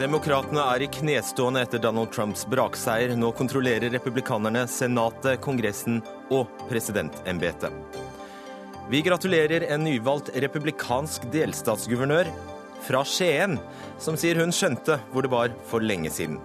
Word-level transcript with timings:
Demokratene 0.00 0.62
er 0.64 0.80
i 0.80 0.86
knestående 0.88 1.60
etter 1.60 1.80
Donald 1.82 2.08
Trumps 2.14 2.46
brakseier. 2.48 3.10
Nå 3.20 3.34
kontrollerer 3.36 3.92
republikanerne 3.92 4.62
Senatet, 4.70 5.42
Kongressen 5.44 5.98
og 6.32 6.48
presidentembetet. 6.70 7.98
Vi 8.88 9.02
gratulerer 9.04 9.66
en 9.68 9.84
nyvalgt 9.84 10.30
republikansk 10.40 11.26
delstatsguvernør 11.34 12.30
fra 12.86 13.04
Skien, 13.04 13.58
som 14.00 14.16
sier 14.16 14.40
hun 14.40 14.56
skjønte 14.56 14.96
hvor 15.12 15.26
det 15.26 15.34
var 15.34 15.52
for 15.68 15.84
lenge 15.84 16.08
siden. 16.16 16.40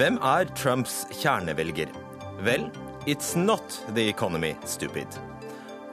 Hvem 0.00 0.16
er 0.24 0.48
Trumps 0.56 1.02
kjernevelger? 1.20 1.92
Vel, 2.48 2.70
it's 3.04 3.36
not 3.36 3.76
the 3.92 4.08
economy, 4.08 4.54
stupid. 4.64 5.20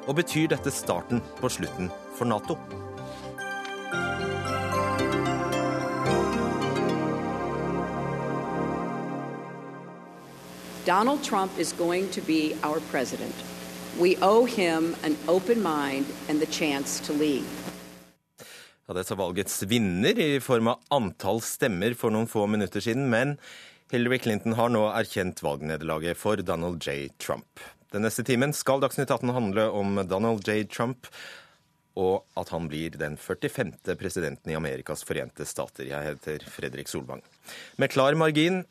Og 0.07 0.21
betyr 0.23 0.55
dette 0.55 0.71
starten 0.71 1.19
på 1.41 1.51
slutten 1.51 1.91
for 2.15 2.31
Nato? 2.31 2.84
Donald 10.85 11.23
Trump 11.23 11.59
is 11.59 11.73
going 11.73 12.07
to 12.09 12.21
be 12.21 12.53
our 12.63 12.79
president. 12.91 13.33
We 13.99 14.17
owe 14.21 14.45
him 14.45 14.95
an 15.03 15.17
open 15.27 15.63
mind 15.63 16.05
and 16.29 16.39
the 16.39 16.45
chance 16.45 16.99
to 17.07 17.13
lead. 17.13 17.43
Ja, 18.87 18.93
det 18.93 19.03
sa 19.03 19.15
valgets 19.15 19.63
vinner 19.63 20.19
i 20.19 20.39
form 20.39 20.67
av 20.67 20.83
antall 20.93 21.41
stemmer 21.41 21.95
for 21.97 22.13
noen 22.13 22.29
få 22.29 22.45
minutter 22.45 22.83
siden, 22.85 23.07
men 23.09 23.33
Hillary 23.89 24.19
Clinton 24.21 24.53
har 24.53 24.69
nå 24.69 24.83
erkjent 24.91 25.41
valgnederlaget 25.41 26.21
for 26.21 26.37
Donald 26.45 26.85
J. 26.85 27.09
Trump. 27.17 27.65
Den 27.89 28.05
neste 28.05 28.21
timen 28.27 28.53
skal 28.53 28.83
Dagsnytt 28.83 29.09
18 29.09 29.33
handle 29.33 29.65
om 29.73 29.97
Donald 30.05 30.45
J. 30.45 30.67
Trump, 30.69 31.09
og 31.97 32.27
at 32.37 32.53
han 32.53 32.69
blir 32.69 32.93
den 32.99 33.17
45. 33.17 33.73
presidenten 33.97 34.53
i 34.53 34.59
Amerikas 34.59 35.01
forente 35.07 35.49
stater. 35.49 35.89
Jeg 35.89 36.11
heter 36.11 36.45
Fredrik 36.45 36.91
Solvang. 36.91 37.25
Med 37.81 37.89
klar 37.89 38.13
margin 38.13 38.65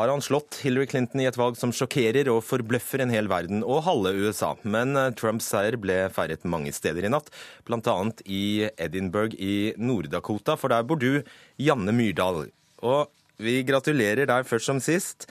har 0.00 0.08
han 0.08 0.22
slått 0.24 0.62
Hillary 0.64 0.86
Clinton 0.88 1.20
i 1.20 1.26
et 1.28 1.36
valg 1.36 1.58
som 1.60 1.72
sjokkerer 1.76 2.30
og 2.32 2.42
forbløffer 2.48 3.02
en 3.04 3.12
hel 3.12 3.28
verden 3.30 3.60
og 3.60 3.82
halve 3.84 4.14
USA. 4.16 4.54
Men 4.64 4.96
eh, 4.96 5.12
Trumps 5.18 5.50
seier 5.52 5.76
ble 5.80 6.06
feiret 6.14 6.46
mange 6.48 6.72
steder 6.72 7.04
i 7.04 7.12
natt, 7.12 7.28
bl.a. 7.68 7.96
i 8.24 8.70
Edinburgh 8.80 9.36
i 9.36 9.74
Nord-Dakota, 9.76 10.56
for 10.56 10.72
der 10.72 10.86
bor 10.88 11.00
du, 11.00 11.20
Janne 11.60 11.92
Myrdal. 11.96 12.46
Og 12.80 13.12
vi 13.40 13.60
gratulerer 13.68 14.28
deg 14.30 14.48
først 14.48 14.70
som 14.72 14.80
sist 14.84 15.28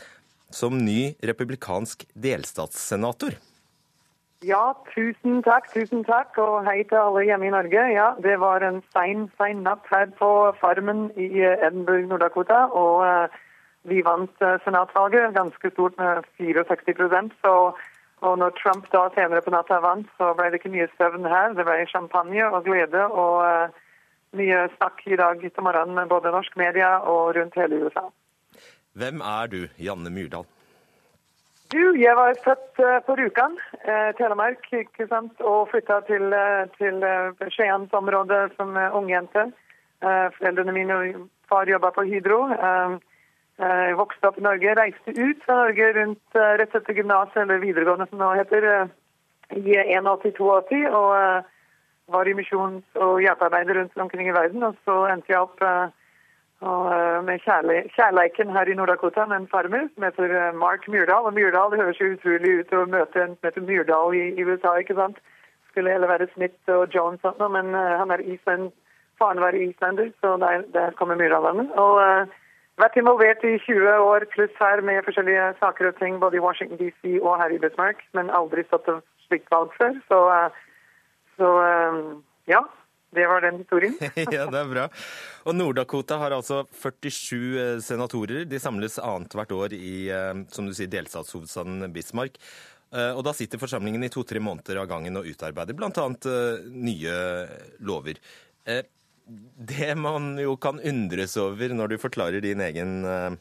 som 0.54 0.78
ny 0.82 1.16
republikansk 1.26 2.08
delstatssenator. 2.18 3.36
Ja, 4.46 4.72
tusen 4.94 5.42
takk, 5.44 5.68
tusen 5.74 6.06
takk, 6.08 6.38
og 6.40 6.64
hei 6.70 6.80
til 6.88 7.02
alle 7.02 7.26
hjemme 7.28 7.50
i 7.50 7.54
Norge. 7.58 7.90
Ja, 7.92 8.14
det 8.24 8.38
var 8.40 8.64
en 8.64 8.80
sein, 8.94 9.28
sein 9.42 9.66
natt 9.66 9.90
her 9.92 10.08
på 10.16 10.32
Farmen 10.62 11.10
i 11.20 11.30
Edinburgh, 11.58 12.10
Nord-Dakota. 12.14 12.68
og... 12.72 13.38
Vi 13.88 14.02
vant 14.04 14.42
eh, 14.42 14.58
senatvalget 14.66 15.36
ganske 15.36 15.72
stort 15.72 15.98
med 15.98 16.26
64 16.38 17.32
så 17.42 17.56
og 18.22 18.38
når 18.40 18.56
Trump 18.60 18.88
da 18.92 19.06
senere 19.16 19.42
på 19.44 19.54
natta 19.54 19.80
vant, 19.84 20.08
så 20.20 20.34
ble 20.36 20.50
det 20.52 20.60
ikke 20.60 20.74
mye 20.74 20.90
søvn 20.98 21.28
her. 21.32 21.54
Det 21.56 21.64
ble 21.68 21.86
champagne 21.88 22.44
og 22.50 22.66
glede 22.68 23.06
og 23.08 23.36
uh, 23.48 23.78
mye 24.36 24.66
snakk 24.76 25.06
i 25.08 25.20
dag 25.20 25.40
til 25.46 25.64
morgenen 25.64 25.96
med 25.96 26.12
både 26.12 26.34
norsk 26.36 26.58
media 26.60 26.98
og 27.00 27.36
rundt 27.38 27.56
hele 27.56 27.86
USA. 27.86 28.10
Hvem 29.00 29.24
er 29.24 29.52
du, 29.54 29.62
Janne 29.80 30.12
Myrdal? 30.12 30.44
Du, 31.72 31.80
jeg 31.96 32.16
var 32.18 32.36
født 32.44 32.84
uh, 32.84 32.98
på 33.08 33.16
Rjukan, 33.16 33.56
eh, 33.86 34.12
Telemark, 34.18 34.68
ikke 34.74 35.08
sant, 35.08 35.40
og 35.40 35.70
flytta 35.72 36.02
til, 36.10 36.34
til 36.76 37.06
Skiensområdet 37.56 38.58
som 38.58 38.76
ungjente. 39.00 39.52
Foreldrene 40.00 40.74
mine 40.74 40.96
og 40.96 41.24
far 41.52 41.68
jobba 41.68 41.92
på 41.92 42.06
Hydro. 42.08 42.40
Jeg 43.60 43.96
vokste 44.00 44.30
opp 44.30 44.38
i 44.40 44.44
Norge, 44.46 44.74
reiste 44.78 45.12
ut 45.18 45.42
fra 45.44 45.58
Norge 45.58 45.88
rundt 45.98 46.38
eh, 46.40 46.52
rett 46.62 46.76
etter 46.78 46.96
gymnaset, 46.96 47.42
eller 47.42 47.60
videregående 47.60 48.06
som 48.08 48.22
det 48.22 48.24
nå 48.24 48.30
heter, 48.40 48.68
eh, 48.72 48.94
i 49.60 49.76
81-82, 49.98 50.80
og 50.88 51.10
eh, 51.18 51.50
var 52.16 52.30
i 52.30 52.36
misjons- 52.38 53.02
og 53.04 53.20
hjelpearbeider 53.26 53.82
rundt 53.82 54.00
omkring 54.00 54.32
i 54.32 54.36
verden. 54.38 54.64
Og 54.64 54.80
så 54.88 55.02
endte 55.12 55.34
jeg 55.34 55.42
opp 55.44 55.60
med 56.60 57.40
kjærleiken 57.44 58.50
her 58.52 58.68
i 58.68 58.74
Nord-Dakota 58.76 59.24
med 59.30 59.38
en 59.38 59.52
farmer 59.52 59.86
som 59.94 60.08
heter 60.08 60.56
Mark 60.58 60.88
Myrdal. 60.92 61.28
Og 61.30 61.36
Myrdal 61.36 61.72
det 61.72 61.80
høres 61.80 62.02
jo 62.02 62.10
utrolig 62.16 62.56
ut 62.64 62.74
å 62.76 62.82
møte 62.90 63.22
en 63.22 63.36
som 63.36 63.48
heter 63.48 63.68
Myrdal 63.68 64.18
i, 64.18 64.26
USA, 64.42 64.74
ikke 64.80 64.98
sant. 64.98 65.22
Skulle 65.70 65.94
heller 65.94 66.12
være 66.12 66.28
Smith 66.34 66.74
og 66.74 66.90
Jones, 66.96 67.24
men 67.40 67.76
han 67.78 68.12
er 68.12 68.26
Island, 68.26 68.72
faren 69.22 69.44
var 69.44 69.56
islender, 69.56 70.10
så 70.20 70.36
der, 70.42 70.66
der 70.74 70.98
kommer 71.00 71.20
Myrdal-vennen. 71.20 71.70
Vært 72.80 72.96
involvert 72.96 73.42
i 73.44 73.58
20 73.60 74.06
år 74.08 74.24
pluss 74.32 74.54
her 74.56 74.80
med 74.88 75.04
forskjellige 75.04 75.50
saker 75.60 75.90
og 75.90 75.98
ting 76.00 76.20
både 76.22 76.38
i 76.40 76.44
Washington 76.44 76.80
DC 76.80 77.18
og 77.20 77.34
her 77.42 77.52
i 77.52 77.60
Bismarck, 77.60 78.06
men 78.16 78.32
aldri 78.32 78.64
stått 78.68 78.88
og 78.88 79.02
slikt 79.26 79.50
valg 79.52 79.74
før. 79.76 79.98
Så, 80.08 80.20
eh, 80.36 80.60
så, 81.40 81.50
eh, 81.68 81.98
ja. 82.56 82.64
Det 83.10 83.26
var 83.26 83.42
den 83.42 83.58
historien. 83.58 83.96
ja, 84.36 84.44
det 84.46 84.60
er 84.60 84.68
bra. 84.70 84.84
Og 85.50 85.56
Nord-Dakota 85.58 86.20
har 86.22 86.36
altså 86.36 86.62
47 86.70 87.58
eh, 87.58 87.80
senatorer. 87.82 88.44
De 88.46 88.60
samles 88.62 89.00
annethvert 89.02 89.52
år 89.58 89.74
i 89.74 90.12
som 90.54 90.70
du 90.70 90.76
sier, 90.78 90.92
delstatshovedstaden 90.94 91.90
Bismarck. 91.92 92.38
Og 92.90 93.20
da 93.22 93.34
sitter 93.38 93.62
forsamlingen 93.62 94.02
i 94.02 94.10
to-tre 94.10 94.40
måneder 94.42 94.80
av 94.82 94.88
gangen 94.90 95.20
og 95.20 95.28
utarbeider 95.30 95.76
bl.a. 95.78 96.06
nye 96.74 97.18
lover 97.86 98.18
det 99.70 99.96
man 99.98 100.34
jo 100.42 100.56
kan 100.62 100.80
undres 100.80 101.38
over 101.38 101.74
når 101.76 101.94
du 101.94 102.02
forklarer 102.02 102.42
din 102.44 102.62
egen 102.66 103.04
eh, 103.06 103.38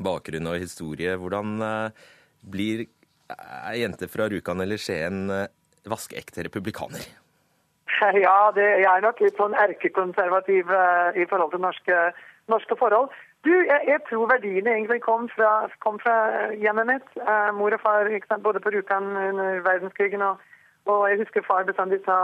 bakgrunn 0.00 0.48
og 0.48 0.60
historie, 0.62 1.16
hvordan 1.20 1.60
eh, 1.66 2.04
blir 2.40 2.86
ei 3.30 3.82
jente 3.82 4.08
fra 4.10 4.30
Rjukan 4.30 4.64
eller 4.64 4.80
Skien 4.80 5.26
eh, 5.34 5.48
vaskeekte 5.88 6.48
republikaner? 6.48 7.04
Ja, 8.00 8.48
det, 8.56 8.64
jeg 8.80 8.88
er 8.88 9.02
nok 9.04 9.18
litt 9.20 9.36
sånn 9.36 9.52
erkekonservativ 9.60 10.70
i 11.20 11.24
forhold 11.28 11.50
til 11.52 11.60
norske, 11.60 11.96
norske 12.48 12.76
forhold. 12.80 13.10
Du, 13.44 13.50
jeg, 13.50 13.80
jeg, 13.90 14.00
tror 14.06 14.30
verdiene 14.30 14.72
egentlig 14.72 15.02
kom 15.04 15.26
fra, 15.28 15.66
kom 15.84 15.98
fra 16.00 16.14
hjemmet 16.62 16.88
mitt. 16.88 17.10
Mor 17.58 17.76
og 17.76 17.82
far 17.82 18.08
gikk 18.08 18.24
både 18.46 18.62
på 18.64 18.72
Rjukan 18.72 19.10
under 19.26 19.60
verdenskrigen, 19.66 20.24
og, 20.24 20.40
og, 20.86 21.08
jeg 21.10 21.18
husker 21.20 21.44
far 21.46 21.66
bestandig 21.68 22.00
sa 22.04 22.16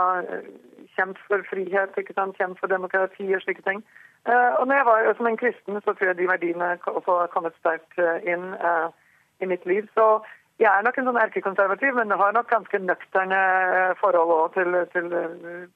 kjemp 0.95 1.17
for 1.27 1.43
frihet, 1.49 1.97
ikke 1.97 2.15
sant? 2.17 2.37
kjemp 2.37 2.59
for 2.59 2.71
demokrati 2.71 3.27
og 3.35 3.43
slike 3.43 3.63
ting. 3.67 3.83
Uh, 4.27 4.51
og 4.59 4.67
når 4.67 4.75
jeg 4.79 4.85
var 4.85 5.13
som 5.17 5.27
en 5.29 5.41
kristen, 5.43 5.81
så 5.81 5.93
tror 5.93 6.09
jeg 6.09 6.17
de 6.17 6.31
verdiene 6.31 6.71
også 6.85 7.19
har 7.21 7.29
kommet 7.35 7.55
sterkt 7.59 7.99
uh, 8.01 8.17
inn 8.27 8.49
uh, 8.69 8.89
i 9.39 9.49
mitt 9.51 9.65
liv. 9.69 9.87
Så 9.95 10.05
jeg 10.59 10.67
er 10.71 10.83
nok 10.83 10.97
en 10.97 11.09
sånn 11.09 11.19
erkekonservativ, 11.21 11.93
men 11.95 12.11
har 12.21 12.33
nok 12.35 12.49
ganske 12.49 12.79
nøkterne 12.81 13.41
forhold 14.01 14.55
til, 14.57 14.79
til 14.93 15.13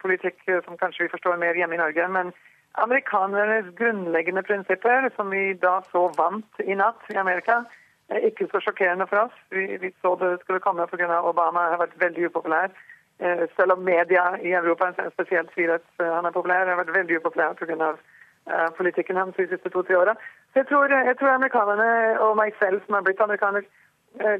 politikk 0.01 0.41
som 0.65 0.79
kanskje 0.79 1.05
vi 1.05 1.13
forstår 1.13 1.37
mer 1.37 1.59
hjemme 1.59 1.77
i 1.77 1.83
Norge. 1.83 2.07
Men 2.09 2.33
amerikanernes 2.81 3.69
grunnleggende 3.77 4.41
prinsipper, 4.47 5.11
som 5.15 5.29
vi 5.29 5.51
da 5.61 5.77
så 5.91 6.07
vant 6.17 6.65
i 6.65 6.73
natt 6.79 7.13
i 7.13 7.19
Amerika, 7.21 7.61
er 7.61 7.80
ikke 8.27 8.47
så 8.51 8.59
sjokkerende 8.59 9.07
for 9.07 9.25
oss. 9.25 9.35
Vi, 9.51 9.77
vi 9.81 9.93
så 10.01 10.15
det 10.19 10.39
skulle 10.41 10.59
komme 10.59 10.87
pga. 10.87 11.21
Obama 11.21 11.67
har 11.71 11.81
vært 11.81 11.99
veldig 12.01 12.25
upopulær. 12.29 12.73
Eh, 13.19 13.43
selv 13.55 13.71
om 13.71 13.83
media 13.83 14.23
i 14.41 14.53
Europa 14.53 14.91
spesielt 15.13 15.51
sier 15.55 15.75
at 15.77 15.85
eh, 15.99 16.13
han 16.15 16.25
er 16.25 16.35
populær, 16.35 16.67
har 16.67 16.81
vært 16.81 16.95
veldig 16.95 17.21
upopulær 17.21 17.53
pga. 17.59 17.93
Uh, 18.41 18.71
politikken 18.73 19.15
hans 19.15 19.35
de 19.37 19.43
siste 19.45 19.69
to-tre 19.69 19.93
åra. 19.93 20.15
Jeg, 20.55 20.65
jeg, 20.65 21.17
tror 21.19 21.29
amerikanerne 21.29 22.19
og 22.25 22.31
meg 22.39 22.55
selv 22.57 22.81
som 22.81 22.95
har 22.97 23.03
blitt 23.05 23.21
amerikaner, 23.21 23.67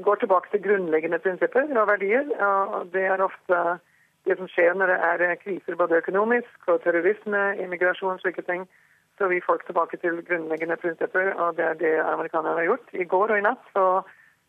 går 0.02 0.16
tilbake 0.20 0.50
til 0.52 0.64
grunnleggende 0.64 1.20
prinsipper 1.22 1.70
og 1.78 1.88
verdier. 1.88 2.26
og 2.42 2.90
Det 2.94 3.04
er 3.06 3.22
ofte 3.22 3.60
det 4.26 4.38
som 4.40 4.50
skjer 4.50 4.74
når 4.74 4.90
det 4.92 4.98
er 5.10 5.36
kriser 5.44 5.78
både 5.78 6.02
økonomisk 6.02 6.68
og 6.68 6.82
terrorisme, 6.84 7.44
immigrasjon, 7.62 8.20
slike 8.20 8.42
ting. 8.50 8.66
Vi 9.30 9.42
folk 9.46 9.66
tilbake 9.66 9.98
til 10.02 10.22
grunnleggende 10.26 10.78
prinsipper, 10.82 11.34
og 11.36 11.58
det 11.58 11.66
er 11.66 11.78
det 11.80 11.94
amerikanerne 12.00 12.58
har 12.58 12.70
gjort 12.72 12.94
i 12.94 13.06
går 13.14 13.34
og 13.34 13.38
i 13.38 13.46
natt. 13.46 13.62
Så 13.76 13.86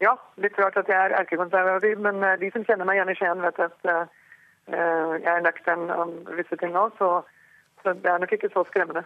ja, 0.03 0.17
litt 0.43 0.59
rart 0.59 0.79
at 0.81 0.89
jeg 0.89 0.99
er 0.99 1.17
erkekonservativ, 1.21 2.01
men 2.03 2.25
de 2.41 2.51
som 2.55 2.65
kjenner 2.67 2.89
meg 2.89 2.99
igjen 2.99 3.13
i 3.13 3.19
Skien, 3.19 3.45
vet 3.45 3.61
at 3.63 3.87
uh, 3.91 5.13
jeg 5.19 5.31
er 5.35 5.45
nøktern 5.45 5.93
om 5.95 6.17
visse 6.39 6.59
ting 6.59 6.75
nå, 6.75 6.89
så, 6.99 7.11
så 7.83 7.95
det 7.99 8.11
er 8.11 8.23
nok 8.23 8.35
ikke 8.35 8.51
så 8.55 8.65
skremmende. 8.71 9.05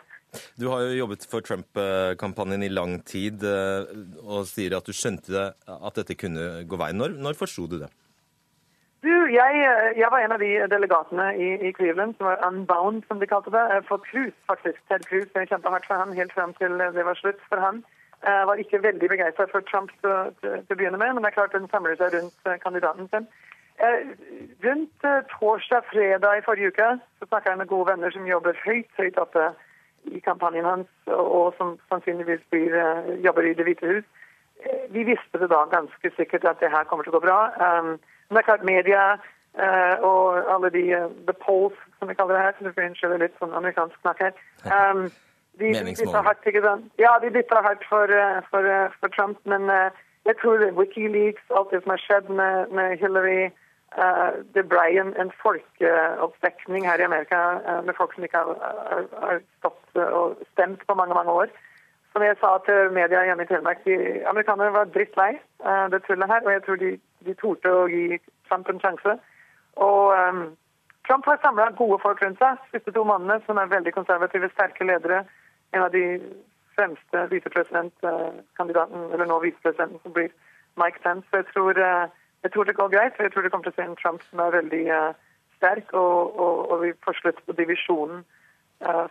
Du 0.61 0.69
har 0.71 0.87
jo 0.87 0.97
jobbet 1.03 1.27
for 1.31 1.45
Trump-kampanjen 1.45 2.65
i 2.67 2.73
lang 2.73 2.99
tid 3.09 3.45
eh, 3.47 3.87
og 4.21 4.49
sier 4.51 4.77
at 4.77 4.89
du 4.89 4.93
skjønte 4.97 5.53
at 5.53 6.01
dette 6.01 6.17
kunne 6.19 6.67
gå 6.69 6.81
veien. 6.81 6.99
Når, 7.01 7.17
når 7.23 7.39
forsto 7.39 7.65
du 7.71 7.79
det? 7.81 7.91
Du, 9.07 9.15
jeg, 9.31 9.51
jeg, 9.97 10.09
var 10.11 10.19
en 10.19 10.33
av 10.35 10.41
de 10.43 10.49
delegatene 10.71 11.27
i, 11.39 11.49
i, 11.69 11.71
Cleveland 11.77 12.17
som 12.17 12.27
var 12.27 12.41
unbound, 12.49 13.05
som 13.07 13.21
de 13.21 13.29
kalte 13.31 13.53
det. 13.55 13.65
For 13.87 14.03
Cruz, 14.03 14.35
faktisk. 14.51 14.81
Ted 14.89 15.05
Cruz. 15.07 15.29
Jeg 15.35 15.51
kjempa 15.51 15.71
hardt 15.71 15.87
for 15.87 16.01
han 16.01 16.17
helt 16.17 16.35
frem 16.35 16.55
til 16.59 16.75
det 16.97 17.05
var 17.07 17.19
slutt 17.21 17.45
for 17.51 17.63
han. 17.63 17.85
Jeg 18.25 18.47
var 18.49 18.63
ikke 18.63 18.83
veldig 18.83 19.09
begeistra 19.13 19.47
for 19.53 19.63
Trump 19.71 19.93
til, 20.01 20.33
til, 20.41 20.57
til 20.67 20.75
å 20.75 20.79
begynne 20.81 20.99
med, 20.99 21.13
men 21.15 21.23
det 21.23 21.31
er 21.31 21.37
klart 21.37 21.55
den 21.55 21.69
samler 21.71 21.95
seg 22.01 22.17
rundt 22.17 22.51
eh, 22.51 22.59
kandidaten 22.65 23.07
sin. 23.13 23.29
Eh, 23.79 24.11
rundt 24.65 25.07
eh, 25.07 25.23
torsdag-fredag 25.37 26.41
i 26.41 26.45
forrige 26.49 26.73
uke 26.73 26.89
så 27.21 27.29
snakka 27.29 27.53
jeg 27.53 27.61
med 27.63 27.71
gode 27.71 27.93
venner 27.93 28.15
som 28.15 28.27
jobber 28.27 28.59
høyt 28.65 28.91
høyt 28.99 29.23
oppe 29.23 29.51
i 30.11 30.23
kampanjen 30.25 30.67
hans, 30.67 30.91
og 31.13 31.55
som 31.59 31.77
sannsynligvis 31.93 32.43
blir, 32.51 32.75
jobber 33.23 33.47
i 33.47 33.55
Det 33.59 33.65
hvite 33.67 33.89
hus. 33.91 34.11
Vi 34.95 35.03
visste 35.07 35.39
det 35.43 35.51
da 35.51 35.65
ganske 35.71 36.11
sikkert 36.17 36.47
at 36.51 36.63
det 36.63 36.71
her 36.75 36.87
kommer 36.91 37.07
til 37.07 37.15
å 37.15 37.19
gå 37.19 37.25
bra. 37.27 37.41
Men 38.29 38.37
det 38.37 38.43
er 38.43 38.49
klart 38.51 38.65
media 38.65 39.03
uh, 39.15 39.95
og 40.09 40.55
alle 40.55 40.71
de 40.71 40.85
uh, 40.97 41.11
the 41.29 41.37
polls, 41.45 41.79
som 41.99 42.09
vi 42.09 42.15
kaller 42.15 42.35
det 42.35 42.45
her, 42.45 42.57
så 42.57 42.65
du 42.65 42.73
får 42.73 42.89
unnskylde 42.89 43.21
litt 43.23 43.37
sånn 43.41 43.55
amerikansk 43.57 44.01
snakk 44.03 44.25
her. 44.25 44.35
Um, 44.67 45.07
de 45.61 45.73
bytta 45.73 46.23
hardt, 46.27 46.49
ikke 46.49 46.65
sant? 46.65 46.89
Ja, 47.01 47.17
de 47.23 47.31
bytta 47.33 47.63
hardt 47.65 47.85
for, 47.89 48.11
uh, 48.13 48.41
for, 48.51 48.67
for, 49.01 49.15
Trump, 49.17 49.39
men 49.45 49.71
jeg 50.27 50.35
tror 50.41 50.65
Wikileaks, 50.79 51.45
alt 51.57 51.71
det 51.73 51.85
som 51.85 51.95
har 51.95 52.03
skjedd 52.03 52.35
med, 52.41 52.75
med 52.75 52.99
Hillary 53.01 53.47
det 54.53 54.65
ble 54.69 54.83
en, 55.01 55.13
en 55.17 55.31
folkeoppvekning 55.41 56.85
her 56.85 57.01
i 57.01 57.05
Amerika 57.07 57.39
med 57.87 57.95
folk 57.97 58.13
som 58.13 58.27
ikke 58.27 58.43
har, 58.43 59.07
har 59.23 59.39
stått 59.61 60.01
og 60.03 60.35
stemt 60.51 60.83
på 60.85 60.97
mange 60.99 61.15
mange 61.17 61.33
år. 61.33 61.55
Som 62.17 62.25
jeg 62.25 62.37
sa 62.41 62.51
til 62.65 62.95
media 62.97 63.27
hjemme 63.29 63.45
i 63.45 63.49
Telemark, 63.49 63.83
de 63.85 63.95
amerikanerne 64.31 64.73
var 64.73 64.87
drittlei 64.89 65.35
uh, 65.67 65.87
det 65.93 65.99
tullet 66.07 66.31
her. 66.31 66.47
Og 66.47 66.53
jeg 66.53 66.63
tror 66.65 66.79
de, 66.81 66.93
de 67.27 67.35
torde 67.37 67.73
å 67.77 67.83
gi 67.93 68.17
Trump 68.49 68.71
en 68.73 68.81
sjanse. 68.81 69.13
Og 69.87 70.15
um, 70.17 70.39
Trump 71.05 71.29
har 71.29 71.43
samla 71.43 71.67
gode 71.77 71.99
folk 72.01 72.23
rundt 72.25 72.41
seg. 72.41 72.63
Siste 72.71 72.95
to 72.97 73.03
mannene, 73.05 73.37
som 73.45 73.61
er 73.61 73.69
veldig 73.69 73.93
konservative, 73.99 74.49
sterke 74.55 74.87
ledere. 74.89 75.19
En 75.77 75.85
av 75.85 75.93
de 75.93 76.07
fremste 76.79 77.27
visepresidentkandidaten, 77.35 79.11
eller 79.13 79.29
nå 79.29 79.37
visepresidenten, 79.45 80.01
som 80.01 80.17
blir 80.17 80.33
Mike 80.81 81.05
Pence. 81.05 81.29
Jeg 81.37 81.51
tror, 81.53 81.77
uh, 81.77 82.09
jeg 82.49 82.55
tror, 82.57 82.65
det 82.65 82.79
går 82.81 82.95
greit. 82.97 83.21
Jeg 83.21 83.35
tror 83.35 83.45
det 83.45 83.53
kommer 83.53 83.69
til 83.69 83.77
å 83.77 83.81
se 83.83 83.91
en 83.91 84.01
Trump 84.01 84.25
som 84.31 84.41
er 84.41 84.57
veldig 84.57 84.83
uh, 84.89 85.13
sterk, 85.61 85.93
og, 85.93 86.33
og, 86.33 86.65
og 86.71 86.83
vi 86.87 86.97
får 87.05 87.21
slutt 87.21 87.45
på 87.45 87.61
divisjonen 87.61 88.25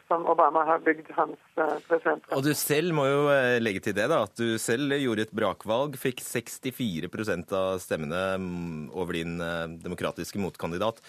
som 0.07 0.25
Obama 0.29 0.63
har 0.65 0.79
bygd 0.85 1.09
hans 1.17 1.39
eh, 1.57 1.77
presidentskap. 1.87 2.37
Og 2.37 2.43
du 2.45 2.53
selv 2.57 2.93
må 2.93 3.07
jo 3.09 3.21
eh, 3.33 3.57
legge 3.61 3.81
til 3.87 3.95
det 3.97 4.07
da, 4.11 4.21
at 4.27 4.37
du 4.37 4.59
selv 4.61 4.93
gjorde 4.93 5.25
et 5.25 5.35
brakvalg, 5.35 5.97
fikk 5.97 6.21
64% 6.21 7.53
av 7.57 7.79
stemmene 7.81 8.23
mm, 8.41 8.81
over 8.93 9.17
din 9.17 9.39
eh, 9.41 9.67
demokratiske 9.81 10.41
motkandidat. 10.41 11.01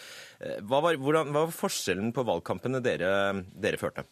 Hva 0.65 0.83
var, 0.85 0.97
hvordan, 1.01 1.33
hva 1.35 1.47
var 1.47 1.57
forskjellen 1.57 2.15
på 2.17 2.25
valgkampene 2.29 2.81
dere, 2.85 3.11
dere 3.57 3.81
førte? 3.81 4.07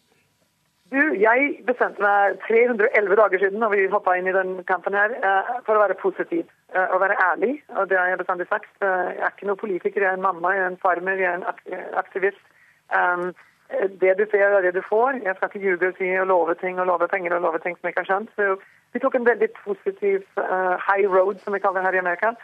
Du, 0.92 1.00
jeg 1.16 1.64
bestemte 1.66 2.02
meg 2.04 2.36
311 2.44 3.16
dager 3.18 3.40
siden 3.40 3.62
når 3.64 3.72
vi 3.72 3.86
hoppa 3.90 4.14
inn 4.18 4.28
i 4.28 4.36
den 4.36 4.58
kampen 4.68 4.94
her, 4.94 5.14
for 5.66 5.74
å 5.74 5.80
være 5.80 5.96
positiv 5.98 6.44
og 6.76 7.00
være 7.02 7.16
ærlig. 7.24 7.56
Og 7.80 7.88
det 7.90 7.98
har 7.98 8.12
jeg 8.12 8.20
bestandig 8.20 8.46
sagt. 8.50 8.70
Jeg 8.84 9.16
er 9.16 9.32
ikke 9.32 9.48
noen 9.48 9.62
politiker, 9.64 10.04
jeg 10.04 10.12
er 10.12 10.20
en 10.20 10.26
mamma, 10.26 10.52
jeg 10.54 10.62
er 10.62 10.70
en 10.70 10.78
farmer, 10.84 11.18
jeg 11.18 11.32
er 11.32 11.40
en 11.40 11.96
aktivist. 11.98 12.44
Um, 13.72 13.98
det 14.00 14.18
du 14.18 14.24
ser, 14.30 14.44
er 14.44 14.60
det 14.60 14.74
du 14.74 14.82
får. 14.88 15.10
Jeg 15.24 15.34
skal 15.36 15.48
ikke 15.48 15.64
ljuge 15.66 15.88
og 15.88 15.94
si 15.98 16.08
og 16.22 16.26
love 16.26 16.54
ting 16.54 16.80
og 16.80 16.86
love 16.86 17.08
penger 17.08 17.34
og 17.34 17.42
love 17.42 17.58
ting 17.58 17.76
som 17.76 17.86
jeg 17.86 17.92
ikke 17.92 18.04
har 18.04 18.10
skjønt. 18.10 18.30
Så 18.36 18.56
vi 18.92 18.98
tok 18.98 19.14
en 19.14 19.26
veldig 19.26 19.50
positiv 19.64 20.20
uh, 20.36 20.74
high 20.88 21.06
road, 21.16 21.34
som 21.44 21.54
vi 21.54 21.58
kaller 21.58 21.80
det 21.80 21.86
her 21.86 21.98
i 21.98 22.02
Amerika. 22.04 22.34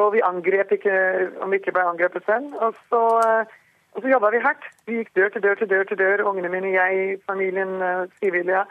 Og 0.00 0.12
vi 0.12 0.26
angrep 0.30 0.72
ikke 0.72 0.94
om 1.40 1.50
vi 1.50 1.60
ikke 1.60 1.72
ble 1.76 1.84
angrepet 1.90 2.26
selv. 2.26 2.54
Og 2.64 2.74
så, 2.90 3.02
uh, 3.28 4.00
så 4.02 4.14
jobba 4.14 4.30
vi 4.34 4.46
hardt. 4.46 4.64
Vi 4.86 4.98
gikk 5.00 5.14
dør 5.16 5.28
til 5.28 5.42
dør 5.42 5.54
til 5.54 5.70
dør 5.70 5.84
til 5.84 5.98
dør. 5.98 6.26
Ungene 6.30 6.48
mine, 6.48 6.74
jeg, 6.80 7.18
familien, 7.30 7.74
uh, 7.82 8.10
frivillige. 8.18 8.64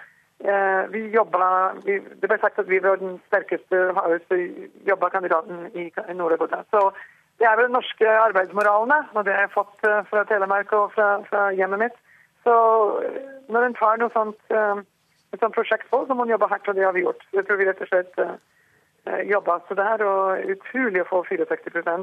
Uh, 0.44 0.91
vi 0.94 1.07
jobba 1.13 1.71
Det 1.85 2.27
ble 2.27 2.38
sagt 2.41 2.59
at 2.59 2.69
vi 2.69 2.83
var 2.83 2.95
den 3.00 3.19
sterkeste, 3.27 3.77
hardeste 3.95 4.35
jobba 4.88 5.09
kandidaten 5.09 5.71
i. 5.75 5.91
Så 6.73 6.91
det 7.39 7.47
er 7.50 7.56
vel 7.57 7.68
den 7.68 7.77
norske 7.77 8.09
arbeidsmoralen, 8.27 8.94
og 9.13 9.25
det 9.25 9.33
har 9.33 9.45
jeg 9.45 9.56
fått 9.57 9.85
eh, 9.88 10.01
fra 10.09 10.24
Telemark 10.30 10.74
og 10.77 10.91
fra, 10.95 11.07
fra 11.30 11.50
hjemmet 11.57 11.81
mitt. 11.81 12.01
Så 12.45 12.56
eh, 13.03 13.21
når 13.51 13.68
en 13.68 13.77
tar 13.80 14.01
noe 14.01 14.13
sånt, 14.13 14.39
eh, 14.53 14.81
et 15.33 15.41
sånt 15.41 15.56
prosjekt 15.56 15.89
på, 15.91 16.03
så 16.07 16.15
må 16.15 16.27
en 16.27 16.33
jobbe 16.35 16.50
hardt, 16.51 16.68
og 16.69 16.77
det 16.77 16.85
har 16.85 16.95
vi 16.95 17.06
gjort. 17.06 17.25
Jeg 17.33 17.47
tror 17.47 17.59
vi 17.59 17.69
rett 17.69 17.81
og 17.81 17.91
slett 17.91 18.25
jobba 19.27 19.57
til 19.68 19.75
det 19.75 19.83
her, 19.83 20.01
og 20.07 20.51
utrolig 20.53 21.01
å 21.03 21.09
få 21.09 21.24
64 21.27 21.95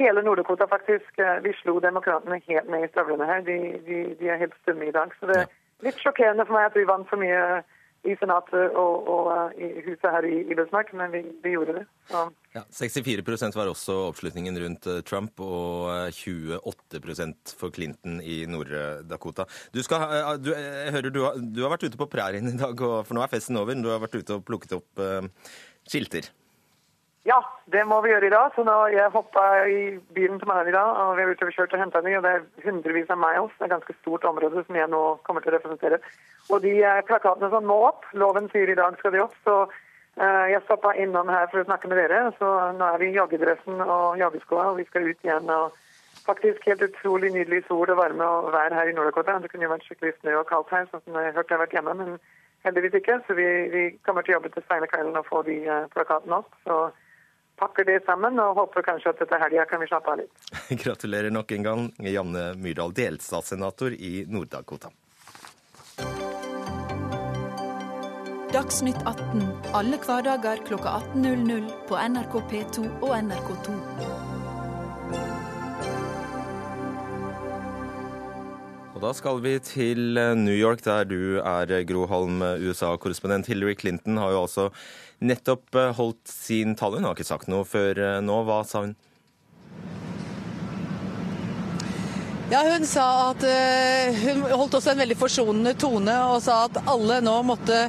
Hele 0.00 0.22
Nord-Dakota, 0.24 0.66
faktisk. 0.66 1.18
Vi 1.44 1.52
slo 1.58 1.76
demokratene 1.82 2.40
helt 2.46 2.70
ned 2.72 2.86
i 2.86 2.88
støvlene 2.90 3.26
her. 3.28 3.42
De, 3.46 3.56
de, 3.86 3.98
de 4.18 4.30
er 4.32 4.40
helt 4.40 4.54
stumme 4.62 4.88
i 4.88 4.94
dag. 4.94 5.12
Så 5.20 5.28
det 5.28 5.36
er 5.42 5.50
litt 5.84 6.00
sjokkerende 6.00 6.46
for 6.48 6.56
meg 6.56 6.70
at 6.70 6.78
vi 6.78 6.86
vant 6.88 7.06
for 7.10 7.20
mye 7.20 7.60
i 8.08 8.14
Senatet 8.16 8.76
og, 8.80 9.08
og, 9.12 9.56
i 9.60 9.68
huset 9.84 10.06
her 10.08 10.24
i, 10.24 10.38
i 10.48 10.56
Bismarck, 10.56 10.92
men 10.96 11.12
vi, 11.12 11.20
vi, 11.44 11.52
gjorde 11.52 11.74
det. 11.76 11.84
Så. 12.08 12.22
Ja, 12.54 12.62
64% 12.72 13.58
var 13.58 13.68
også 13.68 13.96
oppslutningen 14.08 14.56
rundt 14.62 14.88
eh, 14.88 15.02
Trump, 15.06 15.42
og 15.44 16.08
28 16.16 17.00
eh, 17.12 17.34
for 17.60 17.74
Clinton 17.76 18.18
i 18.24 18.42
Nord-Dakota. 18.48 19.44
Du, 19.74 19.82
eh, 19.82 20.32
du, 20.40 21.10
du 21.12 21.22
har, 21.26 21.36
du 21.36 21.62
har, 21.62 21.74
vært 21.74 21.90
ute 21.90 22.00
på 22.00 22.08
prærien 22.10 22.48
i 22.48 22.56
dag, 22.56 22.80
for 22.80 23.16
nå 23.16 23.24
er 23.24 23.32
festen 23.32 23.60
over. 23.60 23.76
Du 23.76 23.92
har 23.92 24.00
vært 24.02 24.16
ute 24.16 24.38
og 24.38 24.46
plukket 24.48 24.78
opp 24.80 25.04
uh, 25.04 25.20
skilter. 25.88 26.32
Ja, 27.28 27.36
det 27.68 27.82
må 27.84 27.98
vi 28.00 28.14
gjøre 28.14 28.30
i 28.30 28.32
dag. 28.32 28.54
Så 28.54 28.62
nå 28.64 28.74
Jeg 28.94 29.12
hoppa 29.12 29.42
i 29.68 29.98
bilen 30.16 30.38
til 30.40 30.48
meg 30.48 30.70
i 30.70 30.72
dag, 30.72 30.88
og 31.02 31.16
vi 31.16 31.26
har 31.26 31.32
ute 31.34 31.48
og 31.50 31.52
kjørt 31.52 31.74
og 31.76 31.82
henta 31.82 32.00
dem. 32.00 32.16
Og 32.16 32.24
det 32.24 32.32
er 32.32 32.46
hundrevis 32.64 33.12
av 33.12 33.20
miles. 33.20 33.52
Det 33.58 33.66
er 33.66 33.68
et 33.68 33.76
ganske 33.76 33.96
stort 34.00 34.24
område 34.24 34.64
som 34.64 34.78
jeg 34.78 34.88
nå 34.88 35.02
kommer 35.26 35.44
til 35.44 35.52
å 35.52 35.58
representere. 35.58 36.00
Og 36.48 36.64
de 36.64 36.72
eh, 36.80 37.02
plakatene 37.10 37.52
som 37.52 37.68
må 37.68 37.76
opp, 37.90 38.08
loven 38.16 38.48
sier 38.52 38.72
i 38.72 38.78
dag 38.78 38.96
skal 38.98 39.12
de 39.12 39.20
opp, 39.26 39.36
så 39.44 39.58
uh, 39.68 40.46
jeg 40.48 40.64
stoppa 40.64 40.94
innom 40.96 41.28
her 41.28 41.46
for 41.52 41.60
å 41.60 41.68
snakke 41.68 41.92
med 41.92 42.00
dere. 42.00 42.22
Så 42.40 42.48
nå 42.78 42.88
er 42.88 42.98
vi 43.04 43.12
i 43.12 43.18
joggedressen 43.18 43.84
og 43.84 44.16
joggeskoa, 44.22 44.70
og 44.72 44.80
vi 44.80 44.88
skal 44.88 45.12
ut 45.12 45.28
igjen. 45.28 45.52
og 45.52 45.76
Faktisk 46.24 46.64
helt 46.68 46.82
utrolig 46.88 47.34
nydelig 47.36 47.66
sol 47.68 47.92
og 47.92 48.00
varme 48.00 48.24
og 48.24 48.50
vær 48.54 48.72
her 48.76 48.88
i 48.88 48.96
Nord-Dakota. 48.96 49.38
Det 49.44 49.52
kunne 49.52 49.68
jo 49.68 49.74
vært 49.74 49.84
skikkelig 49.88 50.16
snø 50.18 50.40
og 50.40 50.48
kaldt 50.48 50.72
her, 50.72 50.88
sånn 50.88 51.04
som 51.04 51.20
jeg 51.20 51.36
hørte 51.36 51.52
jeg 51.52 51.58
har 51.58 51.64
vært 51.66 51.76
hjemme. 51.76 51.96
men 52.00 52.20
heldigvis 52.64 52.96
ikke. 53.00 53.20
Så 53.26 53.36
vi, 53.36 53.46
vi 53.72 53.84
kommer 54.06 54.24
til 54.24 54.34
å 54.34 54.38
jobbe 54.38 54.52
til 54.54 54.64
seine 54.68 54.88
og 55.20 55.28
få 55.28 55.44
de 55.46 55.56
uh, 55.68 55.86
plakatene 55.94 56.40
opp. 56.40 56.50
Så 56.64 56.80
pakker 57.60 57.86
det 57.88 58.00
sammen 58.06 58.40
og 58.42 58.56
håper 58.58 58.86
kanskje 58.86 59.12
at 59.12 59.20
dette 59.22 59.40
helga 59.42 59.66
kan 59.68 59.82
vi 59.82 59.90
slappe 59.90 60.14
av 60.14 60.22
litt. 60.22 60.50
Gratulerer 60.84 61.34
nok 61.34 61.52
en 61.56 61.68
gang, 61.68 61.86
Janne 62.00 62.50
Myrdal, 62.60 62.96
delstatssenator 62.96 63.94
i 63.96 64.24
Nord-Dakota. 64.28 64.92
Dagsnytt 68.50 68.98
18 69.06 69.44
alle 69.78 70.00
hverdager 70.02 70.64
klokka 70.66 70.96
18.00 71.14 71.70
på 71.86 72.00
NRK 72.16 72.34
P2 72.50 72.88
og 72.98 73.14
NRK2. 73.20 74.29
Og 79.00 79.06
da 79.06 79.14
skal 79.16 79.38
vi 79.40 79.54
til 79.64 80.18
New 80.36 80.52
York, 80.52 80.82
der 80.84 81.06
du 81.08 81.38
er, 81.40 81.70
Gro 81.88 82.02
Holm, 82.04 82.42
USA-korrespondent. 82.60 83.46
Hillary 83.48 83.72
Clinton 83.80 84.20
har 84.20 84.34
jo 84.34 84.42
altså 84.42 84.66
nettopp 85.24 85.72
eh, 85.80 85.94
holdt 85.96 86.28
sin 86.28 86.76
tale. 86.76 86.98
Hun 87.00 87.08
har 87.08 87.16
ikke 87.16 87.24
sagt 87.30 87.48
noe 87.48 87.64
før 87.64 87.96
eh, 87.96 88.18
nå. 88.20 88.36
Hva 88.44 88.58
sa 88.68 88.84
hun? 88.84 88.92
Ja, 92.52 92.60
Hun 92.68 92.84
sa 92.84 93.08
at 93.30 93.48
hun 94.20 94.44
holdt 94.50 94.76
også 94.76 94.92
en 94.92 95.00
veldig 95.06 95.16
forsonende 95.16 95.72
tone 95.80 96.20
og 96.34 96.42
sa 96.44 96.66
at 96.68 96.84
alle 96.84 97.22
nå 97.24 97.40
måtte 97.54 97.86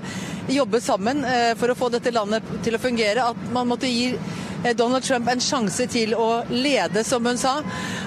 jobbe 0.47 0.79
sammen 0.79 1.25
for 1.59 1.73
å 1.73 1.75
få 1.75 1.91
dette 1.91 2.15
landet 2.15 2.59
til 2.63 2.79
å 2.79 2.85
fungere. 2.87 3.33
At 3.33 3.47
man 3.51 3.67
måtte 3.67 3.91
gi 3.91 4.13
Donald 4.79 5.03
Trump 5.03 5.27
en 5.27 5.43
sjanse 5.43 5.91
til 5.91 6.15
å 6.15 6.45
lede, 6.53 7.03
som 7.03 7.25
hun 7.25 7.41
sa. 7.41 7.57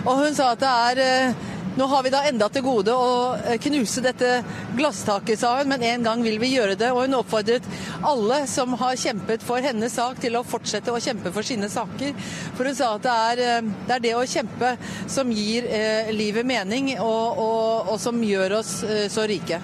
Og 0.07 0.23
hun 0.25 0.39
sa 0.39 0.55
at 0.55 0.63
det 0.63 0.79
er 1.03 1.51
nå 1.75 1.87
har 1.91 2.05
vi 2.07 2.11
da 2.15 2.21
enda 2.29 2.47
til 2.53 2.63
gode 2.63 2.95
å 2.95 3.35
eh, 3.35 3.59
knuse 3.59 4.03
dette 4.05 4.31
glasstaket, 4.79 5.41
sa 5.41 5.57
hun, 5.59 5.71
men 5.73 5.83
en 5.83 6.07
gang 6.07 6.23
vil 6.23 6.39
vi 6.39 6.53
gjøre 6.53 6.77
det. 6.79 6.93
Og 6.95 7.09
hun 7.09 7.19
oppfordret 7.19 7.67
alle 8.07 8.45
som 8.51 8.77
har 8.79 8.95
kjempet 9.01 9.43
for 9.43 9.65
hennes 9.65 9.99
sak, 9.99 10.21
til 10.23 10.39
å 10.39 10.45
fortsette 10.47 10.95
å 10.95 11.03
kjempe 11.03 11.35
for 11.35 11.47
sine 11.47 11.71
saker. 11.73 12.15
For 12.55 12.71
hun 12.71 12.79
sa 12.79 12.95
at 12.95 13.07
det 13.07 13.17
er 13.27 13.45
eh, 13.49 13.73
det, 13.75 13.99
er 13.99 14.05
det 14.07 14.15
å 14.15 14.27
kjempe 14.37 14.75
som 15.11 15.35
gir 15.35 15.67
eh, 15.67 16.15
livet 16.15 16.47
mening, 16.47 16.95
og, 17.03 17.43
og, 17.43 17.95
og 17.95 18.03
som 18.03 18.23
gjør 18.23 18.61
oss 18.63 18.77
eh, 18.87 19.07
så 19.11 19.27
rike. 19.27 19.59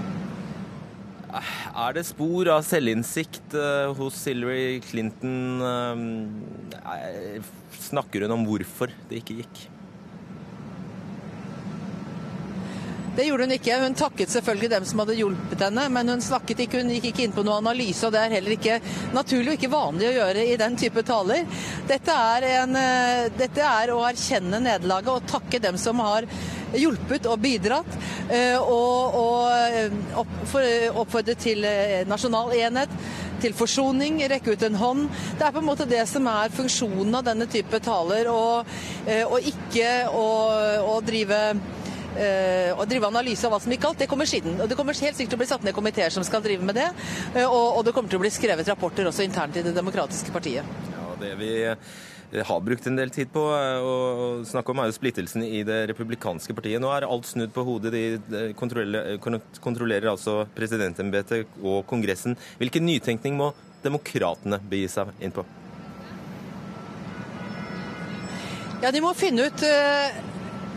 Er 1.31 1.95
det 1.95 2.09
spor 2.09 2.49
av 2.51 2.65
selvinnsikt 2.67 3.55
eh, 3.55 3.91
hos 3.95 4.25
Hillary 4.27 4.81
Clinton? 4.83 5.61
Snakker 7.87 8.27
hun 8.27 8.41
om 8.41 8.49
hvorfor 8.51 8.91
det 9.07 9.23
ikke 9.23 9.45
gikk? 9.45 9.69
Det 13.21 13.27
gjorde 13.27 13.45
hun 13.45 13.53
ikke. 13.53 13.75
Hun 13.83 13.95
takket 13.95 14.31
selvfølgelig 14.33 14.69
dem 14.73 14.85
som 14.89 15.01
hadde 15.03 15.15
hjulpet 15.19 15.61
henne, 15.67 15.83
men 15.93 16.09
hun 16.09 16.23
snakket 16.25 16.63
ikke, 16.65 16.79
hun 16.81 16.93
gikk 16.95 17.11
ikke 17.11 17.27
inn 17.27 17.35
på 17.37 17.43
noe 17.45 17.59
analyse, 17.61 18.01
og 18.07 18.15
det 18.15 18.21
er 18.23 18.33
heller 18.33 18.55
ikke 18.55 18.79
naturlig 19.13 19.51
og 19.53 19.57
ikke 19.59 19.73
vanlig 19.75 20.07
å 20.09 20.13
gjøre 20.15 20.45
i 20.49 20.55
den 20.63 20.79
type 20.81 21.03
taler. 21.05 21.43
Dette 21.91 22.15
er, 22.17 22.47
en, 22.63 22.79
eh, 22.81 23.27
dette 23.37 23.67
er 23.67 23.93
å 23.93 23.99
erkjenne 24.09 24.63
nederlaget 24.65 25.11
og 25.13 25.27
takke 25.29 25.61
dem 25.61 25.77
som 25.77 26.01
har 26.01 26.25
hjulpet 26.73 27.29
og 27.29 27.43
bidratt, 27.43 27.99
eh, 28.33 28.57
og, 28.57 29.19
og 29.21 29.53
eh, 29.69 30.95
oppfordre 31.03 31.35
til 31.37 31.67
nasjonal 32.09 32.55
enhet 32.57 32.95
til 33.45 33.53
forsoning, 33.57 34.23
rekke 34.33 34.55
ut 34.57 34.65
en 34.65 34.81
hånd. 34.81 35.05
Det 35.37 35.45
er 35.45 35.53
på 35.53 35.61
en 35.61 35.69
måte 35.69 35.89
det 35.89 36.07
som 36.09 36.25
er 36.33 36.57
funksjonen 36.57 37.21
av 37.21 37.29
denne 37.29 37.51
type 37.53 37.83
taler, 37.85 38.33
og, 38.33 38.73
og 39.29 39.53
ikke 39.53 39.93
å, 40.09 40.97
drive 41.05 41.41
å 42.21 42.87
drive 42.89 43.09
analyse 43.09 43.47
av 43.47 43.55
hva 43.55 43.61
som 43.63 43.73
gikk 43.73 43.85
galt, 43.87 43.99
det 44.03 44.09
kommer 44.11 44.29
siden. 44.29 44.59
Og 44.61 44.69
det 44.69 44.77
kommer 44.79 44.97
helt 44.97 45.17
sikkert 45.17 45.35
til 45.35 45.39
å 45.39 45.43
bli 45.43 45.51
satt 45.51 45.67
ned 45.67 45.77
komiteer 45.77 46.13
som 46.15 46.25
skal 46.27 46.45
drive 46.45 46.67
med 46.67 46.79
det. 46.79 46.89
Eh, 47.35 47.47
og, 47.47 47.83
det 47.87 47.95
kommer 47.97 48.13
til 48.13 48.21
å 48.21 48.25
bli 48.25 48.33
skrevet 48.33 48.69
rapporter 48.69 49.09
også 49.09 49.27
internt 49.27 49.57
i 49.57 49.65
Det 49.67 49.75
demokratiske 49.77 50.33
partiet. 50.35 50.67
Ja, 50.93 51.11
det 51.21 51.35
vi 51.41 51.53
har 52.47 52.61
brukt 52.63 52.87
en 52.87 52.95
del 52.95 53.11
tid 53.11 53.33
på 53.35 53.43
å 53.43 53.95
snakke 54.47 54.71
om, 54.71 54.79
er 54.79 54.91
jo 54.91 54.95
splittelsen 54.95 55.43
i 55.43 55.65
det 55.67 55.81
republikanske 55.91 56.55
partiet. 56.55 56.79
Nå 56.83 56.93
er 56.95 57.09
alt 57.09 57.27
snudd 57.27 57.51
på 57.55 57.65
hodet. 57.67 57.91
De 57.91 58.53
kontrollerer, 58.59 59.19
kontrollerer 59.59 60.13
altså 60.13 60.45
presidentembetet 60.55 61.59
og 61.59 61.83
Kongressen. 61.91 62.39
Hvilken 62.61 62.87
nytenkning 62.87 63.35
må 63.41 63.51
demokratene 63.83 64.61
begi 64.71 64.93
seg 64.93 65.11
inn 65.19 65.35
på? 65.35 65.43
Ja, 68.81 68.93
De 68.95 69.03
må 69.05 69.11
finne 69.13 69.51
ut 69.51 69.65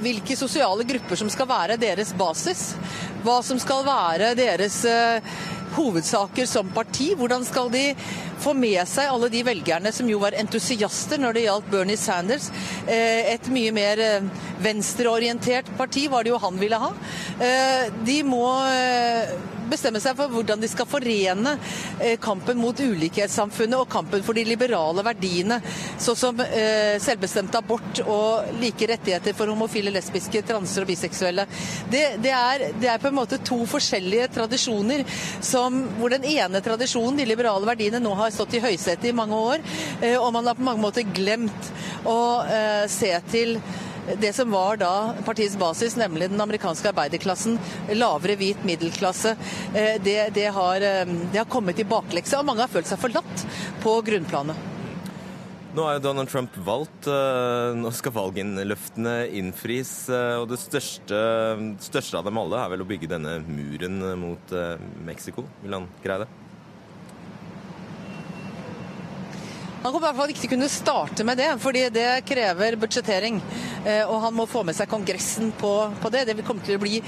hvilke 0.04 0.38
sosiale 0.38 0.86
grupper 0.88 1.20
som 1.20 1.32
skal 1.32 1.50
være 1.50 1.80
deres 1.82 2.14
basis. 2.18 2.74
Hva 3.24 3.40
som 3.46 3.60
skal 3.62 3.86
være 3.88 4.34
deres 4.38 4.82
uh, 4.88 5.34
hovedsaker 5.78 6.48
som 6.50 6.70
parti. 6.76 7.14
Hvordan 7.18 7.46
skal 7.48 7.72
de 7.74 7.86
få 8.44 8.54
med 8.58 8.82
seg 8.90 9.08
alle 9.08 9.30
de 9.32 9.44
velgerne 9.48 9.94
som 9.96 10.10
jo 10.12 10.20
var 10.20 10.36
entusiaster 10.36 11.22
når 11.22 11.38
det 11.38 11.46
gjaldt 11.46 11.72
Bernie 11.72 12.00
Sanders. 12.00 12.50
Uh, 12.90 13.22
et 13.34 13.50
mye 13.54 13.74
mer 13.76 14.04
venstreorientert 14.64 15.72
parti 15.80 16.06
var 16.12 16.24
det 16.24 16.34
jo 16.34 16.44
han 16.44 16.60
ville 16.60 16.80
ha. 16.80 16.94
De 18.08 18.16
må 18.28 18.46
bestemme 19.70 20.02
seg 20.04 20.18
for 20.18 20.32
hvordan 20.34 20.62
de 20.62 20.70
skal 20.72 20.88
forene 20.90 21.56
eh, 22.00 22.16
kampen 22.22 22.60
mot 22.60 22.78
ulikhetssamfunnet 22.80 23.80
og 23.80 23.90
kampen 23.92 24.24
for 24.26 24.38
de 24.38 24.46
liberale 24.48 25.04
verdiene, 25.06 25.60
sånn 26.02 26.20
som 26.20 26.42
eh, 26.46 27.00
selvbestemt 27.04 27.56
abort 27.60 28.02
og 28.06 28.54
like 28.62 28.88
rettigheter 28.90 29.36
for 29.38 29.52
homofile, 29.52 29.94
lesbiske, 29.94 30.44
transer 30.48 30.86
og 30.86 30.92
biseksuelle. 30.92 31.48
Det, 31.92 32.04
det, 32.24 32.34
er, 32.34 32.68
det 32.80 32.92
er, 32.92 33.02
på 33.04 33.12
en 33.12 33.20
måte 33.20 33.42
to 33.46 33.60
forskjellige 33.70 34.30
tradisjoner 34.40 35.06
som, 35.44 35.84
hvor 36.00 36.14
den 36.14 36.28
ene 36.30 36.64
tradisjonen, 36.64 37.20
de 37.20 37.30
liberale 37.30 37.68
verdiene, 37.70 38.02
nå 38.04 38.14
har 38.20 38.34
stått 38.34 38.58
i 38.58 38.64
høysetet 38.64 39.10
i 39.12 39.16
mange 39.16 39.40
år, 39.40 39.64
eh, 40.02 40.18
og 40.18 40.32
man 40.36 40.50
har 40.50 40.60
på 40.60 40.68
mange 40.68 40.84
måter 40.84 41.08
glemt 41.14 41.74
å 42.10 42.20
se 42.92 43.10
til 43.32 43.58
det 44.20 44.34
som 44.34 44.52
var 44.52 44.78
da 44.82 45.14
partiets 45.26 45.56
basis, 45.60 45.96
nemlig 46.00 46.30
den 46.32 46.42
amerikanske 46.44 46.92
arbeiderklassen, 46.92 47.58
lavere 47.96 48.36
hvit 48.40 48.66
middelklasse, 48.68 49.36
eh, 49.74 49.96
det, 50.04 50.34
det, 50.36 50.50
har, 50.56 50.84
eh, 50.84 51.08
det 51.32 51.40
har, 51.40 51.50
kommet 51.50 51.80
i 51.80 51.88
bakleksa. 51.88 52.42
Og 52.42 52.50
mange 52.50 52.66
har 52.66 52.72
følt 52.72 52.90
seg 52.90 53.02
forlatt 53.02 53.46
på 53.84 53.98
grunnplanet. 54.10 54.70
Nå 55.74 55.88
er 55.90 55.98
jo 55.98 56.04
Donald 56.06 56.30
Trump 56.30 56.54
valgt. 56.68 57.08
Eh, 57.10 57.72
nå 57.80 57.90
skal 57.96 58.14
valginnløftene 58.20 59.16
innfris. 59.40 59.96
Og 60.12 60.46
det 60.52 60.62
største, 60.62 61.24
største 61.82 62.20
av 62.20 62.28
dem 62.28 62.44
alle 62.44 62.62
er 62.62 62.76
vel 62.76 62.86
å 62.86 62.90
bygge 62.90 63.10
denne 63.16 63.40
muren 63.48 64.04
mot 64.22 64.58
Mexico. 65.08 65.48
Vil 65.64 65.80
han 65.80 65.90
greie 66.04 66.26
det? 66.26 66.43
Han 69.84 69.92
kommer 69.92 70.08
i 70.08 70.12
hvert 70.14 70.20
fall 70.22 70.32
ikke 70.32 70.40
til 70.40 70.48
å 70.48 70.52
kunne 70.54 70.68
starte 70.72 71.24
med 71.28 71.40
det, 71.42 71.50
fordi 71.60 71.82
det 71.92 72.08
krever 72.24 72.78
budsjettering. 72.80 73.42
Eh, 73.84 74.06
og 74.08 74.22
han 74.24 74.36
må 74.38 74.46
få 74.48 74.62
med 74.64 74.78
seg 74.78 74.88
Kongressen 74.88 75.50
på, 75.60 75.72
på 76.00 76.12
det. 76.14 76.22
Det 76.30 76.46
kommer 76.48 76.64
til 76.64 76.78
å 76.78 76.80
bli 76.80 77.02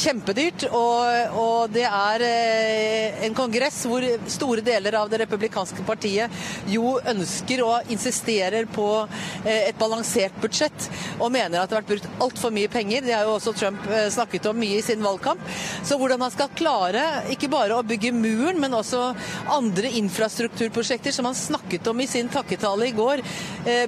kjempedyrt. 0.00 0.64
Og, 0.72 1.36
og, 1.36 1.74
det 1.74 1.84
er 1.84 2.24
eh, 2.24 3.18
en 3.26 3.36
kongress 3.36 3.82
hvor 3.84 4.06
store 4.32 4.64
deler 4.64 4.96
av 4.96 5.10
det 5.12 5.20
republikanske 5.26 5.84
partiet 5.84 6.32
jo 6.72 6.94
ønsker 7.12 7.60
og 7.66 7.92
insisterer 7.92 8.64
på 8.64 8.86
eh, 9.02 9.68
et 9.68 9.76
balansert 9.76 10.40
budsjett, 10.40 10.88
og 11.18 11.34
mener 11.36 11.60
at 11.60 11.68
det 11.68 11.76
har 11.76 11.82
vært 11.82 11.92
brukt 11.92 12.24
altfor 12.24 12.56
mye 12.56 12.72
penger. 12.72 13.04
Det 13.04 13.12
har 13.12 13.28
jo 13.28 13.36
også 13.36 13.52
Trump 13.60 13.84
snakket 14.16 14.48
om 14.48 14.56
mye 14.56 14.80
i 14.80 14.86
sin 14.88 15.04
valgkamp. 15.04 15.44
Så 15.84 16.00
hvordan 16.00 16.24
han 16.24 16.32
skal 16.32 16.56
klare 16.56 17.04
ikke 17.36 17.52
bare 17.52 17.76
å 17.76 17.84
bygge 17.84 18.16
muren, 18.16 18.56
men 18.62 18.80
også 18.80 19.04
andre 19.52 19.92
infrastrukturprosjekter 20.00 21.12
som 21.12 21.28
han 21.28 21.36
snakket 21.36 21.92
om 21.92 22.00
i 22.00 22.08
sin 22.08 22.21
sin 22.22 22.32
takketale 22.32 22.88
i 22.88 22.96
går. 22.96 23.22
Eh, 23.66 23.86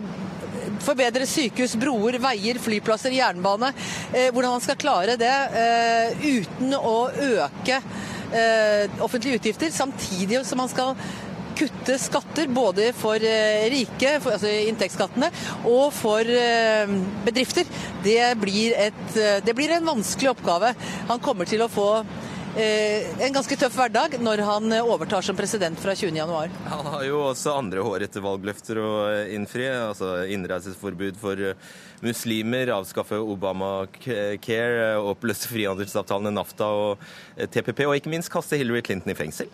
forbedre 0.84 1.26
sykehus, 1.28 1.76
broer, 1.80 2.18
veier, 2.22 2.58
flyplasser, 2.62 3.14
jernbane. 3.14 3.70
Eh, 4.12 4.30
hvordan 4.32 4.56
man 4.56 4.64
skal 4.64 4.80
klare 4.80 5.18
det 5.20 5.34
eh, 5.60 6.26
uten 6.40 6.74
å 6.80 6.98
øke 7.14 7.82
offentlige 9.04 9.38
utgifter, 9.38 9.70
samtidig 9.70 10.40
som 10.42 10.58
man 10.58 10.66
skal 10.66 10.96
kutte 11.54 11.94
skatter 12.02 12.48
både 12.50 12.88
for 12.98 13.22
rike, 13.70 14.16
for, 14.24 14.34
altså 14.34 14.50
inntektsskattene, 14.72 15.28
og 15.70 15.92
for 15.94 16.26
bedrifter. 17.28 17.68
Det 18.02 18.32
blir, 18.42 18.74
et, 18.88 19.04
det 19.46 19.54
blir 19.54 19.76
en 19.76 19.86
vanskelig 19.86 20.32
oppgave. 20.32 20.72
Han 21.12 21.22
kommer 21.22 21.46
til 21.46 21.62
å 21.62 21.70
få 21.70 21.86
en 22.54 23.34
ganske 23.34 23.56
tøff 23.58 23.74
hverdag 23.74 24.14
når 24.22 24.42
han 24.46 24.72
eh, 24.76 24.86
overtar 24.86 25.24
som 25.26 25.34
president 25.34 25.78
fra 25.80 25.94
20.1. 25.98 26.52
Han 26.70 26.86
har 26.92 27.02
jo 27.08 27.22
også 27.26 27.56
andre 27.58 27.82
hårete 27.82 28.22
valgløfter 28.22 28.78
å 28.78 28.90
eh, 29.08 29.32
innfri. 29.34 29.66
altså 29.72 30.20
Innreisesforbud 30.30 31.18
for 31.18 31.42
muslimer, 32.04 32.70
avskaffe 32.76 33.18
Obamacare, 33.18 34.94
oppløse 35.02 35.50
frihandelsavtalene 35.50 36.34
NAFTA 36.36 36.68
og 36.68 37.04
TPP, 37.50 37.86
og 37.88 37.96
ikke 37.98 38.12
minst 38.12 38.30
kaste 38.30 38.60
Hillary 38.60 38.84
Clinton 38.86 39.14
i 39.14 39.18
fengsel. 39.18 39.50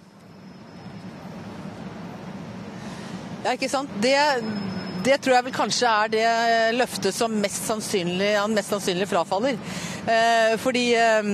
Ja, 3.45 3.55
ikke 3.55 3.71
sant. 3.73 3.93
Det, 4.03 4.17
det 5.07 5.17
tror 5.25 5.39
jeg 5.39 5.47
vel 5.47 5.57
kanskje 5.57 5.89
er 5.89 6.13
det 6.13 6.27
løftet 6.77 7.17
som 7.17 7.33
mest 7.41 7.65
sannsynlig, 7.71 8.35
han 8.37 8.53
mest 8.57 8.75
sannsynlig 8.75 9.09
frafaller. 9.09 9.57
Eh, 10.05 10.57
fordi 10.61 10.91
eh, 10.97 11.31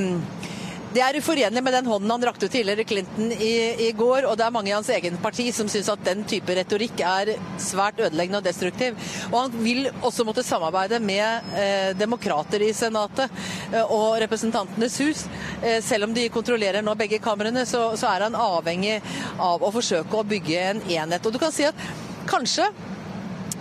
det 0.95 1.03
er 1.03 1.19
uforenlig 1.19 1.63
med 1.65 1.75
den 1.75 1.89
hånden 1.91 2.13
han 2.13 2.25
rakte 2.29 2.47
ut 2.47 2.53
til 2.53 2.63
Hillary 2.63 2.85
Clinton 2.89 3.33
i, 3.33 3.53
i, 3.89 3.91
går, 3.97 4.27
og 4.29 4.37
det 4.39 4.47
er 4.47 4.55
mange 4.55 4.71
i 4.71 4.75
hans 4.75 4.89
egen 4.95 5.19
parti 5.21 5.49
som 5.55 5.69
syns 5.71 5.91
at 5.93 6.05
den 6.07 6.23
type 6.29 6.55
retorikk 6.57 7.03
er 7.05 7.33
svært 7.61 8.01
ødeleggende 8.01 8.41
og 8.41 8.47
destruktiv. 8.47 8.97
Og 9.33 9.37
han 9.41 9.57
vil 9.65 9.91
også 10.07 10.25
måtte 10.29 10.47
samarbeide 10.47 11.01
med 11.03 11.53
eh, 11.59 11.91
demokrater 11.99 12.65
i 12.65 12.73
Senatet 12.77 13.27
eh, 13.73 13.83
og 13.83 14.17
Representantenes 14.23 14.99
hus. 15.03 15.27
Eh, 15.61 15.83
selv 15.85 16.09
om 16.09 16.17
de 16.17 16.29
kontrollerer 16.33 16.87
nå 16.87 16.97
begge 16.99 17.21
kamrene, 17.23 17.67
så, 17.69 17.89
så 17.99 18.11
er 18.15 18.29
han 18.29 18.39
avhengig 18.39 19.01
av 19.43 19.65
å 19.67 19.73
forsøke 19.75 20.17
å 20.17 20.27
bygge 20.27 20.67
en 20.71 20.85
enhet. 20.87 21.27
Og 21.27 21.35
du 21.35 21.43
kan 21.43 21.55
si 21.55 21.67
at 21.69 21.87
kanskje 22.31 22.71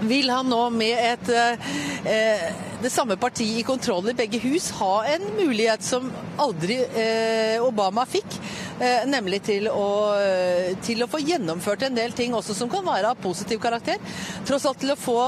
vil 0.02 0.30
han 0.30 0.50
nå 0.50 0.62
med 0.76 0.98
et, 1.00 1.30
eh, 2.06 2.54
det 2.82 2.92
samme 2.92 3.18
partiet 3.18 3.62
i 3.62 3.66
kontroll 3.68 4.10
i 4.10 4.16
begge 4.18 4.40
hus 4.44 4.70
ha 4.80 5.06
en 5.10 5.24
mulighet 5.38 5.84
som 5.84 6.12
aldri 6.42 6.82
eh, 6.84 7.64
Obama 7.64 8.06
fikk. 8.10 8.40
Eh, 8.80 9.06
nemlig 9.08 9.42
til 9.48 9.70
å, 9.72 9.88
til 10.84 11.04
å 11.04 11.10
få 11.12 11.22
gjennomført 11.24 11.88
en 11.88 11.96
del 11.96 12.16
ting 12.16 12.36
også 12.36 12.58
som 12.58 12.72
kan 12.72 12.86
være 12.86 13.14
av 13.14 13.22
positiv 13.24 13.62
karakter. 13.64 14.02
Tross 14.48 14.68
alt 14.68 14.84
til 14.84 14.92
å 14.92 15.00
få 15.00 15.20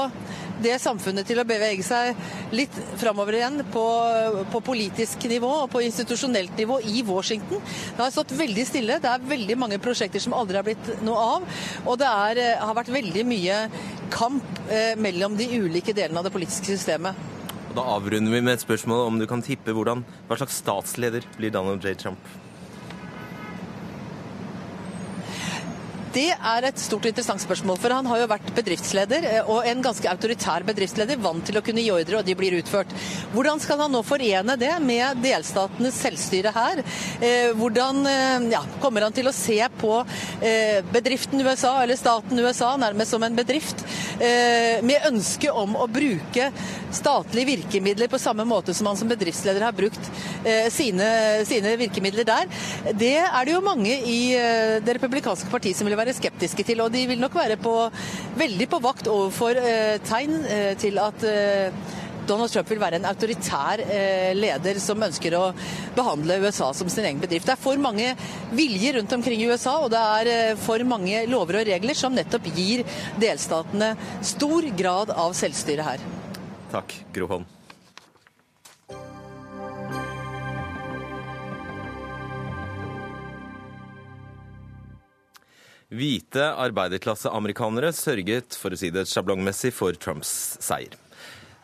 det 0.62 0.76
samfunnet 0.82 1.26
til 1.28 1.40
å 1.40 1.46
bevege 1.48 1.84
seg 1.86 2.16
litt 2.56 2.74
framover 3.00 3.38
igjen 3.38 3.62
på, 3.72 3.84
på, 4.52 4.62
politisk 4.64 5.28
nivå 5.30 5.50
og 5.64 5.70
på 5.72 5.82
institusjonelt 5.86 6.56
nivå 6.58 6.80
i 6.88 7.02
Washington. 7.06 7.62
Det 7.96 8.02
har 8.02 8.14
stått 8.14 8.34
veldig 8.38 8.66
stille. 8.68 8.98
Det 9.02 9.12
er 9.12 9.30
veldig 9.30 9.58
mange 9.60 9.80
prosjekter 9.82 10.22
som 10.22 10.36
aldri 10.36 10.60
har 10.60 10.66
blitt 10.66 10.92
noe 11.06 11.28
av. 11.38 11.62
Og 11.84 11.98
det 12.00 12.10
er, 12.10 12.42
eh, 12.44 12.66
har 12.66 12.76
vært 12.78 12.92
veldig 12.94 13.24
mye 13.28 13.60
kamp 14.14 14.62
eh, 14.70 14.94
mellom 14.98 15.36
de 15.38 15.48
ulike 15.58 15.94
delene 15.96 16.22
av 16.22 16.28
det 16.28 16.34
politiske 16.34 16.74
systemet. 16.74 17.26
Og 17.68 17.76
da 17.76 17.84
avrunder 17.94 18.32
vi 18.32 18.42
med 18.42 18.56
et 18.56 18.64
spørsmål 18.64 19.06
om 19.06 19.18
du 19.20 19.26
kan 19.28 19.44
tippe 19.44 19.74
hvordan, 19.76 20.04
hva 20.28 20.40
slags 20.40 20.60
statsleder 20.62 21.26
blir 21.36 21.52
Donald 21.54 21.84
J. 21.84 21.94
Trump? 22.00 22.38
Det 26.14 26.30
er 26.32 26.64
et 26.64 26.80
stort 26.80 27.04
og 27.04 27.10
interessant 27.10 27.42
spørsmål. 27.42 27.78
For 27.80 27.92
han 27.92 28.06
har 28.08 28.22
jo 28.22 28.28
vært 28.30 28.52
bedriftsleder, 28.56 29.26
eh, 29.28 29.50
og 29.50 29.66
en 29.68 29.82
ganske 29.84 30.08
autoritær 30.08 30.64
bedriftsleder, 30.68 31.20
vant 31.20 31.44
til 31.44 31.58
å 31.60 31.62
kunne 31.64 31.82
gi 31.84 31.92
ordre, 31.92 32.20
og 32.20 32.24
de 32.26 32.36
blir 32.38 32.56
utført. 32.58 32.92
Hvordan 33.34 33.60
skal 33.60 33.82
han 33.84 33.92
nå 33.92 34.00
forene 34.06 34.56
det 34.60 34.72
med 34.84 35.20
delstatenes 35.24 35.98
selvstyre 36.00 36.52
her? 36.54 36.82
Eh, 37.20 37.50
hvordan 37.58 38.00
eh, 38.08 38.48
ja, 38.54 38.62
kommer 38.80 39.04
han 39.04 39.16
til 39.16 39.28
å 39.28 39.36
se 39.36 39.58
på 39.80 39.98
bedriften 40.92 41.40
USA, 41.42 41.72
eller 41.82 41.98
staten 41.98 42.38
USA, 42.40 42.70
nærmest 42.80 43.12
som 43.12 43.22
en 43.24 43.36
bedrift, 43.36 43.82
med 44.18 45.04
ønske 45.06 45.50
om 45.54 45.74
å 45.78 45.86
bruke 45.90 46.48
statlige 46.94 47.52
virkemidler 47.52 48.10
på 48.10 48.20
samme 48.20 48.44
måte 48.48 48.74
som 48.74 48.88
han 48.90 48.98
som 48.98 49.10
bedriftsleder 49.10 49.64
har 49.64 49.76
brukt 49.76 50.08
sine, 50.74 51.08
sine 51.48 51.74
virkemidler 51.80 52.26
der? 52.28 52.50
Det 52.98 53.14
er 53.20 53.46
det 53.46 53.54
jo 53.54 53.62
mange 53.64 53.94
i 54.10 54.18
det 54.84 54.96
republikanske 54.98 55.50
partiet 55.52 55.78
som 55.78 55.88
vil 55.88 55.97
være 55.98 56.16
skeptiske 56.16 56.66
til. 56.66 56.82
Og 56.84 56.92
de 56.94 57.06
vil 57.10 57.20
nok 57.20 57.36
være 57.38 57.58
på, 57.60 57.76
veldig 58.38 58.68
på 58.70 58.82
vakt 58.84 59.10
overfor 59.12 59.58
eh, 59.60 59.96
tegn 60.06 60.42
eh, 60.46 60.74
til 60.80 61.00
at 61.02 61.26
eh, 61.26 61.96
Donald 62.28 62.52
Trump 62.52 62.68
vil 62.68 62.80
være 62.82 62.98
en 63.00 63.08
autoritær 63.08 63.80
leder 64.36 64.76
som 64.84 65.00
ønsker 65.00 65.32
å 65.38 65.46
behandle 65.96 66.36
USA 66.42 66.68
som 66.76 66.90
sin 66.92 67.08
egen 67.08 67.22
bedrift. 67.22 67.48
Det 67.48 67.54
er 67.54 67.62
for 67.62 67.80
mange 67.80 68.10
viljer 68.52 68.98
rundt 68.98 69.16
omkring 69.16 69.40
i 69.40 69.48
USA, 69.48 69.78
og 69.80 69.88
det 69.96 70.04
er 70.20 70.60
for 70.60 70.84
mange 70.84 71.24
lover 71.32 71.62
og 71.62 71.68
regler 71.72 71.96
som 71.96 72.12
nettopp 72.12 72.52
gir 72.52 72.84
delstatene 73.16 73.94
stor 74.20 74.68
grad 74.76 75.16
av 75.16 75.32
selvstyre 75.40 75.88
her. 75.88 76.10
Takk, 76.68 77.00
Gro. 77.16 77.46
Hvite 85.88 86.50
arbeiderklasseamerikanere 86.60 87.94
sørget, 87.96 88.56
for 88.60 88.74
å 88.74 88.78
si 88.78 88.90
det 88.92 89.06
sjablongmessig, 89.08 89.70
for 89.72 89.96
Trumps 89.96 90.30
seier. 90.60 90.92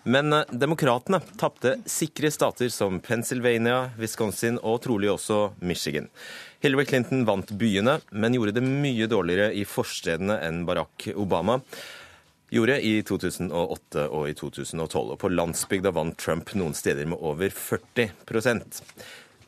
Men 0.05 0.33
eh, 0.33 0.49
demokratene 0.49 1.21
tapte 1.41 1.75
sikre 1.89 2.31
stater 2.33 2.71
som 2.73 3.03
Pennsylvania, 3.05 3.91
Wisconsin 4.01 4.57
og 4.63 4.81
trolig 4.85 5.11
også 5.13 5.51
Michigan. 5.61 6.09
Hillary 6.65 6.89
Clinton 6.89 7.27
vant 7.29 7.53
byene, 7.61 7.99
men 8.13 8.37
gjorde 8.37 8.57
det 8.57 8.65
mye 8.65 9.09
dårligere 9.13 9.53
i 9.53 9.67
forstedene 9.69 10.41
enn 10.47 10.65
Barack 10.69 11.11
Obama 11.13 11.61
gjorde 12.55 12.79
i 12.81 12.95
2008 13.03 14.07
og 14.09 14.29
i 14.31 14.35
2012. 14.39 15.15
Og 15.15 15.19
på 15.21 15.33
landsbygda 15.33 15.93
vant 15.95 16.17
Trump 16.21 16.53
noen 16.59 16.77
steder 16.77 17.09
med 17.11 17.21
over 17.21 17.51
40 17.51 18.13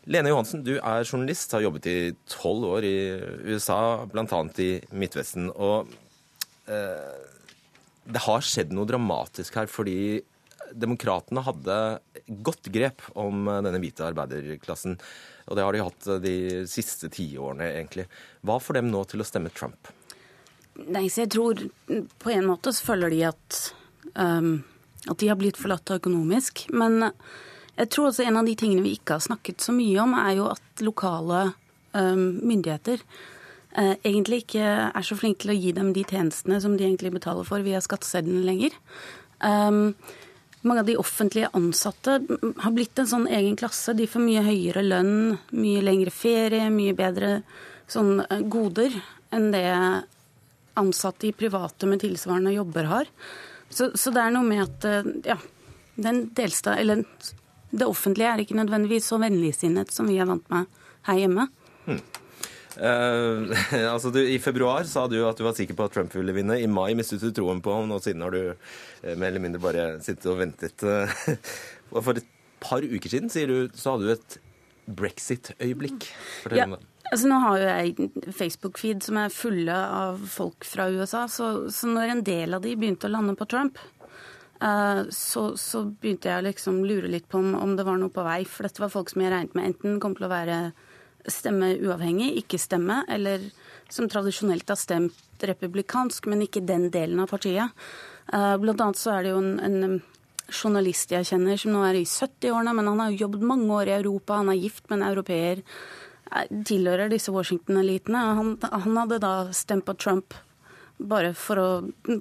Lene 0.06 0.30
Johansen, 0.30 0.62
du 0.62 0.76
er 0.76 1.02
journalist, 1.02 1.50
har 1.56 1.64
jobbet 1.64 1.88
i 1.90 1.98
tolv 2.30 2.68
år 2.76 2.84
i 2.86 2.96
USA, 3.50 4.06
bl.a. 4.06 4.42
i 4.62 4.70
Midtvesten. 4.94 5.48
Og 5.50 5.90
eh, 6.70 7.24
det 8.06 8.22
har 8.22 8.46
skjedd 8.46 8.74
noe 8.76 8.86
dramatisk 8.86 9.58
her, 9.58 9.66
fordi 9.66 10.22
demokratene 10.74 11.42
hadde 11.46 11.78
godt 12.46 12.70
grep 12.74 13.02
om 13.18 13.48
denne 13.66 13.80
hvite 13.82 14.06
arbeiderklassen. 14.06 14.94
Og 15.46 15.58
det 15.58 15.66
har 15.66 15.74
de 15.74 15.82
hatt 15.88 16.08
de 16.22 16.36
siste 16.70 17.10
tiårene, 17.10 17.66
egentlig. 17.74 18.06
Hva 18.46 18.60
får 18.62 18.80
dem 18.80 18.92
nå 18.92 19.02
til 19.10 19.22
å 19.22 19.26
stemme 19.26 19.50
Trump? 19.54 19.90
Nei, 20.86 21.06
så 21.10 21.24
jeg 21.24 21.32
tror 21.34 21.66
på 22.22 22.32
en 22.34 22.46
måte 22.46 22.74
så 22.74 22.92
føler 22.92 23.14
de 23.14 23.22
at, 23.30 23.60
um, 24.14 24.58
at 25.06 25.18
de 25.22 25.30
har 25.30 25.38
blitt 25.40 25.58
forlatt 25.58 25.96
økonomisk. 25.98 26.66
Men 26.76 27.10
jeg 27.76 27.90
tror 27.92 28.10
også 28.10 28.26
en 28.26 28.40
av 28.40 28.48
de 28.48 28.56
tingene 28.58 28.84
vi 28.84 28.96
ikke 28.96 29.16
har 29.18 29.24
snakket 29.24 29.64
så 29.64 29.74
mye 29.76 29.96
om, 30.02 30.14
er 30.18 30.36
jo 30.38 30.50
at 30.52 30.84
lokale 30.84 31.48
myndigheter 31.96 33.00
uh, 33.00 33.94
egentlig 34.04 34.42
ikke 34.42 34.66
er 34.90 35.04
så 35.06 35.16
flinke 35.16 35.46
til 35.46 35.54
å 35.54 35.56
gi 35.56 35.70
dem 35.72 35.94
de 35.96 36.02
tjenestene 36.04 36.58
som 36.60 36.74
de 36.76 36.84
egentlig 36.84 37.14
betaler 37.14 37.46
for 37.48 37.64
via 37.64 37.80
skatteseddelen 37.80 38.44
lenger. 38.44 38.76
Mange 40.66 40.82
av 40.82 40.88
de 40.88 40.96
offentlige 40.98 41.48
ansatte 41.54 42.18
har 42.64 42.72
blitt 42.74 42.98
en 42.98 43.08
sånn 43.08 43.26
egen 43.30 43.56
klasse. 43.56 43.94
De 43.94 44.08
får 44.10 44.24
mye 44.24 44.42
høyere 44.44 44.82
lønn, 44.82 45.36
mye 45.54 45.84
lengre 45.84 46.12
ferie, 46.12 46.68
mye 46.74 46.96
bedre 46.96 47.38
sånn 47.88 48.18
uh, 48.24 48.40
goder 48.50 48.92
enn 49.34 49.50
det 49.54 49.66
ansatte 50.76 51.28
i 51.28 51.32
private 51.32 51.88
med 51.88 52.02
tilsvarende 52.02 52.52
jobber 52.52 52.88
har. 52.90 53.10
Så, 53.68 53.90
så 53.94 54.12
det 54.14 54.22
er 54.22 54.34
noe 54.34 54.46
med 54.46 54.62
at 54.62 54.86
eh, 54.86 55.08
ja, 55.26 55.36
den 55.96 56.26
delstad, 56.36 56.78
eller 56.82 57.02
det 57.78 57.88
offentlige 57.88 58.32
er 58.32 58.42
ikke 58.42 58.58
nødvendigvis 58.58 59.08
så 59.12 59.18
vennligsinnet 59.22 59.92
som 59.94 60.08
vi 60.10 60.18
er 60.22 60.28
vant 60.28 60.46
med 60.52 60.70
her 61.08 61.20
hjemme. 61.22 61.48
Hmm. 61.86 62.00
Uh, 62.76 63.48
altså 63.94 64.10
du, 64.12 64.20
I 64.20 64.38
februar 64.42 64.84
sa 64.88 65.06
du 65.08 65.16
at 65.24 65.38
du 65.38 65.46
var 65.46 65.56
sikker 65.56 65.76
på 65.76 65.86
at 65.86 65.94
Trump 65.96 66.16
ville 66.16 66.34
vinne. 66.36 66.58
I 66.60 66.68
mai 66.68 66.92
mistet 66.98 67.24
du 67.24 67.30
troen 67.34 67.62
på 67.64 67.72
ham, 67.72 67.94
og 67.94 68.02
siden 68.04 68.24
har 68.26 68.34
du 68.34 68.42
uh, 68.52 69.14
mer 69.14 69.30
eller 69.30 69.44
mindre 69.44 69.62
bare 69.62 69.86
sittet 70.04 70.28
og 70.32 70.40
ventet. 70.42 70.84
For 71.94 72.16
et 72.16 72.28
par 72.60 72.84
uker 72.84 73.12
siden 73.12 73.32
sier 73.32 73.48
du, 73.50 73.72
så 73.76 73.94
hadde 73.94 74.10
du 74.10 74.16
et 74.16 74.38
brexit-øyeblikk. 74.96 76.10
Fortell 76.42 76.62
ja. 76.62 76.68
om 76.68 76.76
det. 76.76 76.84
Altså, 77.06 77.28
nå 77.30 77.36
har 77.38 77.58
jo 77.60 77.66
jeg 77.70 78.32
Facebook-feed 78.34 79.04
som 79.06 79.18
er 79.20 79.34
fulle 79.34 79.74
av 79.74 80.22
folk 80.30 80.66
fra 80.66 80.88
USA, 80.90 81.26
så, 81.30 81.68
så, 81.70 81.86
når 81.90 82.16
en 82.16 82.22
del 82.26 82.56
av 82.56 82.64
de 82.64 82.72
begynte 82.74 83.06
å 83.06 83.12
lande 83.12 83.36
på 83.38 83.46
Trump, 83.50 83.78
så, 84.56 85.42
så, 85.60 85.82
begynte 86.00 86.30
jeg 86.30 86.40
å 86.40 86.46
liksom 86.46 86.78
lure 86.88 87.10
litt 87.12 87.26
på 87.28 87.42
om, 87.42 87.54
om, 87.58 87.74
det 87.76 87.84
var 87.84 87.98
noe 88.00 88.12
på 88.12 88.24
vei. 88.24 88.40
For 88.48 88.64
dette 88.64 88.80
var 88.80 88.92
folk 88.92 89.12
som 89.12 89.20
jeg 89.20 89.32
regnet 89.32 89.56
med 89.58 89.70
enten 89.70 90.00
kom 90.00 90.16
til 90.16 90.28
å 90.28 90.32
være 90.32 90.58
stemme 91.28 91.74
uavhengig, 91.82 92.30
ikke 92.40 92.60
stemme, 92.60 93.02
eller 93.12 93.44
som 93.92 94.08
tradisjonelt 94.08 94.68
har 94.70 94.78
stemt 94.78 95.44
republikansk, 95.44 96.28
men 96.30 96.46
ikke 96.46 96.64
den 96.64 96.88
delen 96.94 97.20
av 97.20 97.32
partiet. 97.34 97.74
Uh, 98.32 98.54
blant 98.62 98.80
annet 98.80 99.00
så 99.00 99.12
er 99.12 99.26
det 99.26 99.34
jo 99.34 99.42
en, 99.42 99.58
en 99.60 99.98
journalist 100.46 101.12
jeg 101.12 101.26
kjenner 101.26 101.58
som 101.58 101.74
nå 101.74 101.82
er 101.88 101.98
i 101.98 102.06
70-årene, 102.06 102.74
men 102.78 102.90
han 102.92 103.02
har 103.02 103.20
jobbet 103.20 103.46
mange 103.52 103.68
år 103.74 103.90
i 103.90 103.96
Europa, 103.98 104.40
han 104.40 104.54
er 104.54 104.62
gift 104.62 104.86
med 104.88 105.00
en 105.00 105.08
europeer 105.10 105.64
tilhører 106.66 107.10
disse 107.10 107.32
Washington-elitene. 107.32 108.22
Han, 108.38 108.56
han, 108.62 108.96
hadde 108.98 109.20
da 109.22 109.34
stemt 109.54 109.86
på 109.86 109.94
Trump 109.94 110.34
bare 110.96 111.32
for 111.36 111.60
å, 111.60 111.68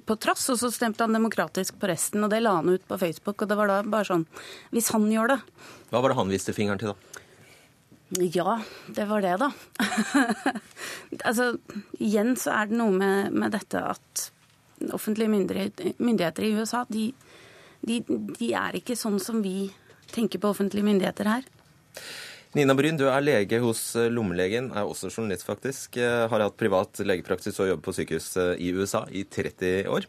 på 0.04 0.16
trass, 0.20 0.44
og 0.52 0.58
så 0.60 0.70
stemte 0.72 1.04
han 1.04 1.16
demokratisk 1.16 1.78
på 1.80 1.88
resten. 1.90 2.24
og 2.24 2.32
Det 2.32 2.42
la 2.42 2.56
han 2.58 2.68
ut 2.68 2.84
på 2.86 2.98
Facebook. 3.00 3.42
og 3.42 3.48
det 3.48 3.56
var 3.56 3.70
da 3.70 3.82
bare 3.82 4.08
sånn, 4.08 4.26
Hvis 4.70 4.90
han 4.92 5.08
gjør 5.10 5.34
det 5.34 5.40
Hva 5.90 6.02
var 6.02 6.12
det 6.12 6.18
han 6.18 6.32
viste 6.32 6.52
fingeren 6.52 6.78
til, 6.78 6.92
da? 6.92 7.22
Ja, 8.22 8.60
det 8.94 9.08
var 9.10 9.24
det, 9.24 9.34
da. 9.42 9.50
altså, 11.28 11.56
igjen 11.98 12.36
så 12.38 12.52
er 12.54 12.68
det 12.70 12.78
noe 12.78 12.94
med, 12.94 13.32
med 13.34 13.50
dette 13.50 13.82
at 13.82 14.28
offentlige 14.94 15.32
myndigheter, 15.32 15.96
myndigheter 15.98 16.46
i 16.46 16.52
USA, 16.54 16.84
de, 16.86 17.08
de, 17.82 17.98
de 18.06 18.52
er 18.54 18.78
ikke 18.78 18.94
sånn 18.98 19.18
som 19.18 19.42
vi 19.42 19.72
tenker 20.12 20.38
på 20.38 20.52
offentlige 20.52 20.86
myndigheter 20.86 21.32
her. 21.32 21.48
Nina 22.56 22.72
Bryn, 22.72 22.96
du 22.96 23.04
er 23.10 23.20
lege 23.20 23.58
hos 23.60 23.80
eh, 24.00 24.06
Lommelegen, 24.08 24.70
er 24.72 24.88
også 24.88 25.10
journalist 25.10 25.44
faktisk. 25.44 25.98
Eh, 26.00 26.22
har 26.30 26.40
hatt 26.40 26.56
privat 26.56 27.02
legepraksis 27.04 27.58
og 27.60 27.68
jobbet 27.68 27.84
på 27.84 27.92
sykehus 27.98 28.28
eh, 28.40 28.52
i 28.64 28.70
USA 28.72 29.02
i 29.12 29.26
30 29.28 29.90
år. 29.92 30.06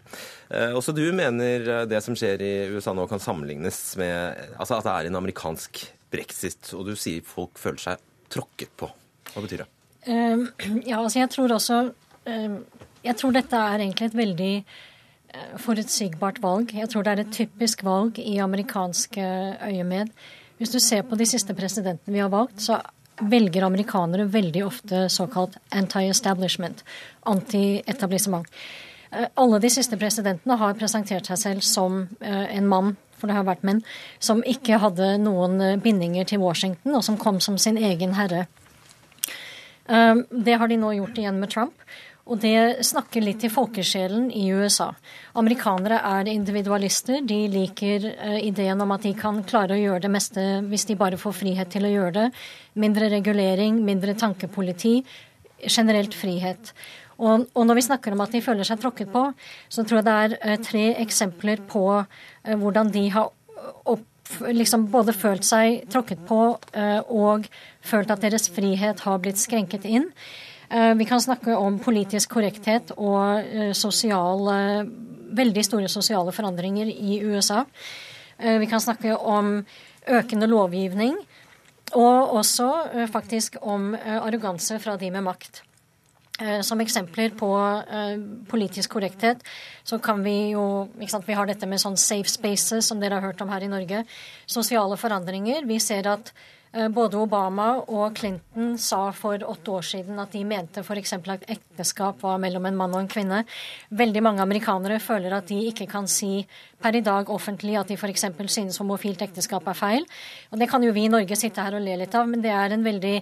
Også 0.78 0.94
du 0.96 1.04
mener 1.12 1.84
det 1.92 2.00
som 2.06 2.16
skjer 2.16 2.40
i 2.46 2.52
USA 2.72 2.94
nå 2.96 3.04
kan 3.12 3.20
sammenlignes 3.20 3.82
med 4.00 4.40
altså 4.56 4.78
at 4.78 4.88
det 4.88 4.94
er 4.94 5.10
en 5.10 5.20
amerikansk 5.20 5.82
brexit, 6.14 6.72
og 6.72 6.88
du 6.88 6.94
sier 6.96 7.26
folk 7.28 7.60
føler 7.60 7.84
seg 7.84 8.08
tråkket 8.32 8.72
på. 8.80 8.88
Hva 9.34 9.44
betyr 9.44 9.66
det? 9.66 9.70
Uh, 10.08 10.48
ja, 10.88 11.02
altså 11.02 11.20
jeg 11.20 11.34
tror 11.34 11.52
også 11.58 11.82
uh, 11.92 12.58
Jeg 13.04 13.20
tror 13.20 13.36
dette 13.36 13.60
er 13.74 13.84
egentlig 13.84 14.08
et 14.08 14.22
veldig 14.24 14.54
forutsigbart 15.60 16.40
valg. 16.42 16.72
Jeg 16.72 16.88
tror 16.90 17.04
det 17.04 17.12
er 17.12 17.26
et 17.26 17.36
typisk 17.36 17.84
valg 17.84 18.16
i 18.24 18.40
amerikanske 18.40 19.26
øyemed. 19.68 20.16
Hvis 20.58 20.74
du 20.74 20.80
ser 20.82 21.04
på 21.06 21.18
de 21.18 21.26
siste 21.30 21.54
presidentene 21.58 22.16
vi 22.16 22.22
har 22.24 22.32
valgt, 22.34 22.62
så 22.66 22.80
velger 23.18 23.66
amerikanere 23.66 24.28
veldig 24.30 24.64
ofte 24.66 25.08
såkalt 25.10 25.58
anti-establishment, 25.74 26.84
anti-etablissement. 27.26 28.48
Eh, 29.12 29.28
alle 29.34 29.60
de 29.60 29.70
siste 29.74 29.98
presidentene 29.98 30.58
har 30.60 30.78
presentert 30.78 31.30
seg 31.30 31.42
selv 31.42 31.66
som 31.66 32.04
eh, 32.22 32.46
en 32.58 32.68
mann, 32.70 32.96
for 33.18 33.30
det 33.30 33.38
har 33.38 33.48
vært 33.48 33.66
menn, 33.66 33.82
som 34.20 34.44
ikke 34.46 34.82
hadde 34.84 35.16
noen 35.24 35.62
eh, 35.62 35.80
bindinger 35.82 36.28
til 36.30 36.44
Washington, 36.44 36.98
og 37.00 37.06
som 37.06 37.18
kom 37.22 37.42
som 37.42 37.58
sin 37.58 37.78
egen 37.78 38.18
herre. 38.18 38.48
Det 39.88 40.58
har 40.60 40.68
de 40.68 40.76
nå 40.76 40.90
gjort 40.98 41.16
igjen 41.16 41.38
med 41.40 41.48
Trump. 41.54 41.84
Og 42.28 42.40
det 42.44 42.84
snakker 42.84 43.24
litt 43.24 43.40
til 43.40 43.52
folkesjelen 43.52 44.28
i 44.36 44.50
USA. 44.52 44.90
Amerikanere 45.40 46.02
er 46.10 46.30
individualister. 46.32 47.22
De 47.24 47.40
liker 47.52 48.10
uh, 48.10 48.36
ideen 48.44 48.82
om 48.84 48.92
at 48.96 49.06
de 49.08 49.14
kan 49.18 49.40
klare 49.48 49.78
å 49.78 49.80
gjøre 49.80 50.04
det 50.04 50.12
meste 50.12 50.44
hvis 50.68 50.88
de 50.90 50.98
bare 51.00 51.20
får 51.20 51.38
frihet 51.40 51.72
til 51.72 51.88
å 51.88 51.94
gjøre 51.94 52.16
det. 52.18 52.26
Mindre 52.84 53.08
regulering, 53.14 53.80
mindre 53.86 54.18
tankepoliti. 54.20 55.00
Generelt 55.64 56.18
frihet. 56.18 56.74
Og, 57.18 57.48
når 57.56 57.80
vi 57.80 57.86
snakker 57.88 58.14
om 58.14 58.22
at 58.22 58.36
de 58.36 58.44
føler 58.46 58.68
seg 58.68 58.82
tråkket 58.84 59.10
på, 59.10 59.24
så 59.74 59.88
tror 59.88 60.02
jeg 60.02 60.08
det 60.10 60.18
er 60.26 60.36
uh, 60.44 60.58
tre 60.68 60.84
eksempler 61.06 61.64
på 61.72 61.86
uh, 61.96 62.54
hvordan 62.60 62.92
de 62.94 63.08
har 63.16 63.32
opp, 63.88 64.04
liksom 64.52 64.90
både 64.92 65.16
følt 65.16 65.48
seg 65.48 65.86
tråkket 65.88 66.26
på 66.28 66.38
og 67.16 67.46
følt 67.80 68.10
at 68.12 68.20
deres 68.26 68.50
frihet 68.52 69.00
har 69.06 69.22
blitt 69.24 69.40
skrenket 69.40 69.88
inn. 69.88 70.10
Eh, 70.70 70.94
vi 70.96 71.06
kan 71.06 71.22
snakke 71.22 71.56
om 71.56 71.80
politisk 71.80 72.34
korrekthet 72.36 72.92
og 72.98 73.40
eh, 73.40 73.72
sosiale, 73.78 74.58
veldig 75.38 75.64
store 75.64 75.92
sosiale 75.92 76.34
forandringer 76.36 76.90
i 76.92 77.22
USA. 77.24 77.64
Eh, 78.38 78.58
vi 78.60 78.68
kan 78.68 78.84
snakke 78.84 79.16
om 79.16 79.62
økende 80.08 80.48
lovgivning, 80.48 81.16
og 81.96 82.34
også 82.36 82.68
faktisk 83.12 83.58
om 83.62 83.94
arroganse 83.96 84.76
fra 84.80 84.96
de 85.00 85.10
med 85.12 85.24
makt. 85.24 85.62
Som 86.64 86.80
eksempler 86.84 87.32
på 87.36 87.50
politisk 88.48 88.92
korrekthet 88.94 89.42
så 89.84 89.98
kan 90.00 90.22
vi 90.24 90.52
jo 90.52 90.88
Vi 90.96 91.34
har 91.34 91.48
dette 91.48 91.66
med 91.66 91.80
sånn 91.80 91.98
safe 91.98 92.30
spaces, 92.30 92.86
som 92.86 93.00
dere 93.00 93.16
har 93.16 93.22
hørt 93.22 93.42
om 93.42 93.50
her 93.50 93.64
i 93.64 93.72
Norge. 93.72 94.04
Sosiale 94.46 94.98
forandringer. 94.98 95.66
Vi 95.66 95.80
ser 95.80 96.08
at 96.08 96.32
Eh, 96.32 96.57
både 96.94 97.18
Obama 97.18 97.68
og 97.88 98.18
Clinton 98.18 98.74
sa 98.78 99.12
for 99.16 99.42
åtte 99.42 99.72
år 99.72 99.86
siden 99.88 100.20
at 100.20 100.34
de 100.36 100.44
mente 100.46 100.84
f.eks. 100.84 101.14
at 101.18 101.46
ekteskap 101.50 102.22
var 102.22 102.38
mellom 102.42 102.66
en 102.68 102.78
mann 102.78 102.94
og 102.94 103.02
en 103.02 103.10
kvinne. 103.12 103.44
Veldig 103.90 104.24
mange 104.24 104.44
amerikanere 104.44 105.00
føler 105.00 105.34
at 105.38 105.48
de 105.48 105.58
ikke 105.70 105.88
kan 105.90 106.08
si 106.12 106.46
per 106.82 106.96
i 106.96 107.02
dag 107.02 107.30
offentlig 107.34 107.78
at 107.80 107.90
de 107.90 107.98
f.eks. 107.98 108.28
synes 108.54 108.78
homofilt 108.82 109.22
ekteskap 109.26 109.68
er 109.68 109.78
feil. 109.78 110.08
Og 110.52 110.60
Det 110.60 110.70
kan 110.70 110.84
jo 110.84 110.94
vi 110.94 111.08
i 111.08 111.14
Norge 111.14 111.36
sitte 111.40 111.64
her 111.64 111.78
og 111.78 111.86
le 111.86 111.98
litt 112.04 112.16
av, 112.16 112.28
men 112.30 112.44
det 112.44 112.54
er, 112.54 112.78
veldig, 112.78 113.16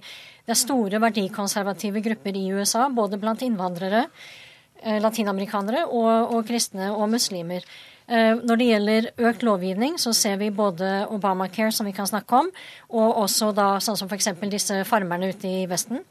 det 0.45 0.55
er 0.55 0.59
store 0.59 1.01
verdikonservative 1.01 2.03
grupper 2.03 2.35
i 2.35 2.47
USA, 2.51 2.89
både 2.89 3.19
blant 3.21 3.41
innvandrere, 3.45 4.05
eh, 4.81 4.99
latinamerikanere 4.99 5.85
og, 5.87 6.33
og 6.35 6.47
kristne 6.47 6.91
og 6.93 7.09
muslimer. 7.13 7.63
Eh, 8.05 8.37
når 8.37 8.59
det 8.59 8.67
gjelder 8.69 9.07
økt 9.29 9.45
lovgivning, 9.45 9.95
så 10.01 10.13
ser 10.13 10.37
vi 10.37 10.51
både 10.53 11.07
Obamacare, 11.09 11.71
som 11.73 11.87
vi 11.87 11.93
kan 11.95 12.09
snakke 12.09 12.41
om, 12.43 12.51
og 12.93 13.21
også 13.23 13.49
da 13.57 13.75
sånn 13.81 13.97
som 13.97 14.11
f.eks. 14.11 14.29
disse 14.51 14.83
farmerne 14.85 15.31
ute 15.33 15.49
i 15.49 15.63
Vesten. 15.69 16.03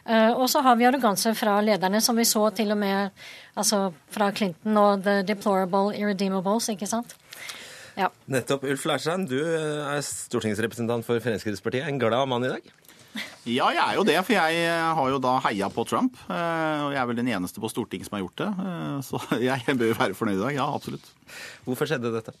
Uh, 0.00 0.32
og 0.32 0.46
så 0.48 0.62
har 0.64 0.78
vi 0.80 0.86
arroganse 0.88 1.34
fra 1.36 1.58
lederne, 1.62 2.00
som 2.02 2.16
vi 2.16 2.24
så 2.24 2.46
til 2.56 2.72
og 2.72 2.78
med 2.80 3.12
altså, 3.54 3.90
fra 4.10 4.30
Clinton 4.32 4.78
og 4.80 5.04
the 5.04 5.20
deplorable 5.28 5.92
irredeemables, 5.94 6.70
ikke 6.72 6.88
sant? 6.88 7.12
Ja. 7.98 8.08
Nettopp. 8.32 8.64
Ulf 8.64 8.86
Leirstein, 8.88 9.26
du 9.28 9.38
er 9.44 10.00
stortingsrepresentant 10.04 11.04
for 11.06 11.20
Fremskrittspartiet. 11.22 11.86
En 11.86 12.00
glad 12.00 12.26
mann 12.32 12.48
i 12.48 12.52
dag? 12.54 12.72
Ja, 13.48 13.70
jeg 13.72 13.80
er 13.82 13.96
jo 13.96 14.04
det, 14.06 14.18
for 14.26 14.36
jeg 14.36 14.66
har 14.98 15.10
jo 15.10 15.18
da 15.22 15.38
heia 15.46 15.70
på 15.72 15.84
Trump. 15.88 16.18
Og 16.28 16.92
jeg 16.92 17.00
er 17.00 17.08
vel 17.08 17.18
den 17.18 17.32
eneste 17.32 17.62
på 17.62 17.70
Stortinget 17.72 18.06
som 18.06 18.18
har 18.18 18.26
gjort 18.26 18.42
det. 18.42 18.50
Så 19.08 19.22
jeg 19.48 19.78
bør 19.80 19.96
være 19.98 20.18
fornøyd 20.18 20.38
i 20.38 20.44
dag. 20.44 20.54
Ja, 20.60 20.68
absolutt. 20.76 21.08
Hvorfor 21.66 21.90
skjedde 21.90 22.12
dette? 22.14 22.36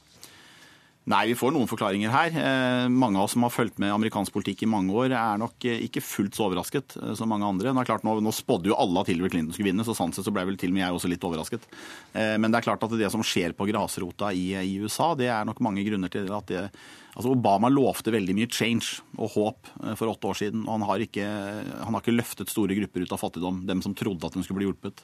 Nei, 1.08 1.22
vi 1.30 1.36
får 1.38 1.54
noen 1.54 1.68
forklaringer 1.68 2.12
her. 2.12 2.34
Eh, 2.36 2.86
mange 2.92 3.18
av 3.18 3.24
oss 3.24 3.32
som 3.34 3.42
har 3.46 3.52
fulgt 3.54 3.80
med 3.80 3.90
amerikansk 3.90 4.34
politikk 4.34 4.66
i 4.66 4.68
mange 4.68 4.92
år, 4.92 5.14
er 5.16 5.40
nok 5.40 5.64
eh, 5.66 5.80
ikke 5.86 6.02
fullt 6.04 6.36
så 6.36 6.44
overrasket 6.46 6.94
eh, 7.00 7.14
som 7.18 7.30
mange 7.32 7.48
andre. 7.48 7.72
Nå, 7.74 7.84
klart, 7.88 8.04
nå, 8.06 8.18
nå 8.22 8.32
spådde 8.36 8.68
jo 8.70 8.76
alle 8.78 9.00
at 9.00 9.08
Hillary 9.10 9.32
Clinton 9.32 9.56
skulle 9.56 9.70
vinne, 9.72 9.86
så 9.86 9.96
sånn 9.96 10.12
sett 10.14 10.28
så 10.28 10.34
ble 10.34 10.44
vel 10.46 10.60
til 10.60 10.70
og 10.70 10.76
med 10.76 10.84
jeg 10.84 10.98
også 10.98 11.10
litt 11.10 11.24
overrasket. 11.26 11.64
Men 12.12 12.50
det 12.50 12.60
er 12.60 12.66
klart 12.66 12.84
at 12.84 12.94
det 13.00 13.08
som 13.12 13.24
skjer 13.26 13.56
på 13.56 13.66
grasrota 13.70 14.30
i, 14.36 14.50
i 14.60 14.76
USA, 14.82 15.12
det 15.18 15.30
er 15.32 15.48
nok 15.48 15.62
mange 15.64 15.86
grunner 15.86 16.12
til 16.12 16.28
at 16.36 16.50
det 16.50 16.66
Altså 17.10 17.32
Obama 17.34 17.70
lovte 17.72 18.12
veldig 18.14 18.36
mye 18.38 18.50
change 18.52 19.00
og 19.18 19.32
håp 19.34 19.70
for 19.98 20.12
åtte 20.12 20.30
år 20.30 20.38
siden. 20.38 20.62
og 20.66 20.76
han 20.76 20.86
har, 20.86 21.02
ikke, 21.04 21.26
han 21.26 21.96
har 21.96 22.02
ikke 22.04 22.14
løftet 22.14 22.52
store 22.52 22.76
grupper 22.78 23.04
ut 23.04 23.14
av 23.16 23.20
fattigdom, 23.22 23.64
dem 23.66 23.82
som 23.82 23.96
trodde 23.98 24.28
at 24.28 24.36
de 24.36 24.44
skulle 24.46 24.60
bli 24.60 24.68
hjulpet. 24.68 25.02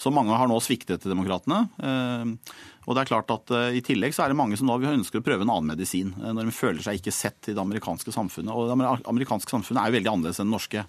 Så 0.00 0.10
mange 0.10 0.34
har 0.34 0.48
nå 0.48 0.56
sviktet 0.64 1.04
demokratene. 1.04 1.66
Og 2.82 2.96
det 2.96 3.02
er 3.02 3.10
klart 3.10 3.30
at 3.30 3.52
uh, 3.54 3.68
I 3.70 3.82
tillegg 3.84 4.16
så 4.16 4.24
er 4.24 4.32
det 4.32 4.38
mange 4.40 4.56
som 4.58 4.66
nå 4.66 4.78
ønsker 4.80 5.20
å 5.20 5.26
prøve 5.26 5.44
en 5.44 5.52
annen 5.52 5.74
medisin, 5.74 6.14
når 6.18 6.48
de 6.48 6.56
føler 6.56 6.82
seg 6.82 6.98
ikke 6.98 7.14
sett 7.14 7.52
i 7.52 7.54
det 7.54 7.62
amerikanske 7.62 8.14
samfunnet. 8.14 8.50
Og 8.50 8.72
det 8.72 9.04
amerikanske 9.12 9.52
samfunnet 9.52 9.82
er 9.82 9.92
jo 9.92 9.98
veldig 10.00 10.12
annerledes 10.14 10.42
enn 10.42 10.50
det 10.50 10.56
norske. 10.56 10.86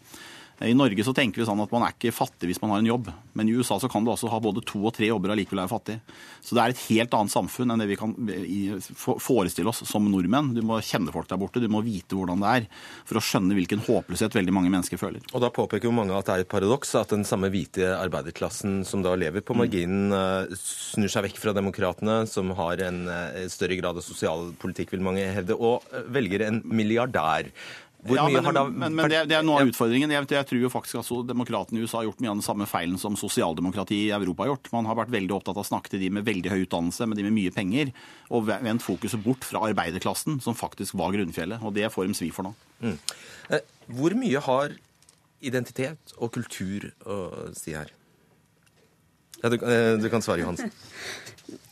I 0.62 0.74
Norge 0.78 1.04
så 1.04 1.13
tenker 1.18 1.42
vi 1.42 1.48
sånn 1.48 1.62
at 1.63 1.72
man 1.74 1.84
er 1.88 1.96
ikke 1.96 2.13
fattig 2.13 2.52
hvis 2.52 2.62
man 2.62 2.72
har 2.76 2.84
en 2.84 2.88
jobb. 2.88 3.10
Men 3.34 3.50
i 3.50 3.56
USA 3.58 3.80
så 3.82 3.89
kan 3.89 4.06
du 4.06 4.12
også 4.13 4.30
ha 4.30 4.39
både 4.44 4.62
to 4.68 4.80
og 4.86 4.94
tre 4.96 5.10
jobber 5.10 5.34
og 5.34 5.39
likevel 5.39 5.63
være 5.63 5.72
fattig. 5.72 5.96
Så 6.46 6.54
det 6.56 6.62
er 6.62 6.74
et 6.74 6.84
helt 6.92 7.16
annet 7.18 7.34
samfunn 7.34 7.74
enn 7.74 7.82
det 7.82 7.88
vi 7.89 7.98
kan 8.00 8.13
forestille 8.94 9.72
oss 9.72 9.82
som 9.89 10.06
nordmenn. 10.12 10.54
Du 10.54 10.62
må 10.66 10.78
kjenne 10.86 11.13
folk 11.16 11.28
der 11.32 11.42
borte, 11.42 11.63
du 11.63 11.70
må 11.72 11.82
vite 11.86 12.16
hvordan 12.16 12.44
det 12.44 12.54
er 12.60 12.68
for 13.10 13.20
å 13.20 13.24
skjønne 13.26 13.58
hvilken 13.58 13.82
håpløshet 13.88 14.38
veldig 14.38 14.56
mange 14.56 14.72
mennesker 14.74 15.02
føler. 15.02 15.26
Og 15.34 15.44
da 15.44 15.52
påpeker 15.54 15.89
jo 15.89 15.96
mange 15.96 16.16
at 16.16 16.30
det 16.30 16.36
er 16.38 16.46
et 16.46 16.54
paradoks 16.54 16.94
at 17.02 17.16
den 17.16 17.26
samme 17.28 17.50
hvite 17.54 17.89
arbeiderklassen 17.98 18.84
som 18.88 19.04
da 19.04 19.16
lever 19.20 19.44
på 19.44 19.58
marginen, 19.58 20.13
mm. 20.13 20.56
snur 20.60 21.12
seg 21.12 21.28
vekk 21.28 21.42
fra 21.42 21.56
demokratene, 21.58 22.22
som 22.30 22.54
har 22.60 22.86
en 22.86 23.04
større 23.52 23.80
grad 23.82 23.98
av 24.00 24.06
sosialpolitikk, 24.06 24.94
vil 24.94 25.04
mange 25.06 25.26
hevde, 25.34 25.58
og 25.58 25.88
velger 26.13 26.46
en 26.46 26.62
milliardær. 26.70 27.50
Hvor 28.04 28.18
ja, 28.18 28.26
men, 28.28 28.48
da... 28.56 28.63
men, 28.68 28.96
men 28.98 29.08
det, 29.08 29.18
er, 29.22 29.28
det, 29.32 29.36
er 29.38 29.46
noe 29.48 29.62
av 29.62 29.70
utfordringen. 29.72 30.12
Jeg, 30.12 30.28
jeg 30.36 30.48
tror 30.50 30.60
jo 30.66 30.72
faktisk 30.72 31.00
at 31.00 31.12
demokratene 31.30 31.80
i 31.80 31.86
USA 31.86 32.02
har 32.02 32.10
gjort 32.10 32.24
mye 32.24 32.34
av 32.34 32.39
den 32.42 32.46
samme 32.46 32.68
feilen 32.68 33.00
som 33.00 33.16
sosialdemokratiet 33.20 34.10
i 34.10 34.16
Europa 34.16 34.44
har 34.44 34.52
gjort. 34.52 34.72
Man 34.76 34.89
har 34.89 34.98
vært 35.00 35.13
veldig 35.13 35.38
opptatt 35.38 35.56
av 35.56 35.63
å 35.63 35.70
snakke 35.70 35.94
til 35.94 36.04
de 36.04 36.10
med 36.18 36.28
veldig 36.28 36.52
høy 36.52 36.66
utdannelse, 36.66 37.08
med 37.08 37.20
de 37.20 37.28
med 37.30 37.36
mye 37.38 37.54
penger, 37.56 37.94
og 38.28 38.50
vendt 38.52 38.84
fokuset 38.84 39.24
bort 39.24 39.48
fra 39.48 39.63
arbeiderklassen, 39.70 40.42
som 40.44 40.58
faktisk 40.58 40.98
var 41.00 41.16
grunnfjellet. 41.16 41.63
Og 41.63 41.76
det 41.78 41.88
får 41.96 42.10
de 42.10 42.20
svi 42.20 42.32
for 42.36 42.50
nå. 42.50 42.54
Mm. 42.84 42.98
Eh, 43.56 43.63
hvor 43.96 44.20
mye 44.20 44.44
har 44.50 44.76
identitet 45.44 46.16
og 46.20 46.34
kultur 46.36 46.92
å 47.08 47.20
si 47.56 47.76
her? 47.78 47.92
Ja, 49.44 49.52
du, 49.52 49.60
eh, 49.63 49.94
du 50.00 50.10
kan 50.12 50.24
svare, 50.24 50.44
Johansen. 50.44 50.76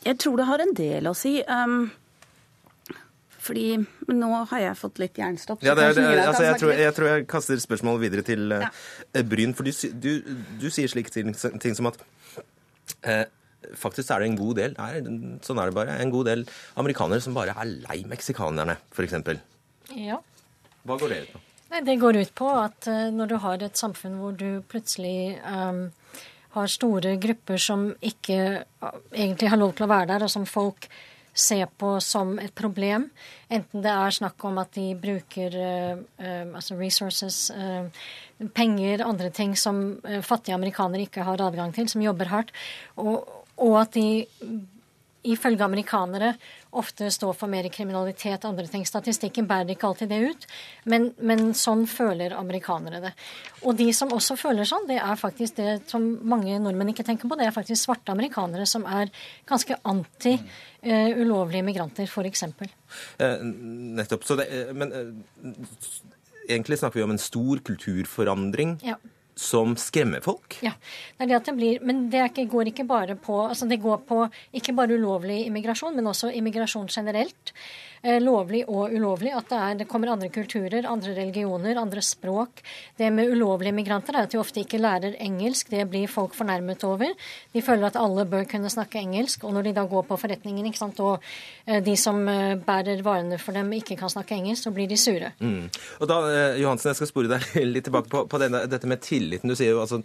Jeg 0.04 0.18
tror 0.20 0.40
det 0.40 0.48
har 0.48 0.64
en 0.64 0.74
del 0.76 1.08
å 1.08 1.14
si. 1.16 1.38
Um, 1.44 1.90
fordi 3.42 3.66
nå 4.12 4.30
har 4.52 4.62
jeg 4.62 4.78
fått 4.78 5.00
litt 5.02 5.18
jernstopp. 5.18 5.62
Ja, 5.66 5.74
det 5.78 5.90
er, 5.90 5.98
det, 5.98 6.08
altså, 6.22 6.46
jeg, 6.46 6.58
tror, 6.62 6.72
jeg, 6.78 6.94
tror, 6.96 7.08
jeg 7.10 7.28
kaster 7.30 7.62
spørsmål 7.62 8.00
videre 8.02 8.24
til 8.26 8.54
ja. 8.54 8.70
uh, 8.70 9.22
Bryn. 9.26 9.54
For 9.58 9.66
du, 9.66 9.72
du, 9.98 10.34
du, 10.62 10.68
sier 10.70 10.90
slike 10.90 11.12
ting, 11.12 11.32
ting 11.34 11.78
som 11.78 11.90
at 11.90 11.98
eh, 13.08 13.24
faktisk 13.78 14.10
er 14.10 14.22
det 14.22 14.30
en 14.30 14.38
god 14.38 14.58
del 14.58 14.76
nei, 14.78 14.90
sånn 15.46 15.60
er 15.62 15.70
det 15.70 15.76
bare, 15.76 15.96
en 16.02 16.12
god 16.14 16.30
del 16.30 16.44
amerikanere 16.80 17.24
som 17.24 17.34
bare 17.36 17.56
er 17.56 17.72
lei 17.86 18.02
meksikanerne, 18.10 18.78
f.eks. 18.94 19.18
Ja. 19.98 20.20
Hva 20.86 20.98
går 21.00 21.14
det 21.14 21.22
ut 21.24 21.32
på? 21.34 21.42
Nei, 21.72 21.80
Det 21.88 21.96
går 22.02 22.20
ut 22.20 22.34
på 22.36 22.52
at 22.52 22.90
uh, 22.90 23.08
når 23.14 23.32
du 23.32 23.38
har 23.42 23.66
et 23.66 23.80
samfunn 23.80 24.20
hvor 24.20 24.36
du 24.38 24.62
plutselig 24.70 25.38
um, 25.42 25.88
har 26.52 26.68
store 26.68 27.16
grupper 27.16 27.60
som 27.60 27.88
ikke 28.04 28.38
egentlig 28.82 29.48
har 29.48 29.60
lov 29.60 29.72
til 29.74 29.86
å 29.86 29.92
være 29.92 30.10
der, 30.12 30.26
og 30.26 30.32
som 30.32 30.44
folk 30.46 30.90
se 31.34 31.58
på 31.78 31.94
som 32.04 32.34
et 32.38 32.52
problem. 32.54 33.08
Enten 33.52 33.84
det 33.84 33.92
er 33.92 34.16
snakk 34.16 34.44
om 34.44 34.60
at 34.60 34.72
de 34.76 34.92
bruker 35.00 35.56
uh, 35.56 36.02
uh, 36.20 36.46
altså 36.58 36.76
resources, 36.76 37.38
uh, 37.56 37.88
penger, 38.56 39.04
andre 39.06 39.30
ting 39.30 39.56
som 39.56 40.00
fattige 40.26 40.56
amerikanere 40.56 41.06
ikke 41.06 41.24
har 41.24 41.40
adgang 41.40 41.72
til, 41.74 41.88
som 41.88 42.02
jobber 42.02 42.32
hardt, 42.32 42.50
og, 42.98 43.28
og 43.56 43.76
at 43.84 43.94
de 43.94 44.26
ifølge 45.22 45.62
amerikanere 45.62 46.32
ofte 46.72 47.10
står 47.12 47.34
for 47.36 47.50
mer 47.52 47.66
kriminalitet, 47.72 48.44
andre 48.48 48.66
ting. 48.70 48.84
Statistikken 48.88 49.46
bærer 49.48 49.74
ikke 49.74 49.88
alltid 49.90 50.12
det 50.12 50.20
ut, 50.32 50.46
men, 50.88 51.10
men, 51.20 51.52
sånn 51.56 51.84
føler 51.90 52.34
amerikanere 52.38 53.02
det. 53.04 53.12
Og 53.66 53.76
de 53.78 53.88
som 53.96 54.12
også 54.14 54.36
føler 54.40 54.68
sånn, 54.68 54.88
det 54.88 54.98
er 55.02 55.20
faktisk 55.20 55.60
det 55.60 55.76
som 55.92 56.06
mange 56.28 56.58
nordmenn 56.62 56.92
ikke 56.94 57.06
tenker 57.06 57.28
på, 57.28 57.38
det 57.38 57.48
er 57.48 57.54
faktisk 57.54 57.84
svarte 57.84 58.14
amerikanere 58.14 58.66
som 58.68 58.86
er 58.88 59.12
ganske 59.48 59.78
anti 59.88 60.36
uh, 60.38 61.10
ulovlige 61.20 61.66
migranter, 61.66 62.08
f.eks. 62.08 62.46
Eh, 62.48 63.38
nettopp. 64.00 64.24
Så 64.28 64.36
det, 64.40 64.48
eh, 64.52 64.76
men 64.76 64.92
eh, 64.96 65.10
egentlig 66.48 66.80
snakker 66.80 67.00
vi 67.00 67.08
om 67.08 67.16
en 67.16 67.26
stor 67.30 67.60
kulturforandring. 67.68 68.78
Ja 68.86 69.00
som 69.38 69.76
skremmer 69.80 70.22
folk? 70.24 70.58
Ja, 70.64 70.74
det 71.16 71.24
er 71.24 71.30
det 71.30 71.38
at 71.38 71.48
det 71.50 71.56
blir, 71.56 71.84
men 71.86 72.04
det 72.12 72.24
ikke, 72.28 72.48
går 72.52 72.72
ikke 72.72 72.86
bare 72.88 73.16
på 73.16 73.38
altså 73.46 73.68
Det 73.68 73.80
går 73.82 74.02
på 74.08 74.26
ikke 74.52 74.74
bare 74.76 74.98
ulovlig 74.98 75.46
immigrasjon, 75.46 75.96
men 75.96 76.10
også 76.10 76.32
immigrasjon 76.36 76.90
generelt. 76.92 77.54
Eh, 78.02 78.18
lovlig 78.18 78.64
og 78.66 78.90
ulovlig. 78.90 79.30
At 79.30 79.46
det, 79.52 79.58
er, 79.58 79.76
det, 79.78 79.86
kommer 79.90 80.10
andre 80.10 80.28
kulturer, 80.34 80.88
andre 80.90 81.14
religioner, 81.14 81.78
andre 81.78 82.02
språk. 82.02 82.64
Det 82.98 83.12
med 83.14 83.30
ulovlige 83.30 83.74
migranter 83.76 84.18
er 84.18 84.26
at 84.26 84.34
de 84.34 84.40
ofte 84.42 84.64
ikke 84.64 84.80
lærer 84.82 85.14
engelsk. 85.22 85.70
Det 85.70 85.84
blir 85.90 86.10
folk 86.10 86.34
fornærmet 86.34 86.82
over. 86.88 87.14
De 87.54 87.62
føler 87.62 87.86
at 87.86 88.00
alle 88.00 88.26
bør 88.26 88.48
kunne 88.50 88.72
snakke 88.72 88.98
engelsk. 88.98 89.46
Og 89.46 89.54
når 89.54 89.68
de 89.68 89.76
da 89.78 89.86
går 89.86 90.06
på 90.10 90.18
forretningen, 90.18 90.66
ikke 90.66 90.82
sant, 90.82 90.98
og 90.98 91.22
eh, 91.66 91.78
de 91.84 91.96
som 91.96 92.18
eh, 92.28 92.58
bærer 92.58 93.04
varene 93.06 93.38
for 93.38 93.54
dem, 93.54 93.70
ikke 93.78 94.00
kan 94.00 94.10
snakke 94.10 94.34
engelsk, 94.34 94.66
så 94.66 94.74
blir 94.74 94.90
de 94.90 94.98
sure. 94.98 95.30
Mm. 95.38 95.70
Og 96.02 96.10
da, 96.10 96.20
Johansen, 96.58 96.90
jeg 96.90 97.02
skal 97.02 97.12
spore 97.14 97.30
deg 97.36 97.50
litt 97.74 97.86
tilbake 97.86 98.10
på, 98.10 98.26
på 98.26 98.42
denne, 98.42 98.66
dette 98.70 98.90
med 98.90 99.04
tilliten. 99.06 99.46
Du 99.46 99.58
sier 99.58 99.76
jo 99.76 99.84
altså 99.84 100.02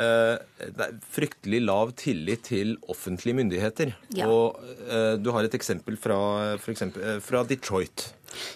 det 0.00 0.86
er 0.86 0.96
fryktelig 1.12 1.60
lav 1.64 1.92
tillit 2.00 2.46
til 2.48 2.74
offentlige 2.88 3.36
myndigheter. 3.36 3.92
Ja. 4.16 4.28
Og 4.30 4.58
uh, 4.88 5.14
du 5.20 5.30
har 5.34 5.46
et 5.46 5.56
eksempel 5.58 5.98
fra, 6.00 6.16
for 6.62 6.72
eksempel, 6.72 7.04
uh, 7.04 7.20
fra 7.24 7.44
Detroit. 7.44 8.10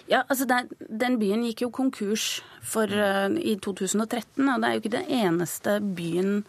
Ja, 0.09 0.23
altså 0.23 0.47
den, 0.49 0.69
den, 0.87 1.19
byen 1.21 1.43
gikk 1.45 1.65
jo 1.65 1.71
konkurs 1.75 2.39
for, 2.63 2.87
i 2.87 3.57
2013, 3.59 4.47
og 4.47 4.61
det 4.61 4.69
er 4.69 4.77
jo 4.77 4.81
ikke 4.83 4.93
den 4.93 5.09
eneste 5.11 5.79
byen 5.97 6.45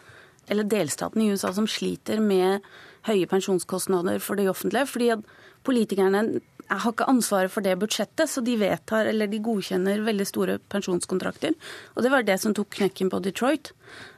eller 0.47 0.69
delstaten 0.71 1.23
i 1.23 1.33
USA 1.35 1.51
som 1.55 1.67
sliter 1.67 2.23
med 2.23 2.63
høye 3.07 3.27
pensjonskostnader 3.31 4.21
for 4.23 4.39
det 4.39 4.49
offentlige. 4.51 4.87
fordi 4.87 5.09
at 5.17 5.27
politikerne 5.67 6.41
jeg 6.67 6.83
har 6.83 6.93
ikke 6.93 7.07
ansvaret 7.11 7.53
for 7.53 7.63
det 7.63 7.77
budsjettet, 7.79 8.31
så 8.31 8.43
de 8.43 8.57
vedtar 8.59 9.07
eller 9.07 9.31
de 9.31 9.39
godkjenner 9.43 10.03
veldig 10.07 10.27
store 10.27 10.57
pensjonskontrakter. 10.73 11.55
Og 11.95 12.03
det 12.03 12.11
var 12.11 12.27
det 12.27 12.39
som 12.43 12.55
tok 12.57 12.73
knekken 12.75 13.11
på 13.13 13.21
Detroit. 13.23 13.71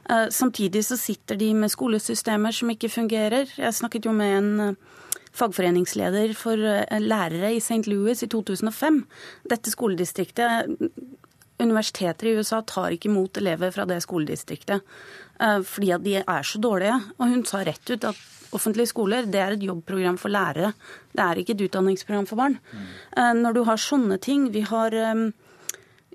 Eh, 0.09 0.27
samtidig 0.33 0.81
så 0.87 0.97
sitter 0.97 1.37
de 1.37 1.51
med 1.53 1.69
skolesystemer 1.69 2.55
som 2.55 2.71
ikke 2.73 2.89
fungerer. 2.89 3.53
Jeg 3.53 3.77
snakket 3.77 4.09
jo 4.09 4.15
med 4.17 4.37
en 4.39 4.49
eh, 4.65 5.05
fagforeningsleder 5.37 6.33
for 6.37 6.57
eh, 6.57 6.99
lærere 7.03 7.53
i 7.53 7.61
St. 7.61 7.85
Louis 7.85 8.25
i 8.25 8.31
2005. 8.31 9.03
Dette 9.53 9.75
skoledistriktet 9.75 10.73
Universiteter 11.59 12.29
i 12.29 12.35
USA 12.39 12.61
tar 12.63 12.95
ikke 12.95 13.09
imot 13.11 13.37
elever 13.41 13.73
fra 13.75 13.85
det 13.89 14.01
skoledistriktet 14.05 14.85
fordi 15.39 15.93
at 15.95 16.01
de 16.03 16.17
er 16.19 16.43
så 16.43 16.59
dårlige. 16.59 16.97
Og 17.15 17.29
hun 17.31 17.45
sa 17.47 17.61
rett 17.63 17.91
ut 17.93 18.03
at 18.09 18.17
offentlige 18.55 18.91
skoler 18.91 19.27
det 19.29 19.39
er 19.39 19.55
et 19.55 19.63
jobbprogram 19.63 20.17
for 20.19 20.33
lærere. 20.33 20.73
Det 21.13 21.23
er 21.23 21.39
ikke 21.39 21.55
et 21.55 21.63
utdanningsprogram 21.67 22.27
for 22.27 22.39
barn. 22.41 22.57
Mm. 22.73 23.43
Når 23.43 23.55
du 23.55 23.61
har 23.67 23.79
sånne 23.79 24.17
ting 24.19 24.49
Vi 24.51 24.65
har 24.67 24.93
eh, 24.93 25.29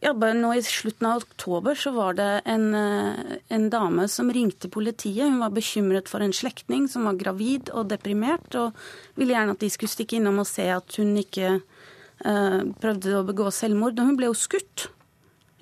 ja, 0.04 0.12
bare 0.12 0.36
nå 0.36 0.52
I 0.54 0.62
slutten 0.66 1.08
av 1.08 1.22
oktober 1.22 1.78
så 1.78 1.94
var 1.94 2.16
det 2.18 2.30
en, 2.50 2.66
eh, 2.74 3.36
en, 3.48 3.68
dame 3.70 4.08
som 4.08 4.32
ringte 4.32 4.68
politiet. 4.68 5.30
Hun 5.30 5.40
var 5.40 5.54
bekymret 5.54 6.10
for 6.10 6.24
en 6.24 6.34
slektning 6.34 6.88
som 6.90 7.06
var 7.08 7.20
gravid 7.20 7.70
og 7.72 7.88
deprimert, 7.92 8.54
og 8.54 8.74
ville 9.16 9.32
gjerne 9.32 9.56
at 9.56 9.62
de 9.64 9.70
skulle 9.72 9.94
stikke 9.94 10.18
innom 10.18 10.42
og 10.42 10.50
se 10.50 10.66
at 10.74 10.98
hun 11.00 11.14
ikke 11.20 11.54
uh, 11.56 12.60
prøvde 12.82 13.16
å 13.16 13.24
begå 13.24 13.48
selvmord. 13.54 13.96
Og 13.96 14.10
hun 14.10 14.18
ble 14.20 14.28
jo 14.28 14.36
skutt 14.36 14.88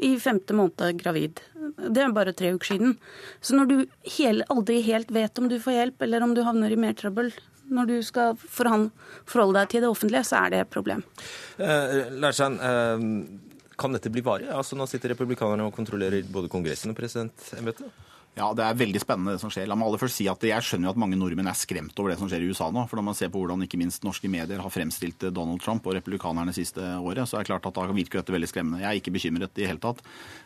i 0.02 0.16
femte 0.20 0.56
måned 0.56 0.98
gravid. 1.00 1.40
Det 1.78 2.02
er 2.02 2.12
bare 2.14 2.34
tre 2.36 2.52
uker 2.56 2.74
siden. 2.74 2.96
Så 3.40 3.56
når 3.56 3.70
du 3.70 3.76
hele, 4.16 4.46
aldri 4.52 4.80
helt 4.86 5.12
vet 5.14 5.38
om 5.38 5.48
du 5.50 5.58
får 5.62 5.78
hjelp, 5.78 6.04
eller 6.06 6.26
om 6.26 6.34
du 6.34 6.42
havner 6.46 6.74
i 6.74 6.80
mer 6.80 6.96
trøbbel 6.98 7.32
når 7.72 7.88
du 7.88 7.94
skal 8.04 8.36
forholde 8.36 9.56
deg 9.56 9.70
til 9.72 9.84
det 9.84 9.88
offentlige, 9.88 10.26
så 10.28 10.42
er 10.42 10.52
det 10.52 10.60
et 10.64 10.72
problem. 10.72 11.04
Eh, 11.56 12.10
Larsen, 12.20 12.58
eh, 12.60 13.04
kan 13.78 13.96
dette 13.96 14.12
bli 14.12 14.22
varig? 14.24 14.50
Altså, 14.52 14.76
nå 14.76 14.86
sitter 14.90 15.14
republikanerne 15.14 15.64
og 15.66 15.74
kontrollerer 15.74 16.26
både 16.28 16.50
Kongressen 16.52 16.92
og 16.92 16.98
presidentembetet. 16.98 17.88
Ja, 18.32 18.46
Det 18.56 18.64
er 18.64 18.78
veldig 18.80 19.00
spennende 19.02 19.34
det 19.34 19.42
som 19.42 19.50
skjer. 19.52 19.66
La 19.68 19.76
meg 19.76 19.84
aller 19.84 20.00
først 20.00 20.16
si 20.16 20.24
at 20.30 20.40
Jeg 20.40 20.64
skjønner 20.64 20.88
jo 20.88 20.92
at 20.94 21.00
mange 21.02 21.18
nordmenn 21.20 21.50
er 21.50 21.58
skremt 21.58 21.98
over 22.00 22.12
det 22.12 22.18
som 22.18 22.30
skjer 22.30 22.40
i 22.40 22.48
USA 22.48 22.70
nå. 22.72 22.86
for 22.88 22.96
Når 22.96 23.04
man 23.04 23.16
ser 23.18 23.28
på 23.28 23.42
hvordan 23.42 23.60
ikke 23.66 23.76
minst 23.76 24.04
norske 24.04 24.28
medier 24.32 24.62
har 24.62 24.72
fremstilt 24.72 25.26
Donald 25.36 25.60
Trump 25.60 25.84
og 25.84 25.92
republikanerne 25.98 26.54
siste 26.56 26.80
året, 26.80 27.28
så 27.28 27.36
er 27.36 27.44
det 27.44 27.50
klart 27.52 27.66
at 27.68 27.76
da 27.76 27.84
virker 27.92 28.22
dette 28.22 28.32
veldig 28.32 28.48
skremmende. 28.48 28.80
Jeg 28.80 28.88
er 28.88 29.00
ikke 29.02 29.12
bekymret 29.12 29.60
i 29.60 29.68
hele 29.68 29.82
tatt. 29.84 30.00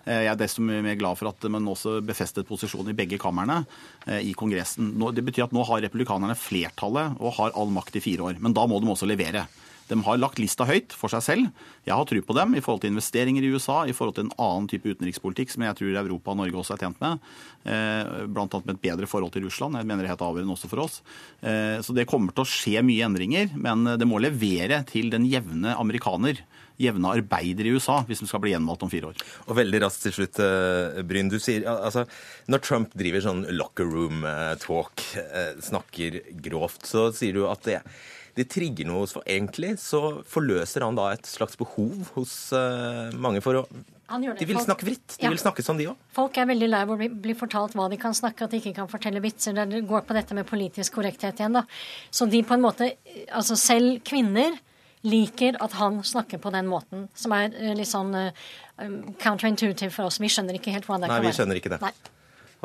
Eh, 0.05 0.25
jeg 0.27 0.33
er 0.33 0.40
desto 0.40 0.66
mer 0.66 0.99
glad 0.99 1.14
for 1.16 1.31
at 1.31 1.46
man 1.49 1.70
også 1.70 2.01
befestet 2.03 2.49
posisjon 2.49 2.90
i 2.90 2.96
begge 2.99 3.20
kamrene 3.22 3.62
eh, 4.09 4.18
i 4.18 4.35
Kongressen. 4.35 4.90
Det 5.14 5.22
betyr 5.22 5.46
at 5.46 5.55
nå 5.55 5.62
har 5.62 5.87
republikanerne 5.87 6.35
flertallet 6.35 7.22
og 7.22 7.38
har 7.38 7.55
all 7.55 7.70
makt 7.70 8.01
i 8.01 8.03
fire 8.03 8.33
år. 8.33 8.42
Men 8.42 8.57
da 8.57 8.66
må 8.66 8.83
de 8.83 8.90
også 8.90 9.07
levere. 9.07 9.46
De 9.88 9.99
har 10.03 10.18
lagt 10.18 10.40
lista 10.42 10.66
høyt 10.66 10.94
for 10.96 11.12
seg 11.12 11.22
selv. 11.25 11.66
Jeg 11.87 11.94
har 11.94 12.09
tro 12.09 12.22
på 12.27 12.37
dem 12.37 12.57
i 12.59 12.62
forhold 12.64 12.83
til 12.83 12.92
investeringer 12.92 13.44
i 13.46 13.53
USA, 13.55 13.85
i 13.87 13.94
forhold 13.94 14.16
til 14.16 14.27
en 14.27 14.35
annen 14.42 14.66
type 14.70 14.90
utenrikspolitikk 14.90 15.53
som 15.53 15.66
jeg 15.66 15.79
tror 15.79 16.01
Europa 16.03 16.33
og 16.33 16.40
Norge 16.40 16.61
også 16.61 16.75
er 16.75 16.83
tjent 16.83 17.01
med. 17.03 17.22
Eh, 17.64 18.27
Bl.a. 18.27 18.46
med 18.59 18.75
et 18.75 18.83
bedre 18.83 19.11
forhold 19.11 19.35
til 19.35 19.46
Russland. 19.46 19.79
Jeg 19.79 19.87
mener 19.87 20.03
det 20.03 20.11
er 20.11 20.16
helt 20.16 20.27
avgjørende 20.27 20.57
også 20.57 20.70
for 20.72 20.85
oss. 20.87 21.01
Eh, 21.40 21.79
så 21.87 21.94
det 21.96 22.09
kommer 22.11 22.35
til 22.35 22.46
å 22.46 22.51
skje 22.51 22.83
mye 22.87 23.07
endringer, 23.07 23.55
men 23.55 23.87
det 24.01 24.09
må 24.09 24.20
levere 24.22 24.83
til 24.88 25.12
den 25.14 25.29
jevne 25.31 25.77
amerikaner 25.79 26.42
jevne 26.77 27.09
arbeider 27.09 27.64
i 27.64 27.70
USA 27.72 28.03
hvis 28.05 28.20
de 28.20 28.27
skal 28.29 28.42
bli 28.44 28.51
gjenvalgt 28.53 28.83
om 28.85 28.90
fire 28.92 29.09
år. 29.09 29.22
Og 29.46 29.57
veldig 29.57 29.79
raskt 29.87 30.03
til 30.05 30.12
slutt, 30.12 30.40
eh, 30.44 30.99
Bryn. 31.09 31.31
Du 31.33 31.38
sier, 31.40 31.64
altså, 31.64 32.05
Når 32.53 32.61
Trump 32.62 32.92
driver 32.94 33.22
sånn 33.25 33.46
locker 33.57 33.88
room 33.88 34.27
talk, 34.61 35.01
snakker 35.64 36.20
grovt, 36.42 36.85
så 36.87 37.09
sier 37.16 37.33
du 37.33 37.46
at 37.49 37.64
det 37.64 37.81
det 38.37 38.49
trigger 38.53 38.88
noe 38.88 39.05
hos 39.05 39.14
for 39.16 39.25
Egentlig 39.27 39.77
så 39.81 40.20
forløser 40.29 40.85
han 40.85 40.96
da 40.99 41.09
et 41.14 41.29
slags 41.29 41.57
behov 41.59 42.12
hos 42.16 42.35
uh, 42.55 43.12
mange 43.16 43.42
for 43.44 43.62
å 43.62 43.66
de 44.07 44.46
vil 44.46 44.61
snakke 44.62 44.87
vritt. 44.87 45.16
De 45.16 45.25
ja. 45.25 45.31
vil 45.33 45.40
snakke 45.40 45.64
som 45.66 45.79
de 45.79 45.88
òg. 45.90 45.96
Folk 46.14 46.37
er 46.38 46.46
veldig 46.46 46.68
lei 46.68 46.83
av 46.85 46.92
å 46.94 46.99
bli, 47.01 47.09
bli, 47.11 47.35
fortalt 47.35 47.75
hva 47.75 47.88
de 47.90 47.99
kan 47.99 48.14
snakke, 48.14 48.46
at 48.46 48.53
de 48.55 48.61
ikke 48.61 48.77
kan 48.77 48.90
fortelle 48.90 49.18
vitser. 49.25 49.57
Det 49.66 49.81
går 49.88 50.05
på 50.07 50.14
dette 50.14 50.37
med 50.37 50.46
politisk 50.46 51.01
korrekthet 51.01 51.42
igjen, 51.42 51.59
da. 51.59 51.64
Så 52.14 52.29
de 52.31 52.44
på 52.46 52.55
en 52.55 52.62
måte 52.62 52.92
Altså 53.35 53.57
selv 53.59 53.99
kvinner 54.07 54.55
liker 55.07 55.59
at 55.62 55.75
han 55.81 55.99
snakker 56.07 56.38
på 56.42 56.53
den 56.55 56.70
måten, 56.70 57.09
som 57.18 57.35
er 57.35 57.51
uh, 57.51 57.72
litt 57.79 57.90
sånn 57.90 58.14
uh, 58.14 58.46
counterintuitive 59.22 59.90
for 59.90 60.07
oss. 60.07 60.20
Vi 60.22 60.31
skjønner 60.31 60.61
ikke 60.61 60.75
helt 60.75 60.87
hvordan 60.87 61.07
det 61.07 61.11
Nei, 61.11 61.16
kan 61.16 61.25
være. 61.25 61.27
Nei, 61.27 61.35
vi 61.35 61.40
skjønner 61.40 61.62
ikke 61.62 61.75
det. 61.75 61.83
Nei. 61.83 61.94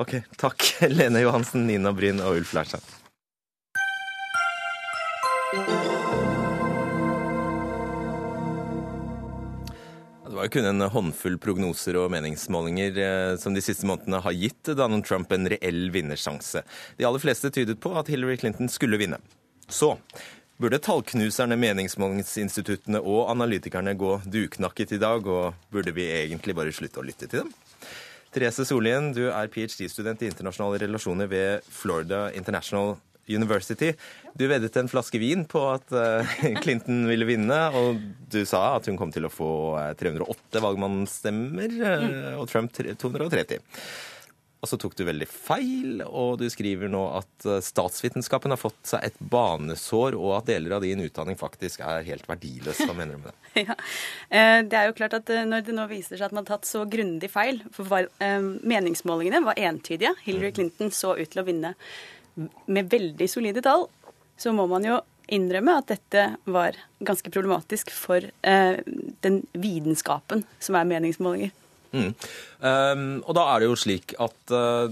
OK. 0.02 0.18
Takk, 0.46 0.74
Lene 1.00 1.26
Johansen, 1.26 1.66
Nina 1.70 1.94
Bryn 1.96 2.22
og 2.22 2.42
Ulf 2.42 2.54
Leirstein. 2.58 3.01
Det 5.52 5.58
var 10.36 10.46
jo 10.46 10.50
kun 10.50 10.66
en 10.66 10.82
håndfull 10.94 11.36
prognoser 11.44 11.98
og 12.00 12.08
meningsmålinger 12.14 13.00
eh, 13.04 13.34
som 13.36 13.52
de 13.52 13.60
siste 13.60 13.84
månedene 13.90 14.22
har 14.24 14.32
gitt 14.32 14.72
Donald 14.80 15.04
Trump 15.10 15.28
en 15.36 15.50
reell 15.52 15.90
vinnersjanse. 15.92 16.64
De 16.96 17.04
aller 17.04 17.20
fleste 17.20 17.52
tydet 17.52 17.82
på 17.84 17.92
at 18.00 18.08
Hillary 18.08 18.38
Clinton 18.40 18.72
skulle 18.72 18.96
vinne. 19.02 19.20
Så 19.68 20.00
burde 20.56 20.80
tallknuserne, 20.80 21.60
meningsmålingsinstituttene 21.60 23.04
og 23.04 23.28
analytikerne 23.36 23.92
gå 24.00 24.22
duknakket 24.24 24.96
i 24.96 25.04
dag, 25.04 25.28
og 25.28 25.52
burde 25.68 25.92
vi 26.00 26.08
egentlig 26.16 26.56
bare 26.56 26.72
slutte 26.72 27.04
å 27.04 27.08
lytte 27.12 27.28
til 27.28 27.44
dem? 27.44 27.52
Therese 28.32 28.64
Solien, 28.64 29.12
du 29.12 29.26
er 29.28 29.52
ph.d.-student 29.52 30.24
i 30.24 30.32
internasjonale 30.32 30.80
relasjoner 30.86 31.28
ved 31.28 31.68
Florida 31.68 32.32
International 32.32 32.96
University. 33.36 33.94
Du 34.34 34.48
veddet 34.48 34.78
en 34.80 34.90
flaske 34.90 35.20
vin 35.20 35.44
på 35.50 35.64
at 35.74 35.92
eh, 35.92 36.38
Clinton 36.64 37.04
ville 37.10 37.28
vinne, 37.28 37.58
og 37.76 38.00
du 38.32 38.44
sa 38.48 38.78
at 38.78 38.88
hun 38.88 39.00
kom 39.00 39.12
til 39.14 39.28
å 39.28 39.34
få 39.34 39.52
308 40.00 40.32
eh, 40.32 40.64
valgmannsstemmer, 40.64 41.76
eh, 41.90 42.32
og 42.40 42.48
Trump 42.52 42.72
230. 42.76 43.60
Og 44.62 44.70
så 44.70 44.78
tok 44.78 44.94
du 44.94 45.02
veldig 45.08 45.26
feil, 45.26 46.04
og 46.06 46.36
du 46.38 46.46
skriver 46.54 46.90
nå 46.94 47.00
at 47.18 47.48
statsvitenskapen 47.66 48.54
har 48.54 48.60
fått 48.62 48.92
seg 48.92 49.08
et 49.08 49.16
banesår, 49.34 50.14
og 50.14 50.36
at 50.38 50.52
deler 50.52 50.76
av 50.78 50.86
din 50.86 51.02
utdanning 51.02 51.40
faktisk 51.40 51.82
er 51.82 52.06
helt 52.06 52.30
verdiløs. 52.30 52.84
Hva 52.86 52.94
mener 52.94 53.18
du 53.18 53.26
med 53.26 53.32
det? 53.34 53.66
Ja, 53.72 53.76
Det 54.62 54.78
er 54.78 54.86
jo 54.86 54.96
klart 55.02 55.18
at 55.18 55.34
når 55.50 55.66
det 55.66 55.74
nå 55.76 55.88
viser 55.90 56.14
seg 56.14 56.28
at 56.30 56.38
man 56.38 56.46
har 56.46 56.60
tatt 56.60 56.70
så 56.70 56.86
grundig 56.88 57.28
feil 57.34 57.58
For 57.74 57.90
meningsmålingene 58.22 59.42
var 59.50 59.58
entydige. 59.60 60.14
Hillary 60.28 60.54
mm. 60.54 60.56
Clinton 60.60 60.94
så 60.94 61.18
ut 61.18 61.34
til 61.34 61.42
å 61.42 61.48
vinne 61.50 61.74
med 62.72 62.88
veldig 62.92 63.28
solide 63.30 63.64
tall, 63.66 63.88
så 64.42 64.54
må 64.56 64.66
man 64.70 64.86
jo 64.88 65.00
innrømme 65.32 65.78
at 65.80 65.92
dette 65.94 66.24
var 66.50 66.78
ganske 67.06 67.32
problematisk 67.32 67.92
for 67.94 68.26
eh, 68.26 68.80
den 69.24 69.42
vitenskapen 69.54 70.44
som 70.60 70.78
er 70.78 70.90
meningsmålinger. 70.90 71.54
Mm. 71.92 72.14
Um, 72.64 73.06
og 73.28 73.36
da 73.36 73.46
er 73.52 73.62
det 73.62 73.68
jo 73.68 73.78
slik 73.80 74.14
at 74.24 74.54
uh, 74.56 74.88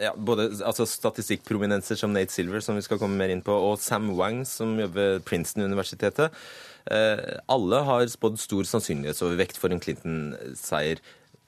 ja, 0.00 0.12
både 0.16 0.50
altså 0.66 0.86
statistikkprominenser 0.88 1.98
som 1.98 2.12
Nate 2.12 2.32
Silver, 2.32 2.60
som 2.64 2.76
vi 2.76 2.84
skal 2.84 3.00
komme 3.00 3.16
mer 3.20 3.32
inn 3.32 3.44
på, 3.44 3.54
og 3.70 3.80
Sam 3.80 4.12
Wang, 4.18 4.42
som 4.48 4.76
jobber 4.80 5.00
ved 5.00 5.26
Princeton-universitetet, 5.28 6.36
uh, 6.92 7.40
alle 7.52 7.82
har 7.88 8.06
spådd 8.12 8.40
stor 8.42 8.68
sannsynlighetsovervekt 8.68 9.60
for 9.60 9.72
en 9.72 9.82
Clinton-seier. 9.84 11.00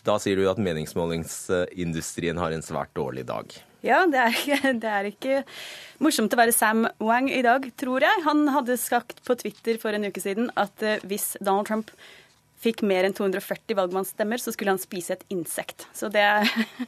Da 0.06 0.16
sier 0.22 0.38
du 0.38 0.46
at 0.48 0.60
meningsmålingsindustrien 0.62 2.40
har 2.40 2.54
en 2.54 2.64
svært 2.64 2.94
dårlig 2.96 3.26
dag. 3.28 3.56
Ja, 3.86 4.02
det 4.10 4.18
er, 4.18 4.34
ikke, 4.34 4.72
det 4.82 4.90
er, 4.90 5.08
ikke, 5.12 5.40
morsomt 6.02 6.34
å 6.34 6.40
være 6.40 6.54
Sam 6.54 6.86
Wang 7.02 7.30
i 7.30 7.42
dag, 7.46 7.68
tror 7.78 8.04
jeg. 8.04 8.24
Han 8.26 8.46
hadde 8.54 8.78
sagt 8.80 9.22
på 9.26 9.36
Twitter 9.38 9.78
for 9.82 9.94
en 9.94 10.08
uke 10.08 10.22
siden 10.22 10.50
at 10.58 10.82
eh, 10.82 11.02
hvis 11.06 11.34
Donald 11.38 11.70
Trump 11.70 11.92
fikk 12.62 12.82
mer 12.88 13.06
enn 13.06 13.14
240 13.14 13.76
valgmannsstemmer, 13.78 14.42
så 14.42 14.54
skulle 14.54 14.74
han 14.74 14.82
spise 14.82 15.14
et 15.14 15.26
insekt. 15.32 15.86
Så 15.94 16.10
det, 16.12 16.24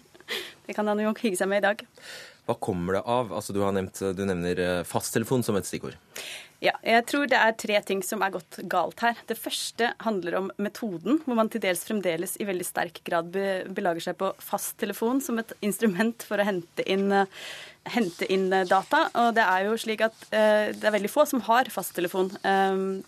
det 0.66 0.74
kan 0.76 0.88
han 0.90 1.00
jo 1.04 1.14
hygge 1.14 1.38
seg 1.38 1.50
med 1.50 1.62
i 1.62 1.68
dag. 1.68 1.84
Hva 2.48 2.56
kommer 2.56 2.96
det 2.96 3.04
av? 3.04 3.32
Altså, 3.36 3.52
du, 3.52 3.60
nevnt, 3.60 4.00
du 4.16 4.22
nevner 4.24 4.60
eh, 4.64 4.84
fasttelefon 4.88 5.44
som 5.44 5.58
et 5.58 5.68
stikkord. 5.68 5.98
Ja, 6.58 6.72
jeg 6.82 7.04
tror 7.06 7.28
det 7.30 7.38
er 7.38 7.54
tre 7.54 7.78
ting 7.86 8.00
som 8.02 8.22
er 8.24 8.32
gått 8.34 8.56
galt 8.66 8.98
her. 9.04 9.18
Det 9.30 9.36
første 9.38 9.92
handler 10.02 10.34
om 10.40 10.48
metoden, 10.58 11.20
hvor 11.22 11.36
man 11.38 11.50
til 11.52 11.62
dels 11.62 11.84
fremdeles 11.86 12.34
i 12.42 12.46
veldig 12.48 12.64
sterk 12.66 12.98
grad 13.06 13.30
belager 13.30 14.08
seg 14.08 14.16
på 14.18 14.32
fasttelefon 14.42 15.22
som 15.22 15.38
et 15.38 15.52
instrument 15.62 16.24
for 16.26 16.42
å 16.42 16.46
hente 16.48 16.82
inn, 16.90 17.12
hente 17.94 18.26
inn 18.26 18.48
data. 18.50 19.04
Og 19.22 19.36
det 19.36 19.44
er 19.44 19.68
jo 19.68 19.76
slik 19.78 20.02
at 20.08 20.18
uh, 20.32 20.74
det 20.74 20.82
er 20.82 20.96
veldig 20.96 21.12
få 21.12 21.28
som 21.30 21.44
har 21.46 21.70
fasttelefon. 21.70 22.32
Um, 22.42 23.06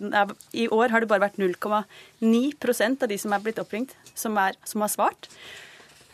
I 0.55 0.69
år 0.71 0.95
har 0.95 1.03
det 1.03 1.11
bare 1.11 1.27
vært 1.27 1.43
0,9% 1.43 3.03
av 3.03 3.11
de 3.11 3.19
som 3.19 3.35
er 3.35 3.43
blitt 3.43 3.59
oppringt, 3.59 3.99
som, 4.15 4.39
er, 4.39 4.55
som 4.63 4.87
har 4.87 4.95
svart. 4.95 5.27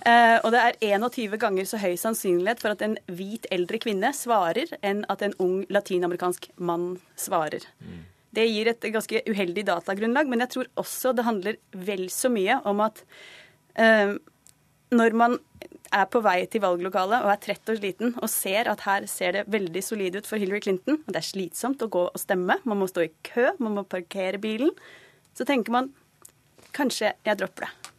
Uh, 0.06 0.38
og 0.46 0.52
det 0.54 0.60
er 0.62 0.76
21 0.94 1.34
ganger 1.42 1.66
så 1.66 1.80
høy 1.82 1.96
sannsynlighet 1.98 2.60
for 2.62 2.76
at 2.76 2.82
en 2.86 2.94
hvit 3.10 3.48
eldre 3.50 3.80
kvinne 3.82 4.12
svarer, 4.14 4.70
enn 4.86 5.02
at 5.10 5.24
en 5.26 5.34
ung 5.42 5.56
latinamerikansk 5.72 6.52
mann 6.62 6.92
svarer. 7.18 7.66
Det 8.36 8.44
gir 8.46 8.70
et 8.70 8.86
ganske 8.94 9.22
uheldig 9.26 9.64
datagrunnlag, 9.66 10.30
men 10.30 10.44
jeg 10.44 10.52
tror 10.52 10.70
også 10.78 11.14
det 11.16 11.26
handler 11.26 11.58
vel 11.88 12.06
så 12.12 12.30
mye 12.30 12.60
om 12.70 12.84
at 12.84 13.02
uh, 13.80 14.14
når 14.94 15.18
man 15.18 15.38
er 15.94 16.06
på 16.10 16.20
vei 16.22 16.38
til 16.50 16.62
valglokalet 16.62 17.24
og 17.24 17.32
er 17.32 17.42
trett 17.42 17.72
og 17.72 17.80
sliten 17.80 18.14
og 18.20 18.30
ser 18.30 18.70
at 18.70 18.84
her 18.86 19.06
ser 19.10 19.38
det 19.38 19.44
veldig 19.50 19.82
solid 19.82 20.20
ut 20.20 20.28
for 20.28 20.38
Hillary 20.38 20.62
Clinton, 20.62 21.00
og 21.02 21.10
det 21.10 21.22
er 21.22 21.30
slitsomt 21.32 21.82
å 21.82 21.90
gå 21.90 22.06
og 22.12 22.22
stemme, 22.22 22.60
man 22.62 22.78
må 22.78 22.86
stå 22.90 23.06
i 23.06 23.12
kø, 23.26 23.48
man 23.58 23.74
må 23.78 23.86
parkere 23.90 24.38
bilen, 24.42 24.70
så 25.34 25.46
tenker 25.48 25.74
man 25.74 25.90
kanskje 26.76 27.14
jeg 27.26 27.42
dropper 27.42 27.66
det. 27.66 27.95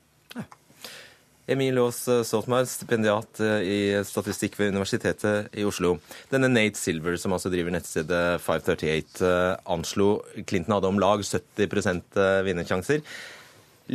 Emil 1.48 1.80
Aas 1.80 2.02
Stoltenberg, 2.28 2.68
stipendiat 2.68 3.40
eh, 3.40 3.62
i 3.64 3.78
statistikk 4.04 4.58
ved 4.60 4.74
Universitetet 4.74 5.54
i 5.56 5.64
Oslo. 5.64 5.94
Denne 6.28 6.50
Nate 6.52 6.76
Silver, 6.76 7.16
som 7.16 7.32
altså 7.38 7.52
driver 7.54 7.72
nettstedet 7.72 8.42
538, 8.44 9.22
eh, 9.24 9.54
anslo 9.72 10.10
Clinton 10.44 10.76
hadde 10.76 10.92
om 10.92 11.00
lag 11.00 11.24
70 11.24 11.64
eh, 11.64 12.42
vinnersjanser. 12.50 13.06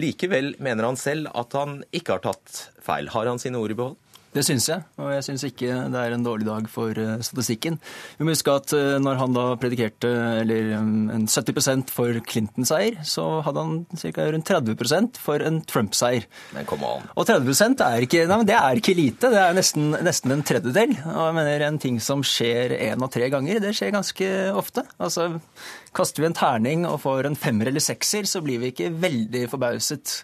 Likevel 0.00 0.54
mener 0.64 0.88
han 0.88 0.96
selv 0.96 1.28
at 1.36 1.52
han 1.58 1.82
ikke 1.92 2.16
har 2.16 2.24
tatt 2.24 2.62
feil. 2.80 3.12
Har 3.12 3.28
han 3.28 3.42
sine 3.42 3.60
ord 3.60 3.74
i 3.74 3.76
behold? 3.76 4.00
Det 4.32 4.40
syns 4.46 4.64
jeg, 4.70 4.80
og 4.96 5.10
jeg 5.12 5.24
syns 5.26 5.42
ikke 5.44 5.74
det 5.92 6.00
er 6.00 6.14
en 6.14 6.22
dårlig 6.24 6.46
dag 6.46 6.68
for 6.72 6.96
eh, 6.96 7.18
statistikken. 7.20 7.74
Vi 8.16 8.24
må 8.24 8.32
huske 8.32 8.54
at 8.56 8.72
eh, 8.72 8.94
når 9.02 9.18
han 9.20 9.34
da 9.36 9.42
predikerte 9.60 10.08
eller 10.40 10.70
um, 10.78 11.10
en 11.12 11.26
70% 11.28 11.92
for 11.92 12.16
Clinton-seier, 12.30 12.96
så 13.04 13.26
hadde 13.44 13.64
han 13.66 13.74
ca. 13.92 14.30
rundt 14.32 14.48
30% 14.48 15.20
for 15.20 15.44
en 15.44 15.60
Trump-seier. 15.68 16.24
Men 16.56 16.68
kom 16.70 16.80
an. 16.88 17.04
Og 17.12 17.28
30% 17.28 17.84
er 17.84 18.06
ikke, 18.06 18.24
nei, 18.30 18.40
det 18.48 18.56
er 18.56 18.80
ikke 18.80 18.96
lite, 18.96 19.34
det 19.34 19.42
er 19.42 19.58
nesten, 19.58 19.92
nesten 20.00 20.32
en 20.32 20.46
tredjedel. 20.48 20.96
Og 21.02 21.22
jeg 21.26 21.36
mener 21.36 21.66
en 21.68 21.82
ting 21.84 22.00
som 22.00 22.24
skjer 22.24 22.72
én 22.78 23.04
av 23.04 23.12
tre 23.12 23.28
ganger, 23.32 23.60
det 23.60 23.74
skjer 23.76 23.92
ganske 23.92 24.32
ofte. 24.56 24.86
Altså, 24.96 25.28
Kaster 25.92 26.24
vi 26.24 26.30
en 26.30 26.40
terning 26.40 26.88
og 26.88 27.02
får 27.04 27.28
en 27.28 27.36
femmer 27.36 27.68
eller 27.68 27.84
sekser, 27.84 28.24
så 28.24 28.40
blir 28.40 28.62
vi 28.62 28.72
ikke 28.72 28.94
veldig 28.96 29.44
forbauset. 29.52 30.22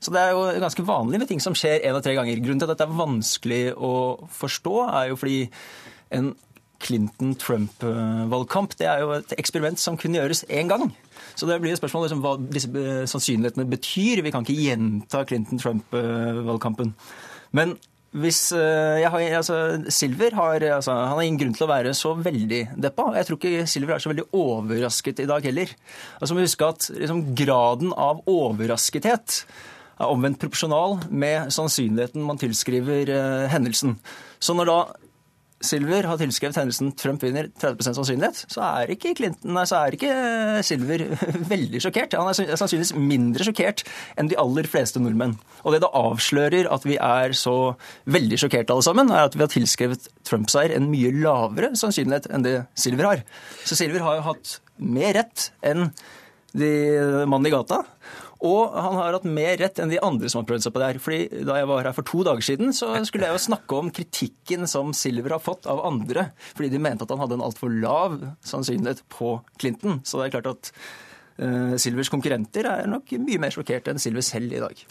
Så 0.00 0.12
det 0.14 0.20
er 0.22 0.34
jo 0.34 0.42
ganske 0.62 0.86
vanlig 0.86 1.20
med 1.22 1.28
ting 1.30 1.42
som 1.42 1.56
skjer 1.56 1.84
én 1.86 1.96
av 1.96 2.02
tre 2.04 2.14
ganger. 2.16 2.42
Grunnen 2.42 2.60
til 2.62 2.68
at 2.68 2.74
dette 2.74 2.86
er 2.88 2.98
vanskelig 2.98 3.62
å 3.74 3.92
forstå, 4.36 4.74
er 4.90 5.10
jo 5.10 5.20
fordi 5.20 5.40
en 6.16 6.34
Clinton-Trump-valgkamp 6.84 8.76
det 8.78 8.86
er 8.90 9.00
jo 9.02 9.14
et 9.16 9.32
eksperiment 9.38 9.80
som 9.80 9.96
kunne 10.00 10.18
gjøres 10.20 10.44
én 10.52 10.68
gang. 10.70 10.90
Så 11.36 11.48
det 11.48 11.58
blir 11.62 11.72
et 11.72 11.80
spørsmål 11.80 12.06
liksom, 12.06 12.22
hva 12.24 12.36
disse 12.52 12.68
sannsynlighetene 13.12 13.68
betyr. 13.70 14.22
Vi 14.24 14.32
kan 14.34 14.44
ikke 14.44 14.62
gjenta 14.68 15.24
Clinton-Trump-valgkampen. 15.28 16.92
Men 17.56 17.68
hvis 18.16 18.40
jeg 18.56 19.10
har, 19.12 19.20
altså, 19.38 19.56
Silver 19.92 20.36
har, 20.38 20.62
altså, 20.78 20.92
han 20.94 21.16
har 21.18 21.24
ingen 21.24 21.40
grunn 21.40 21.56
til 21.56 21.66
å 21.66 21.72
være 21.72 21.92
så 21.96 22.14
veldig 22.16 22.62
deppa. 22.80 23.10
Jeg 23.18 23.28
tror 23.28 23.40
ikke 23.40 23.66
Silver 23.68 23.96
er 23.96 24.04
så 24.04 24.12
veldig 24.12 24.28
overrasket 24.36 25.24
i 25.24 25.28
dag 25.28 25.48
heller. 25.48 25.72
Altså, 26.20 26.32
må 26.36 26.44
huske 26.44 26.70
at 26.70 26.90
liksom, 26.96 27.18
Graden 27.36 27.92
av 27.92 28.22
overraskethet 28.30 29.42
er 29.96 30.12
omvendt 30.12 30.40
proporsjonal 30.42 31.00
med 31.10 31.50
sannsynligheten 31.54 32.24
man 32.26 32.40
tilskriver 32.40 33.10
uh, 33.12 33.48
hendelsen. 33.52 33.96
Så 34.38 34.56
når 34.56 34.70
da 34.70 34.78
Silver 35.64 36.04
har 36.04 36.18
tilskrevet 36.20 36.58
hendelsen 36.58 36.90
Trump 37.00 37.22
vinner 37.24 37.46
30% 37.48 37.96
sannsynlighet, 37.96 38.42
så 38.52 38.60
er 38.66 38.90
ikke, 38.92 39.14
Clinton, 39.16 39.54
nei, 39.56 39.64
så 39.68 39.78
er 39.80 39.96
ikke 39.96 40.10
Silver 40.68 41.04
veldig 41.52 41.80
sjokkert. 41.80 42.16
Han 42.18 42.28
er 42.28 42.58
sannsynligvis 42.60 42.92
mindre 43.00 43.46
sjokkert 43.46 43.86
enn 44.20 44.28
de 44.28 44.36
aller 44.40 44.68
fleste 44.68 45.00
nordmenn. 45.00 45.38
Og 45.64 45.72
det 45.72 45.80
da 45.82 45.90
avslører 45.96 46.68
at 46.72 46.84
vi 46.86 46.98
er 47.00 47.32
så 47.36 47.56
veldig 48.04 48.42
sjokkerte 48.42 48.76
alle 48.76 48.84
sammen, 48.84 49.10
er 49.10 49.24
at 49.24 49.38
vi 49.38 49.46
har 49.46 49.52
tilskrevet 49.54 50.10
Trump-seier 50.28 50.76
en 50.76 50.90
mye 50.92 51.14
lavere 51.16 51.72
sannsynlighet 51.78 52.28
enn 52.28 52.44
det 52.44 52.56
Silver 52.76 53.10
har. 53.14 53.24
Så 53.64 53.80
Silver 53.80 54.04
har 54.04 54.20
jo 54.20 54.28
hatt 54.28 54.58
mer 54.76 55.16
rett 55.22 55.50
enn 55.64 55.88
de 56.56 56.70
mannen 57.28 57.48
i 57.48 57.52
gata. 57.52 57.82
Og 58.44 58.74
han 58.74 58.98
har 58.98 59.16
hatt 59.16 59.28
mer 59.28 59.56
rett 59.60 59.78
enn 59.80 59.92
de 59.92 60.00
andre 60.04 60.28
som 60.32 60.42
har 60.42 60.48
prøvd 60.50 60.66
seg 60.66 60.74
på 60.74 60.82
det 60.82 60.90
her. 60.90 61.00
Fordi 61.02 61.44
Da 61.48 61.58
jeg 61.60 61.70
var 61.70 61.88
her 61.88 61.96
for 61.96 62.08
to 62.08 62.24
dager 62.26 62.44
siden, 62.44 62.74
så 62.76 62.92
skulle 63.08 63.28
jeg 63.28 63.36
jo 63.36 63.44
snakke 63.46 63.78
om 63.78 63.92
kritikken 63.94 64.68
som 64.68 64.92
Silver 64.96 65.36
har 65.36 65.44
fått 65.44 65.68
av 65.70 65.84
andre. 65.86 66.30
Fordi 66.54 66.72
de 66.72 66.82
mente 66.82 67.06
at 67.06 67.14
han 67.14 67.22
hadde 67.22 67.38
en 67.38 67.46
altfor 67.46 67.72
lav 67.72 68.18
sannsynlighet 68.44 69.04
på 69.12 69.38
Clinton. 69.60 70.00
Så 70.04 70.20
det 70.20 70.28
er 70.28 70.36
klart 70.40 70.52
at 70.52 70.72
uh, 71.40 71.76
Silvers 71.80 72.12
konkurrenter 72.12 72.68
er 72.68 72.90
nok 72.90 73.16
mye 73.22 73.40
mer 73.40 73.54
sjokkert 73.54 73.88
enn 73.92 74.02
Silver 74.02 74.24
selv 74.26 74.52
i 74.52 74.62
dag. 74.62 74.86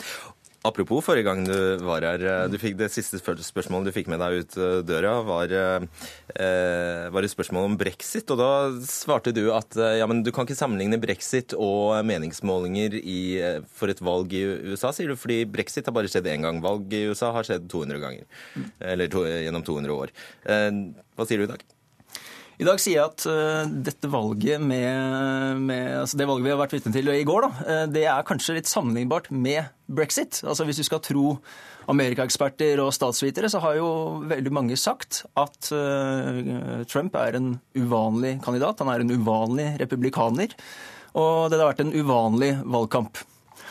Apropos 0.65 1.03
forrige 1.05 1.27
gang 1.27 1.43
du 1.45 1.83
var 1.85 2.05
her. 2.05 2.23
Du 2.49 2.57
fikk 2.61 2.77
Det 2.79 2.89
siste 2.93 3.19
spørsmålet 3.21 3.89
du 3.89 3.93
fikk 3.95 4.09
med 4.11 4.21
deg 4.23 4.41
ut 4.41 4.57
eh, 4.57 4.79
døra, 4.85 5.19
var, 5.25 5.53
eh, 5.53 7.05
var 7.13 7.27
et 7.27 7.33
spørsmål 7.33 7.69
om 7.69 7.77
brexit. 7.77 8.29
Og 8.33 8.41
da 8.41 8.49
svarte 8.87 9.33
du 9.35 9.43
at 9.53 9.77
ja, 9.99 10.07
men 10.09 10.23
du 10.25 10.31
kan 10.33 10.47
ikke 10.47 10.57
sammenligne 10.57 10.99
brexit 11.01 11.53
og 11.53 11.99
meningsmålinger 12.07 12.97
i, 12.97 13.19
for 13.77 13.93
et 13.93 14.01
valg 14.01 14.33
i 14.33 14.43
USA, 14.71 14.93
sier 14.95 15.13
du. 15.13 15.19
Fordi 15.19 15.43
brexit 15.45 15.85
har 15.85 15.95
bare 15.95 16.09
skjedd 16.11 16.31
én 16.33 16.47
gang. 16.47 16.63
Valg 16.65 16.89
i 16.93 17.05
USA 17.11 17.31
har 17.35 17.45
skjedd 17.47 17.69
200 17.71 18.01
ganger. 18.01 18.27
Eller 18.81 19.11
to, 19.11 19.27
gjennom 19.29 19.65
200 19.65 20.01
år. 20.01 20.17
Hva 20.45 21.29
sier 21.29 21.41
du 21.41 21.49
i 21.49 21.53
dag? 21.53 21.74
I 22.55 22.63
dag 22.63 22.79
sier 22.79 23.01
jeg 23.01 23.09
at 23.09 23.25
uh, 23.27 23.71
dette 23.83 24.07
valget 24.07 24.61
med, 24.63 25.59
med, 25.59 25.89
altså 25.99 26.19
det 26.19 26.27
valget 26.29 26.45
vi 26.45 26.53
har 26.53 26.61
vært 26.61 26.75
vitne 26.77 26.93
til 26.95 27.11
i 27.11 27.25
går, 27.27 27.47
da, 27.47 27.65
uh, 27.67 27.85
det 27.91 28.05
er 28.07 28.27
kanskje 28.27 28.55
litt 28.55 28.71
sammenlignbart 28.71 29.27
med 29.35 29.73
brexit. 29.91 30.39
Altså 30.47 30.67
Hvis 30.67 30.79
du 30.79 30.85
skal 30.87 31.03
tro 31.03 31.35
amerikaeksperter 31.91 32.79
og 32.81 32.93
statsvitere, 32.95 33.51
så 33.51 33.59
har 33.61 33.75
jo 33.81 33.89
veldig 34.31 34.55
mange 34.55 34.79
sagt 34.79 35.25
at 35.35 35.71
uh, 35.75 36.81
Trump 36.87 37.19
er 37.19 37.37
en 37.41 37.55
uvanlig 37.75 38.37
kandidat. 38.45 38.79
Han 38.81 38.93
er 38.93 39.03
en 39.03 39.15
uvanlig 39.19 39.73
republikaner. 39.83 40.55
Og 41.15 41.51
det 41.51 41.59
har 41.59 41.73
vært 41.73 41.83
en 41.83 41.95
uvanlig 41.95 42.55
valgkamp. 42.63 43.19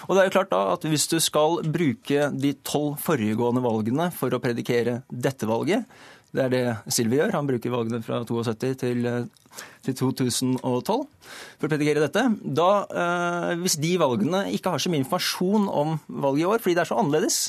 Og 0.04 0.12
det 0.12 0.20
er 0.20 0.28
jo 0.28 0.34
klart 0.36 0.52
da 0.52 0.62
at 0.74 0.84
Hvis 0.84 1.06
du 1.08 1.16
skal 1.22 1.62
bruke 1.72 2.28
de 2.36 2.52
tolv 2.66 2.98
foregående 3.00 3.64
valgene 3.64 4.10
for 4.12 4.32
å 4.32 4.40
predikere 4.42 5.02
dette 5.08 5.48
valget, 5.48 5.88
det 6.34 6.44
er 6.44 6.52
det 6.52 6.62
Silvi 6.92 7.20
gjør. 7.20 7.34
Han 7.36 7.48
bruker 7.48 7.72
valgene 7.72 8.02
fra 8.02 8.22
72 8.26 8.74
til, 8.80 9.04
til 9.86 9.98
2012 10.00 10.58
for 10.84 11.66
å 11.66 11.70
predikere 11.70 12.02
dette. 12.02 12.24
Da, 12.42 12.70
eh, 12.90 13.50
hvis 13.62 13.78
de 13.82 13.94
valgene 14.02 14.46
ikke 14.56 14.74
har 14.74 14.82
så 14.82 14.90
mye 14.90 15.04
informasjon 15.04 15.68
om 15.70 16.00
valget 16.08 16.42
i 16.42 16.48
år, 16.50 16.64
fordi 16.64 16.78
det 16.78 16.84
er 16.84 16.90
så 16.90 16.98
annerledes 17.02 17.44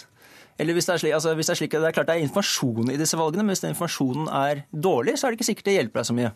eller 0.55 0.71
hvis 0.77 0.87
det, 0.87 0.93
er 0.93 1.01
slik, 1.01 1.13
altså 1.17 1.33
hvis 1.35 1.49
det 1.49 1.51
er 1.51 1.59
slik, 1.59 1.73
det 1.73 1.87
er 1.89 1.95
klart 1.95 2.07
det 2.07 2.15
er 2.15 2.23
informasjon 2.23 2.93
i 2.93 2.99
disse 2.99 3.17
valgene, 3.19 3.43
men 3.43 3.51
hvis 3.51 3.63
den 3.65 3.73
informasjonen 3.73 4.29
er 4.31 4.63
dårlig, 4.71 5.17
så 5.19 5.27
er 5.27 5.33
det 5.33 5.39
ikke 5.41 5.47
sikkert 5.49 5.67
det 5.67 5.75
hjelper 5.75 5.99
deg 5.99 6.07
så 6.07 6.15
mye. 6.15 6.31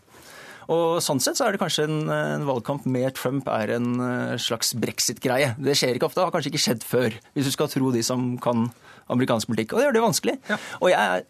Og 0.70 1.00
Sånn 1.02 1.22
sett 1.24 1.40
så 1.40 1.48
er 1.48 1.56
det 1.56 1.62
kanskje 1.62 1.88
en, 1.88 2.02
en 2.14 2.46
valgkamp 2.46 2.84
med 2.92 3.16
Trump 3.18 3.48
er 3.50 3.74
en 3.78 3.88
eh, 4.06 4.36
slags 4.42 4.76
brexit-greie. 4.78 5.56
Det 5.58 5.78
skjer 5.78 5.98
ikke 5.98 6.10
ofte, 6.10 6.22
har 6.22 6.36
kanskje 6.36 6.52
ikke 6.52 6.66
skjedd 6.66 6.86
før, 6.86 7.16
hvis 7.34 7.48
du 7.48 7.56
skal 7.56 7.72
tro 7.72 7.94
de 7.96 8.04
som 8.06 8.34
kan 8.44 8.68
amerikansk 9.10 9.50
politikk. 9.50 9.74
Og 9.74 9.80
det 9.80 9.88
gjør 9.88 9.98
det 9.98 10.06
vanskelig. 10.06 10.36
Ja. 10.52 10.60
Og 10.84 10.92
jeg 10.92 11.00
er 11.00 11.26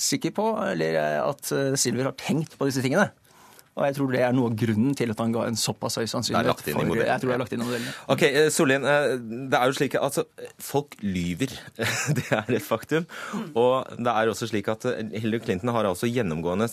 sikker 0.00 0.34
på 0.36 0.50
eller 0.70 1.00
at 1.22 1.50
eh, 1.54 1.74
Silver 1.80 2.10
har 2.10 2.20
tenkt 2.20 2.56
på 2.58 2.68
disse 2.68 2.84
tingene. 2.84 3.10
Og 3.78 3.84
jeg 3.86 3.94
tror 3.96 4.10
det 4.12 4.20
er 4.26 4.32
noe 4.34 4.50
av 4.50 4.56
grunnen 4.58 4.96
til 4.98 5.12
at 5.12 5.20
han 5.22 5.32
ga 5.32 5.44
en 5.46 5.56
såpass 5.56 5.94
høy 6.00 6.08
sannsynlighet. 6.10 6.42
Det 6.42 6.50
er 6.50 6.50
lagt 6.50 6.66
inn 6.68 6.80
i 6.82 6.88
modellen. 6.88 7.08
Jeg 7.08 7.22
tror 7.22 7.30
det 7.30 7.36
er 7.36 7.40
lagt 7.40 7.54
inn 7.54 7.62
i 7.62 7.68
modellen. 7.68 7.92
Ok, 8.12 8.24
eh, 8.26 8.48
Solin, 8.52 8.86
eh, 8.90 9.12
det 9.52 9.60
er 9.60 9.70
jo 9.70 9.76
slik 9.78 9.96
at 9.96 10.06
altså, 10.08 10.24
folk 10.60 10.96
lyver. 11.04 11.54
Det 12.18 12.26
er 12.34 12.50
et 12.58 12.66
faktum. 12.66 13.06
Og 13.54 13.86
det 13.96 14.12
er 14.12 14.30
også 14.32 14.50
slik 14.50 14.68
at 14.72 14.84
Hillary 15.14 15.40
Clinton 15.46 15.72
har 15.72 15.86
altså 15.88 16.10
gjennomgående 16.10 16.66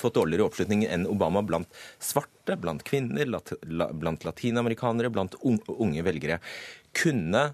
fått 0.00 0.16
dårligere 0.16 0.48
oppslutning 0.48 0.86
enn 0.88 1.06
Obama 1.10 1.44
blant 1.46 1.68
svarte, 2.02 2.56
blant 2.60 2.82
kvinner, 2.88 3.28
blant 3.28 4.26
latinamerikanere, 4.26 5.12
blant 5.12 5.36
unge 5.44 6.04
velgere. 6.06 6.40
Kunne, 6.96 7.46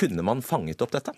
kunne 0.00 0.26
man 0.26 0.42
fanget 0.46 0.82
opp 0.84 0.96
dette? 0.96 1.14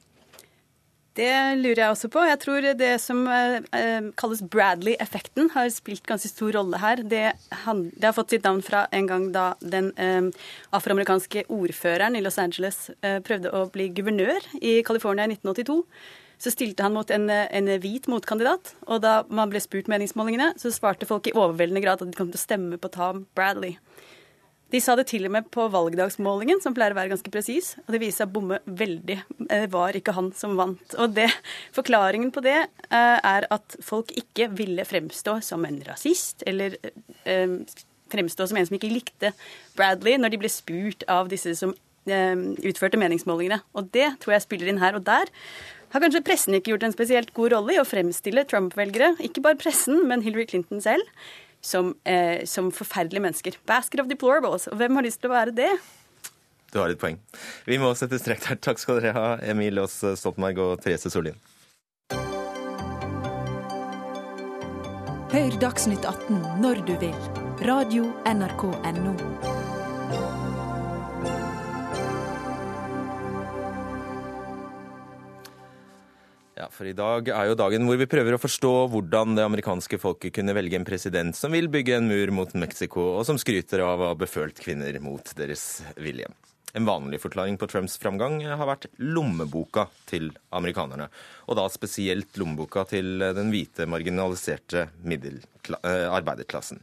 Det 1.12 1.33
lurer 1.61 1.77
jeg 1.83 1.92
også 1.92 2.09
på. 2.09 2.22
Jeg 2.25 2.38
tror 2.40 2.66
det 2.81 2.92
som 3.03 3.27
eh, 3.29 4.07
kalles 4.16 4.40
Bradley-effekten, 4.55 5.51
har 5.53 5.68
spilt 5.75 6.07
ganske 6.09 6.31
stor 6.31 6.55
rolle 6.57 6.81
her. 6.81 7.03
Det, 7.05 7.27
har 7.66 8.16
fått 8.16 8.33
sitt 8.33 8.48
navn 8.48 8.62
fra 8.64 8.87
en 8.96 9.11
gang 9.11 9.27
da 9.35 9.51
den 9.61 9.90
eh, 10.01 10.31
afroamerikanske 10.72 11.44
ordføreren 11.53 12.16
i 12.16 12.25
Los 12.25 12.40
Angeles 12.40 12.87
eh, 13.03 13.20
prøvde 13.25 13.53
å 13.53 13.66
bli 13.75 13.90
guvernør 13.92 14.48
i 14.62 14.79
California 14.88 15.29
i 15.29 15.35
1982. 15.37 15.83
Så 16.42 16.55
stilte 16.55 16.83
han 16.83 16.96
mot 16.96 17.12
en, 17.12 17.29
en 17.31 17.68
hvit 17.85 18.09
motkandidat, 18.11 18.72
og 18.88 19.05
da 19.05 19.20
man 19.29 19.53
ble 19.53 19.61
spurt 19.62 19.92
meningsmålingene, 19.92 20.55
så 20.59 20.72
svarte 20.75 21.07
folk 21.07 21.29
i 21.29 21.37
overveldende 21.37 21.85
grad 21.85 22.01
at 22.01 22.09
de 22.09 22.18
kom 22.18 22.33
til 22.33 22.40
å 22.40 22.46
stemme 22.46 22.81
på 22.81 22.90
Tom 22.96 23.27
Bradley. 23.37 23.77
De 24.72 24.80
sa 24.80 24.94
det 24.96 25.04
til 25.11 25.26
og 25.28 25.35
med 25.35 25.48
på 25.52 25.66
valgdagsmålingen, 25.72 26.62
som 26.64 26.72
pleier 26.76 26.94
å 26.94 26.96
være 26.96 27.12
ganske 27.12 27.32
presis, 27.32 27.74
og 27.85 27.92
det 27.92 28.00
viser 28.00 28.22
seg 28.22 28.30
å 28.30 28.35
bomme 28.38 28.58
veldig. 28.64 29.18
Det 29.44 29.61
var 29.72 29.98
ikke 29.98 30.14
han 30.16 30.30
som 30.37 30.56
vant. 30.56 30.96
Og 30.96 31.12
det, 31.16 31.28
Forklaringen 31.76 32.32
på 32.32 32.40
det 32.44 32.56
eh, 32.56 33.18
er 33.18 33.48
at 33.52 33.76
folk 33.85 34.14
ikke 34.16 34.48
ville 34.56 34.87
fremstå 34.88 35.38
som 35.44 35.66
en 35.68 35.76
rasist, 35.88 36.44
eller 36.48 36.78
eh, 37.28 37.58
fremstå 38.12 38.48
som 38.48 38.61
en 38.61 38.68
som 38.68 38.78
ikke 38.78 38.92
likte 38.92 39.35
Bradley, 39.76 40.16
når 40.20 40.32
de 40.32 40.40
ble 40.40 40.52
spurt 40.52 41.04
av 41.11 41.28
disse 41.32 41.52
som 41.61 41.76
eh, 42.08 42.35
utførte 42.64 43.00
meningsmålingene. 43.00 43.61
Og 43.76 43.92
det 43.92 44.14
tror 44.24 44.38
jeg 44.38 44.46
spiller 44.48 44.72
inn 44.72 44.82
her 44.82 44.96
og 44.96 45.04
der. 45.08 45.28
Har 45.92 46.00
kanskje 46.00 46.24
pressen 46.24 46.56
ikke 46.56 46.72
gjort 46.72 46.88
en 46.88 46.94
spesielt 46.94 47.35
god 47.37 47.52
rolle 47.52 47.76
i 47.76 47.80
å 47.82 47.85
fremstille 47.85 48.46
Trump-velgere, 48.48 49.12
ikke 49.20 49.44
bare 49.44 49.61
pressen, 49.61 50.06
men 50.08 50.24
Hillary 50.24 50.46
Clinton 50.48 50.80
selv, 50.80 51.04
som, 51.62 51.94
eh, 52.05 52.44
som 52.44 52.70
forferdelige 52.75 53.22
mennesker. 53.22 53.57
Basket 53.66 54.01
of 54.01 54.11
deplorables. 54.11 54.68
Og 54.68 54.77
hvem 54.81 54.98
har 54.98 55.07
lyst 55.07 55.22
til 55.22 55.31
å 55.31 55.37
være 55.37 55.55
det? 55.57 55.70
Du 56.72 56.81
har 56.81 56.88
et 56.88 56.98
poeng. 56.98 57.18
Vi 57.68 57.79
må 57.79 57.92
sette 57.96 58.18
strek 58.20 58.44
der. 58.48 58.57
Takk 58.57 58.81
skal 58.81 59.01
dere 59.01 59.12
ha, 59.16 59.38
Emil 59.44 59.79
Aas 59.79 59.98
Stoltenberg 60.01 60.59
og 60.59 60.85
Therese 60.85 61.12
Sollien. 61.12 61.38
Hør 65.33 65.55
Dagsnytt 65.62 66.05
18 66.05 66.42
når 66.61 66.85
du 66.85 66.92
vil. 67.01 67.16
Radio 67.64 68.11
NRK 68.29 68.66
Radio.nrk.no. 68.68 69.62
Ja, 76.62 76.68
for 76.70 76.87
i 76.87 76.94
dag 76.94 77.27
er 77.27 77.49
jo 77.49 77.57
dagen 77.59 77.89
hvor 77.89 77.99
vi 77.99 78.07
prøver 78.07 78.36
å 78.36 78.39
forstå 78.39 78.70
hvordan 78.93 79.32
det 79.34 79.43
amerikanske 79.43 79.99
folket 79.99 80.36
kunne 80.36 80.55
velge 80.55 80.76
en 80.78 80.84
president 80.86 81.34
som 81.34 81.51
vil 81.57 81.66
bygge 81.72 81.97
en 81.97 82.07
mur 82.07 82.30
mot 82.36 82.53
Mexico, 82.55 83.03
og 83.16 83.24
som 83.26 83.41
skryter 83.41 83.82
av 83.82 83.99
å 83.99 84.11
ha 84.12 84.18
befølt 84.20 84.62
kvinner 84.62 84.95
mot 85.03 85.32
deres 85.34 85.80
vilje. 85.99 86.28
En 86.78 86.86
vanlig 86.86 87.18
forklaring 87.24 87.59
på 87.59 87.66
Trumps 87.66 87.99
framgang 87.99 88.39
har 88.47 88.62
vært 88.68 88.86
lommeboka 89.03 89.89
til 90.07 90.30
amerikanerne. 90.55 91.11
Og 91.51 91.59
da 91.59 91.66
spesielt 91.66 92.39
lommeboka 92.39 92.86
til 92.95 93.18
den 93.18 93.51
hvite, 93.51 93.89
marginaliserte 93.91 94.86
eh, 94.86 96.07
arbeiderklassen. 96.14 96.78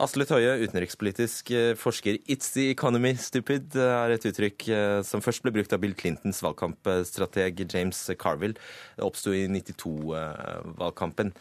Asle 0.00 0.24
Tøye, 0.24 0.54
utenrikspolitisk 0.64 1.50
eh, 1.52 1.74
forsker. 1.76 2.16
'It's 2.24 2.54
the 2.54 2.70
economy, 2.70 3.12
stupid' 3.20 3.76
eh, 3.76 3.84
er 3.84 4.14
et 4.14 4.24
uttrykk 4.24 4.68
eh, 4.72 5.00
som 5.04 5.20
først 5.20 5.42
ble 5.44 5.52
brukt 5.52 5.74
av 5.76 5.82
Bill 5.82 5.92
Clintons 5.92 6.40
valgkampstrateg 6.40 7.60
James 7.68 7.98
Carville. 8.16 8.56
Det 8.96 9.04
oppsto 9.04 9.34
i 9.36 9.44
92-valgkampen. 9.52 11.34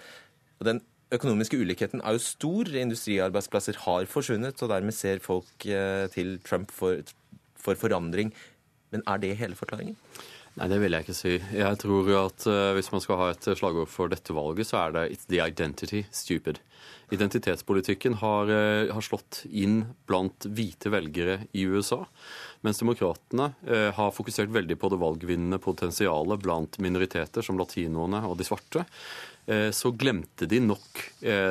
Den 0.67 0.81
økonomiske 1.15 1.61
ulikheten 1.61 2.03
er 2.03 2.17
jo 2.17 2.25
stor. 2.25 2.67
Industriarbeidsplasser 2.83 3.79
har 3.85 4.11
forsvunnet, 4.11 4.59
og 4.59 4.73
dermed 4.73 4.97
ser 4.97 5.23
folk 5.23 5.69
til 6.11 6.35
Trump 6.43 6.75
for, 6.75 6.99
for 7.55 7.79
forandring. 7.79 8.33
Men 8.91 9.07
er 9.07 9.23
det 9.23 9.37
hele 9.39 9.55
forklaringen? 9.55 9.95
Nei, 10.59 10.67
det 10.67 10.81
vil 10.81 10.91
jeg 10.91 11.05
ikke 11.05 11.15
si. 11.15 11.37
Jeg 11.55 11.77
tror 11.79 12.09
at 12.19 12.45
uh, 12.51 12.73
hvis 12.75 12.89
man 12.91 12.99
skal 12.99 13.19
ha 13.21 13.27
et 13.31 13.45
slagord 13.55 13.87
for 13.87 14.11
dette 14.11 14.33
valget, 14.35 14.67
så 14.67 14.81
er 14.81 14.91
det 14.91 15.03
'it's 15.13 15.29
the 15.31 15.39
identity 15.39 16.03
stupid'. 16.11 16.59
Identitetspolitikken 17.15 18.19
har, 18.19 18.51
uh, 18.51 18.91
har 18.91 19.01
slått 19.01 19.45
inn 19.47 19.95
blant 20.05 20.43
hvite 20.43 20.91
velgere 20.91 21.47
i 21.55 21.63
USA, 21.63 22.03
mens 22.65 22.81
demokratene 22.81 23.51
eh, 23.67 23.89
har 23.95 24.13
fokusert 24.15 24.51
veldig 24.53 24.77
på 24.79 24.91
det 24.91 24.99
valgvinnende 25.01 25.59
potensialet 25.63 26.43
blant 26.43 26.79
minoriteter 26.83 27.45
som 27.45 27.59
latinoene 27.59 28.23
og 28.27 28.37
de 28.39 28.47
svarte. 28.47 28.85
Så 29.73 29.89
glemte 29.97 30.45
de 30.45 30.59
nok 30.61 30.99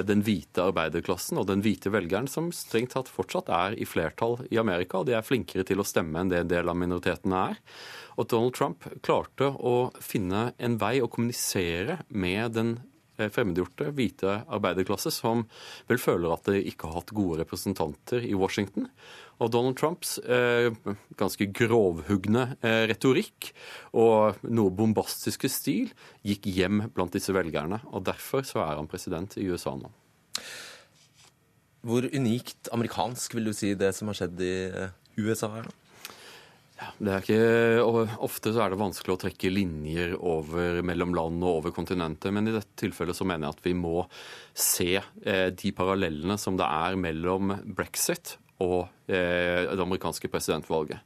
den 0.07 0.21
hvite 0.23 0.63
arbeiderklassen 0.63 1.41
og 1.41 1.49
den 1.49 1.65
hvite 1.65 1.91
velgeren, 1.91 2.29
som 2.31 2.53
strengt 2.55 2.93
tatt 2.93 3.09
fortsatt 3.11 3.49
er 3.51 3.75
i 3.75 3.89
flertall 3.91 4.37
i 4.55 4.61
Amerika. 4.63 5.01
og 5.01 5.09
De 5.09 5.17
er 5.19 5.27
flinkere 5.27 5.67
til 5.67 5.83
å 5.83 5.87
stemme 5.89 6.21
enn 6.21 6.31
det 6.31 6.45
en 6.45 6.53
del 6.53 6.71
av 6.71 6.79
minoritetene 6.79 7.41
er. 7.49 7.59
Og 8.19 8.27
Donald 8.31 8.55
Trump 8.59 8.87
klarte 9.07 9.53
å 9.55 9.91
finne 10.03 10.53
en 10.59 10.77
vei 10.81 10.99
å 11.03 11.11
kommunisere 11.11 12.01
med 12.09 12.57
den 12.57 12.73
eh, 12.79 12.88
fremmedgjorte 13.19 13.91
hvite 13.97 14.35
arbeiderklasse, 14.47 15.11
som 15.15 15.45
vel 15.91 16.01
føler 16.01 16.33
at 16.35 16.51
de 16.51 16.63
ikke 16.71 16.89
har 16.89 17.01
hatt 17.01 17.15
gode 17.17 17.41
representanter 17.43 18.25
i 18.25 18.35
Washington. 18.39 18.87
Og 19.39 19.53
Donald 19.55 19.79
Trumps 19.79 20.17
eh, 20.23 20.71
ganske 21.19 21.49
grovhugne 21.55 22.49
eh, 22.59 22.85
retorikk 22.91 23.53
og 23.99 24.41
noe 24.47 24.75
bombastiske 24.75 25.51
stil 25.53 25.93
gikk 26.27 26.49
hjem 26.51 26.89
blant 26.95 27.15
disse 27.15 27.35
velgerne. 27.35 27.81
Og 27.93 28.07
derfor 28.09 28.47
så 28.47 28.65
er 28.65 28.79
han 28.81 28.91
president 28.91 29.39
i 29.39 29.47
USA 29.51 29.77
nå. 29.79 29.93
Hvor 31.87 32.09
unikt 32.11 32.71
amerikansk 32.75 33.39
vil 33.39 33.51
du 33.51 33.55
si 33.57 33.75
det 33.79 33.93
som 33.97 34.11
har 34.11 34.19
skjedd 34.19 34.43
i 34.43 34.55
eh, 34.69 34.97
USA 35.23 35.53
er 35.61 35.69
nå? 35.69 35.77
Det 36.99 37.11
er 37.11 37.25
ikke, 37.25 38.13
Ofte 38.23 38.53
så 38.55 38.63
er 38.63 38.73
det 38.73 38.81
vanskelig 38.81 39.17
å 39.17 39.21
trekke 39.25 39.51
linjer 39.51 40.15
over, 40.19 40.81
mellom 40.87 41.15
land 41.17 41.43
og 41.43 41.61
over 41.61 41.75
kontinentet, 41.75 42.31
men 42.35 42.51
i 42.51 42.55
dette 42.55 42.79
tilfellet 42.79 43.19
så 43.19 43.27
mener 43.27 43.49
jeg 43.49 43.57
at 43.57 43.67
vi 43.67 43.75
må 43.79 43.97
se 44.55 44.93
eh, 44.99 45.49
de 45.55 45.75
parallellene 45.75 46.39
som 46.39 46.59
det 46.59 46.69
er 46.69 46.99
mellom 47.01 47.57
brexit 47.67 48.37
og 48.63 48.87
eh, 49.11 49.67
det 49.67 49.85
amerikanske 49.85 50.31
presidentvalget. 50.31 51.03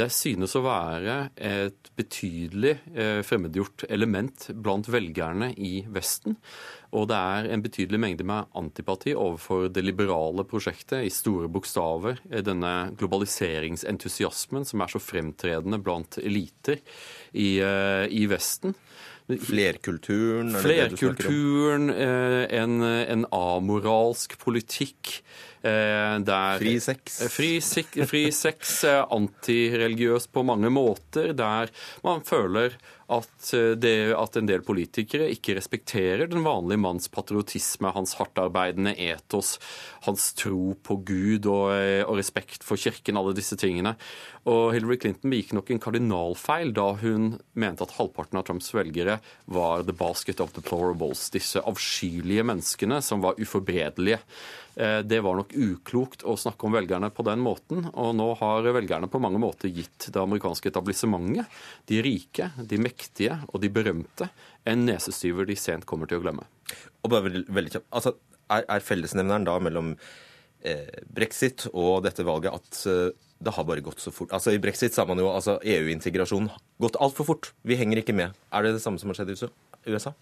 Det 0.00 0.06
synes 0.14 0.54
å 0.56 0.62
være 0.64 1.16
et 1.36 1.90
betydelig 1.98 2.76
eh, 2.94 3.20
fremmedgjort 3.26 3.84
element 3.92 4.46
blant 4.54 4.88
velgerne 4.88 5.50
i 5.60 5.80
Vesten. 5.92 6.38
Og 6.96 7.06
det 7.10 7.18
er 7.18 7.48
en 7.54 7.62
betydelig 7.62 8.00
mengde 8.02 8.26
med 8.26 8.50
antipati 8.58 9.14
overfor 9.14 9.68
det 9.70 9.84
liberale 9.86 10.44
prosjektet 10.48 11.06
i 11.06 11.12
store 11.14 11.50
bokstaver. 11.52 12.18
Eh, 12.30 12.42
denne 12.46 12.90
globaliseringsentusiasmen 12.98 14.66
som 14.66 14.82
er 14.82 14.90
så 14.90 15.02
fremtredende 15.02 15.78
blant 15.82 16.18
eliter 16.22 16.80
i, 17.32 17.60
eh, 17.62 18.06
i 18.10 18.26
Vesten. 18.30 18.74
Flerkulturen? 19.30 20.50
Flerkulturen, 20.58 21.86
en, 21.94 22.82
en 22.82 23.26
amoralsk 23.30 24.34
politikk. 24.42 25.20
Der, 25.62 26.56
fri 26.58 26.72
sex? 26.82 27.20
Fri, 27.30 27.50
fri 28.10 28.24
sex, 28.34 28.80
antireligiøs 28.88 30.26
på 30.34 30.42
mange 30.42 30.72
måter. 30.74 31.30
Der 31.38 31.70
man 32.02 32.26
føler 32.26 32.74
at, 33.10 33.52
eh, 33.56 33.72
det, 33.78 33.94
at, 34.14 34.36
en 34.38 34.48
del 34.48 34.62
politikere 34.66 35.28
ikke 35.34 35.56
respekterer 35.58 36.30
den 36.30 36.44
vanlige 36.46 36.80
manns 36.80 37.10
patriotisme, 37.12 37.90
hans 37.94 38.14
hardtarbeidende 38.18 38.94
etos, 38.94 39.56
hans 40.06 40.30
tro 40.38 40.76
på 40.86 40.98
Gud 41.08 41.48
og, 41.50 41.72
eh, 41.74 42.02
og, 42.04 42.16
respekt 42.20 42.64
for 42.66 42.80
kirken, 42.80 43.18
alle 43.18 43.34
disse 43.36 43.58
tingene. 43.60 43.96
Og 44.50 44.72
Hillary 44.74 45.00
Clinton 45.02 45.34
begikk 45.34 45.54
nok 45.56 45.70
en 45.70 45.82
kardinalfeil 45.82 46.72
da 46.76 46.86
hun 47.02 47.34
mente 47.58 47.84
at 47.84 47.96
halvparten 47.98 48.40
av 48.40 48.46
Trumps 48.48 48.70
velgere 48.76 49.18
var 49.50 49.84
the 49.84 49.96
basket 49.96 50.40
of 50.40 50.54
deplorables, 50.56 51.28
disse 51.34 51.60
avskyelige 51.60 52.46
menneskene 52.46 53.02
som 53.04 53.24
var 53.24 53.40
uforbredelige. 53.40 54.22
Eh, 54.80 54.98
det 55.04 55.20
var 55.20 55.36
nok 55.36 55.52
uklokt 55.52 56.22
å 56.24 56.36
snakke 56.40 56.64
om 56.64 56.72
velgerne 56.72 57.10
på 57.12 57.24
den 57.26 57.42
måten. 57.44 57.84
Og 57.90 58.14
nå 58.16 58.30
har 58.40 58.64
velgerne 58.64 59.10
på 59.12 59.20
mange 59.20 59.40
måter 59.42 59.68
gitt 59.68 60.08
det 60.08 60.22
amerikanske 60.22 60.72
etablissementet, 60.72 61.60
de 61.90 62.00
rike, 62.06 62.48
de 62.56 62.80
mektige 62.80 63.36
og 63.50 63.60
de 63.60 63.72
berømte, 63.72 64.30
en 64.64 64.86
nesestyver 64.88 65.48
de 65.48 65.58
sent 65.58 65.84
kommer 65.88 66.08
til 66.08 66.20
å 66.20 66.24
glemme. 66.24 66.46
Og 67.04 67.12
bare 67.12 67.44
veldig, 67.44 67.74
kjapt, 67.76 67.88
altså, 67.92 68.14
er 68.50 68.84
fellesnevneren 68.84 69.44
da 69.46 69.58
mellom 69.62 69.92
eh, 70.64 71.02
brexit 71.12 71.68
og 71.72 72.06
dette 72.06 72.24
valget 72.26 72.56
at 72.56 72.80
eh, 72.88 73.10
det 73.40 73.54
har 73.56 73.64
bare 73.68 73.84
gått 73.84 74.00
så 74.02 74.12
fort. 74.12 74.32
Altså 74.36 74.52
I 74.52 74.60
brexit 74.60 74.96
sa 74.96 75.06
man 75.08 75.20
jo 75.20 75.30
altså 75.32 75.58
EU-integrasjonen 75.64 76.50
gått 76.80 76.98
altfor 77.00 77.28
fort. 77.28 77.52
Vi 77.64 77.78
henger 77.80 78.02
ikke 78.02 78.16
med. 78.16 78.36
Er 78.52 78.64
det 78.64 78.74
det 78.76 78.82
samme 78.84 79.00
som 79.00 79.12
har 79.12 79.20
skjedd 79.20 79.32
i 79.32 79.36
USA? 79.38 79.48
USA? 79.88 80.12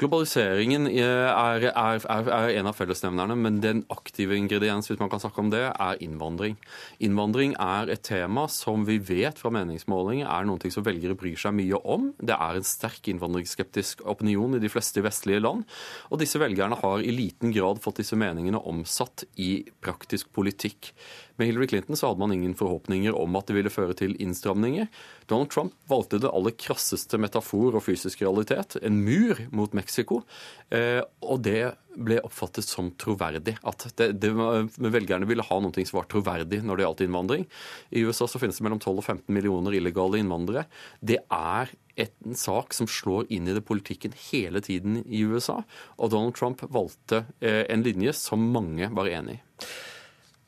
Globaliseringen 0.00 0.86
er, 0.90 1.64
er, 1.70 2.04
er, 2.04 2.48
en 2.58 2.68
av 2.68 2.76
fellesnevnerne, 2.76 3.36
men 3.38 3.60
den 3.62 3.82
aktive 3.92 4.36
ingrediens 4.36 4.88
hvis 4.90 5.00
man 5.00 5.10
kan 5.12 5.22
snakke 5.22 5.40
om 5.40 5.50
det, 5.52 5.62
er 5.70 6.00
innvandring. 6.04 6.58
Innvandring 7.04 7.54
er 7.60 7.92
et 7.92 8.04
tema 8.06 8.46
som 8.52 8.86
vi 8.88 8.98
vet 9.00 9.40
fra 9.40 9.52
meningsmålinger 9.54 10.28
er 10.28 10.48
noe 10.48 10.72
som 10.72 10.86
velgere 10.86 11.16
bryr 11.18 11.38
seg 11.40 11.56
mye 11.56 11.80
om. 11.88 12.10
Det 12.20 12.36
er 12.36 12.58
en 12.58 12.68
sterk 12.68 13.08
innvandringsskeptisk 13.12 14.04
opinion 14.12 14.58
i 14.58 14.62
de 14.62 14.72
fleste 14.72 15.04
vestlige 15.04 15.42
land. 15.44 15.64
Og 16.10 16.20
disse 16.22 16.40
velgerne 16.42 16.78
har 16.82 17.04
i 17.04 17.14
liten 17.14 17.54
grad 17.54 17.82
fått 17.84 18.02
disse 18.02 18.18
meningene 18.18 18.60
omsatt 18.60 19.26
i 19.40 19.54
praktisk 19.84 20.32
politikk. 20.34 20.92
Med 21.36 21.48
Hillary 21.48 21.68
Clinton 21.70 21.96
så 21.96 22.10
hadde 22.10 22.22
man 22.22 22.32
ingen 22.34 22.54
forhåpninger 22.58 23.14
om 23.16 23.36
at 23.38 23.48
det 23.48 23.56
ville 23.56 23.72
føre 23.72 23.96
til 23.98 24.16
innstramninger. 24.22 24.88
Donald 25.30 25.52
Trump 25.52 25.76
valgte 25.90 26.20
det 26.22 26.30
aller 26.30 26.54
krasseste 26.58 27.20
metafor 27.20 27.78
og 27.78 27.84
fysisk 27.86 28.24
realitet, 28.24 28.76
en 28.82 29.00
mur 29.04 29.40
mot 29.54 29.72
Mexico. 29.76 30.22
Eh, 30.70 31.00
og 31.24 31.42
det 31.46 31.72
ble 31.92 32.18
oppfattet 32.24 32.66
som 32.66 32.90
troverdig. 33.00 33.56
At 33.68 33.86
det, 33.98 34.12
det, 34.22 34.32
velgerne 34.32 35.28
ville 35.28 35.44
ha 35.44 35.58
noe 35.60 35.86
som 35.86 36.00
var 36.00 36.08
troverdig 36.12 36.62
når 36.64 36.78
det 36.78 36.86
gjaldt 36.86 37.04
innvandring. 37.06 37.46
I 37.90 38.04
USA 38.06 38.28
så 38.28 38.40
finnes 38.40 38.58
det 38.58 38.66
mellom 38.66 38.80
12 38.80 38.94
og 38.96 39.04
15 39.04 39.24
millioner 39.34 39.76
illegale 39.76 40.20
innvandrere. 40.22 40.66
Det 41.00 41.20
er 41.28 41.72
en 42.02 42.36
sak 42.38 42.72
som 42.76 42.88
slår 42.88 43.28
inn 43.32 43.48
i 43.48 43.56
det 43.56 43.64
politikken 43.68 44.14
hele 44.30 44.62
tiden 44.64 45.02
i 45.04 45.24
USA. 45.28 45.60
Og 45.98 46.12
Donald 46.14 46.36
Trump 46.38 46.64
valgte 46.72 47.26
eh, 47.40 47.64
en 47.68 47.84
linje 47.84 48.14
som 48.16 48.52
mange 48.52 48.88
var 48.96 49.10
enig 49.12 49.40
i. 49.40 49.42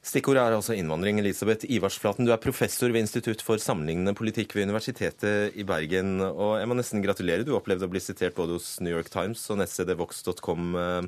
Stikkordet 0.05 0.43
er 0.43 0.53
altså 0.53 0.75
innvandring. 0.77 1.17
Elisabeth 1.23 1.65
Ivarsflaten, 1.73 2.27
du 2.29 2.33
er 2.35 2.41
professor 2.43 2.93
ved 2.93 3.07
Institutt 3.07 3.41
for 3.41 3.61
sammenlignende 3.63 4.13
politikk 4.17 4.53
ved 4.53 4.67
Universitetet 4.69 5.57
i 5.57 5.65
Bergen. 5.65 6.19
Og 6.21 6.59
jeg 6.61 6.69
må 6.69 6.77
nesten 6.77 7.01
gratulere, 7.01 7.47
du 7.47 7.55
opplevde 7.57 7.89
å 7.89 7.93
bli 7.93 8.03
sitert 8.05 8.37
både 8.37 8.59
hos 8.59 8.75
New 8.85 8.93
York 8.93 9.09
Times 9.13 9.41
og 9.49 9.63
nettstedet 9.63 9.97
vox.com 9.97 10.77
eh, 10.77 11.07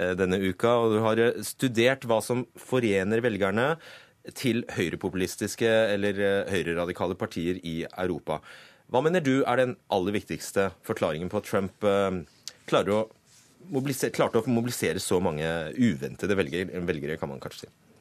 eh, 0.00 0.14
denne 0.16 0.38
uka. 0.40 0.72
Og 0.80 0.94
du 0.94 1.02
har 1.04 1.20
eh, 1.20 1.42
studert 1.44 2.06
hva 2.08 2.22
som 2.24 2.46
forener 2.56 3.20
velgerne 3.26 3.74
til 4.36 4.64
høyrepopulistiske 4.72 5.68
eller 5.68 6.48
høyreradikale 6.48 7.18
partier 7.20 7.60
i 7.60 7.82
Europa. 7.90 8.40
Hva 8.88 9.04
mener 9.04 9.20
du 9.24 9.42
er 9.42 9.60
den 9.60 9.76
aller 9.92 10.16
viktigste 10.16 10.70
forklaringen 10.88 11.28
på 11.32 11.40
at 11.40 11.48
Trump 11.48 11.88
klarer 12.68 12.96
å 12.96 13.04
klarte 14.16 14.40
å 14.40 14.48
mobilisere 14.48 15.00
så 15.00 15.20
mange 15.24 15.46
uventede 15.76 16.36
velgere, 16.36 16.84
velgere 16.88 17.20
kan 17.20 17.32
man 17.32 17.40
kanskje 17.42 17.66
si? 17.66 17.72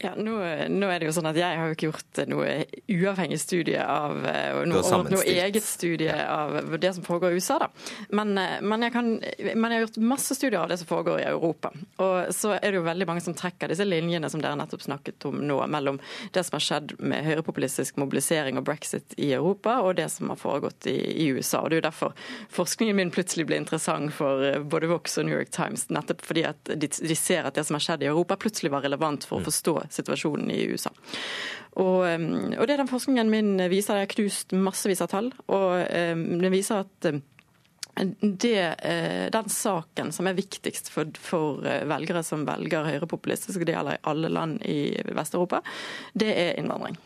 Ja, 0.00 0.14
nå, 0.16 0.36
nå, 0.72 0.88
er 0.88 1.00
det 1.00 1.08
jo 1.08 1.14
sånn 1.16 1.28
at 1.28 1.38
Jeg 1.38 1.58
har 1.60 1.68
jo 1.68 1.76
ikke 1.76 1.90
gjort 1.90 2.20
noe 2.30 2.64
uavhengig 2.88 3.40
studie 3.42 3.80
av 3.82 4.16
noe, 4.68 5.02
noe 5.10 5.24
eget 5.28 5.64
studie 5.66 6.14
av 6.14 6.78
det 6.80 6.92
som 6.96 7.04
foregår 7.04 7.34
i 7.34 7.40
USA. 7.40 7.58
da. 7.60 7.68
Men, 8.16 8.32
men, 8.34 8.86
jeg 8.86 8.94
kan, 8.94 9.10
men, 9.20 9.66
jeg 9.66 9.76
har 9.76 9.84
gjort 9.86 10.00
masse 10.12 10.36
studier 10.36 10.60
av 10.62 10.70
det 10.72 10.80
som 10.80 10.88
foregår 10.88 11.20
i 11.20 11.28
Europa. 11.28 11.72
Og 12.02 12.32
så 12.34 12.54
er 12.56 12.70
det 12.70 12.80
jo 12.80 12.86
veldig 12.86 13.08
mange 13.10 13.24
som 13.24 13.36
trekker 13.36 13.72
disse 13.72 13.86
linjene 13.86 14.30
som 14.32 14.42
dere 14.42 14.58
nettopp 14.58 14.84
snakket 14.86 15.28
om 15.28 15.40
nå, 15.44 15.60
mellom 15.70 16.00
det 16.34 16.44
som 16.46 16.56
har 16.58 16.64
skjedd 16.64 16.96
med 16.98 17.26
høyrepopulistisk 17.26 18.00
mobilisering 18.00 18.58
og 18.60 18.66
brexit 18.68 19.14
i 19.16 19.32
Europa, 19.36 19.80
og 19.84 19.96
det 20.00 20.08
som 20.12 20.32
har 20.32 20.40
foregått 20.40 20.88
i, 20.90 20.96
i 21.24 21.28
USA. 21.34 21.62
Og 21.62 21.70
Det 21.70 21.78
er 21.78 21.82
jo 21.82 21.88
derfor 21.90 22.16
forskningen 22.56 22.96
min 22.96 23.12
plutselig 23.14 23.46
ble 23.50 23.60
interessant 23.60 24.14
for 24.16 24.46
både 24.70 24.90
Vox 24.90 25.18
og 25.20 25.28
New 25.28 25.36
York 25.36 25.52
Times, 25.54 25.88
nettopp 25.92 26.24
fordi 26.26 26.46
at 26.48 26.72
de, 26.72 26.88
de 26.88 27.16
ser 27.18 27.46
at 27.48 27.58
det 27.58 27.66
som 27.68 27.76
har 27.78 27.84
skjedd 27.84 28.04
i 28.04 28.10
Europa, 28.10 28.38
plutselig 28.40 28.72
var 28.72 28.84
relevant 28.86 29.26
for 29.28 29.38
å 29.38 29.44
mm. 29.44 29.48
Forstå 29.70 29.96
situasjonen 30.00 30.50
i 30.50 30.62
USA. 30.70 30.92
Og, 31.80 32.02
og 32.02 32.66
det 32.66 32.78
den 32.80 32.90
forskningen 32.90 33.30
min 33.30 33.52
viser, 33.70 34.00
jeg 34.00 34.08
har 34.08 34.14
knust 34.14 34.54
massevis 34.58 35.02
av 35.04 35.10
tall, 35.12 35.30
og 35.46 35.84
den 35.86 36.50
viser 36.52 36.82
at 36.82 37.10
det, 38.20 38.56
den 39.34 39.48
saken 39.52 40.10
som 40.14 40.26
er 40.26 40.38
viktigst 40.38 40.90
for, 40.90 41.10
for 41.20 41.62
velgere 41.62 42.22
som 42.26 42.46
velger 42.48 42.88
høyrepopulistisk, 42.88 43.62
det 43.66 43.76
gjelder 43.76 43.98
i 43.98 44.04
alle 44.10 44.32
land 44.32 44.60
i 44.66 44.80
Vest-Europa, 45.14 45.62
det 46.14 46.32
er 46.32 46.60
innvandring. 46.60 46.98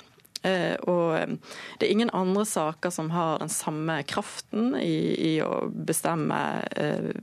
Og 0.45 1.38
det 1.78 1.86
er 1.86 1.92
ingen 1.92 2.12
andre 2.12 2.45
saker 2.49 2.92
som 2.92 3.09
har 3.14 3.38
den 3.40 3.53
samme 3.53 3.97
kraften 4.09 4.74
i, 4.76 5.14
i 5.28 5.32
å 5.45 5.64
bestemme 5.72 6.36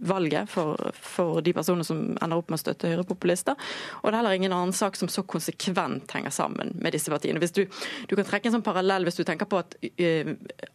valget 0.01 0.49
for, 0.49 0.91
for, 0.97 1.41
de 1.45 1.53
personene 1.53 1.85
som 1.85 2.01
ender 2.15 2.39
opp 2.39 2.49
med 2.49 2.57
å 2.57 2.63
støtte 2.63 2.89
høyrepopulister. 2.89 3.57
Og 4.01 4.09
det 4.09 4.15
er 4.15 4.19
heller 4.19 4.39
ingen 4.39 4.55
annen 4.55 4.75
sak 4.75 4.97
som 4.97 5.11
så 5.11 5.23
konsekvent 5.29 6.11
henger 6.15 6.33
sammen 6.33 6.73
med 6.81 6.97
disse 6.97 7.13
partiene. 7.13 7.41
Hvis 7.43 7.55
du, 7.57 7.63
du 8.09 8.15
kan 8.17 8.27
trekke 8.27 8.49
en 8.49 8.57
sånn 8.57 8.65
parallell 8.65 9.05
hvis 9.05 9.21
du 9.21 9.25
tenker 9.27 9.49
på 9.49 9.61
at 9.61 9.77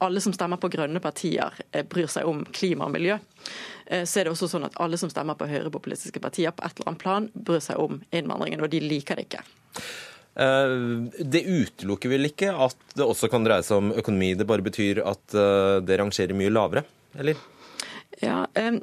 alle 0.04 0.22
som 0.22 0.34
stemmer 0.36 0.60
på 0.62 0.70
grønne 0.72 1.02
partier, 1.02 1.54
bryr 1.90 2.10
seg 2.10 2.28
om 2.30 2.44
klima 2.54 2.86
og 2.86 2.94
miljø. 2.94 3.18
Eh, 3.86 4.04
så 4.04 4.20
er 4.20 4.26
det 4.26 4.34
også 4.34 4.48
sånn 4.50 4.66
at 4.66 4.76
alle 4.82 4.98
som 5.00 5.10
stemmer 5.12 5.38
på 5.38 5.48
høyrepopulistiske 5.50 6.22
partier 6.22 6.54
på 6.54 6.66
et 6.66 6.78
eller 6.78 6.92
annet 6.92 7.02
plan, 7.02 7.30
bryr 7.34 7.62
seg 7.62 7.80
om 7.82 8.00
innvandringen, 8.10 8.64
og 8.64 8.72
de 8.72 8.82
liker 8.82 9.18
det 9.18 9.28
ikke. 9.28 9.44
Eh, 10.36 10.76
det 11.24 11.44
utelukker 11.48 12.12
vel 12.12 12.28
ikke 12.28 12.52
at 12.52 12.76
det 12.94 13.06
også 13.06 13.30
kan 13.32 13.46
dreie 13.46 13.64
seg 13.64 13.80
om 13.80 13.92
økonomi, 13.96 14.34
det 14.36 14.48
bare 14.48 14.64
betyr 14.64 15.00
at 15.06 15.36
eh, 15.36 15.76
det 15.86 16.00
rangerer 16.00 16.36
mye 16.36 16.52
lavere, 16.52 16.84
eller? 17.16 17.40
Ja, 18.18 18.46
men 18.54 18.80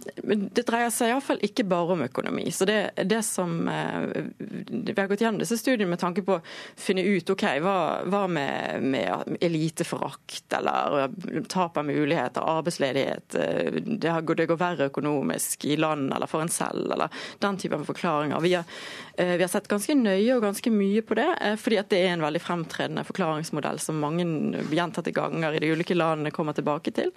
Det 0.54 0.66
dreier 0.68 0.92
seg 0.94 1.10
iallfall 1.10 1.40
ikke 1.42 1.66
bare 1.66 1.96
om 1.96 2.04
økonomi. 2.06 2.46
Så 2.54 2.68
det, 2.70 2.94
det 3.10 3.24
som 3.26 3.68
eh, 3.70 4.28
Vi 4.38 4.94
har 4.94 5.08
gått 5.10 5.24
gjennom 5.24 5.42
disse 5.42 5.58
studiene 5.58 5.90
med 5.90 6.02
tanke 6.02 6.22
på 6.26 6.38
å 6.38 6.44
finne 6.78 7.02
ut 7.02 7.30
ok, 7.34 7.46
hva, 7.64 7.78
hva 8.06 8.24
med, 8.30 8.86
med 8.94 9.38
eliteforakt 9.42 10.54
eller 10.54 11.10
tap 11.50 11.80
av 11.82 11.88
muligheter, 11.88 12.46
arbeidsledighet, 12.46 13.38
eh, 13.40 13.80
det, 13.82 14.12
har, 14.12 14.22
det, 14.22 14.48
går 14.52 14.62
verre 14.62 14.90
økonomisk 14.92 15.66
i 15.66 15.80
land 15.82 16.14
eller 16.14 16.30
for 16.30 16.46
en 16.46 16.54
selv, 16.54 16.86
eller 16.94 17.26
den 17.42 17.58
typen 17.58 17.88
forklaringer. 17.90 18.44
Vi 18.44 18.54
har, 18.54 18.70
eh, 19.13 19.13
vi 19.18 19.44
har, 19.44 19.52
sett 19.52 19.70
ganske 19.70 19.94
nøye 19.98 20.36
og 20.36 20.44
ganske 20.44 20.72
mye 20.74 21.04
på 21.06 21.18
det, 21.18 21.28
fordi 21.62 21.78
at 21.80 21.90
det 21.92 22.00
er 22.02 22.16
en 22.16 22.24
veldig 22.26 22.42
fremtredende 22.42 23.04
forklaringsmodell 23.06 23.80
som 23.82 24.00
mange 24.02 24.26
gjentatte 24.74 25.14
ganger 25.16 25.54
i 25.54 25.62
de 25.62 25.72
ulike 25.76 25.98
landene 25.98 26.34
kommer 26.34 26.56
tilbake 26.58 26.94
til. 26.96 27.12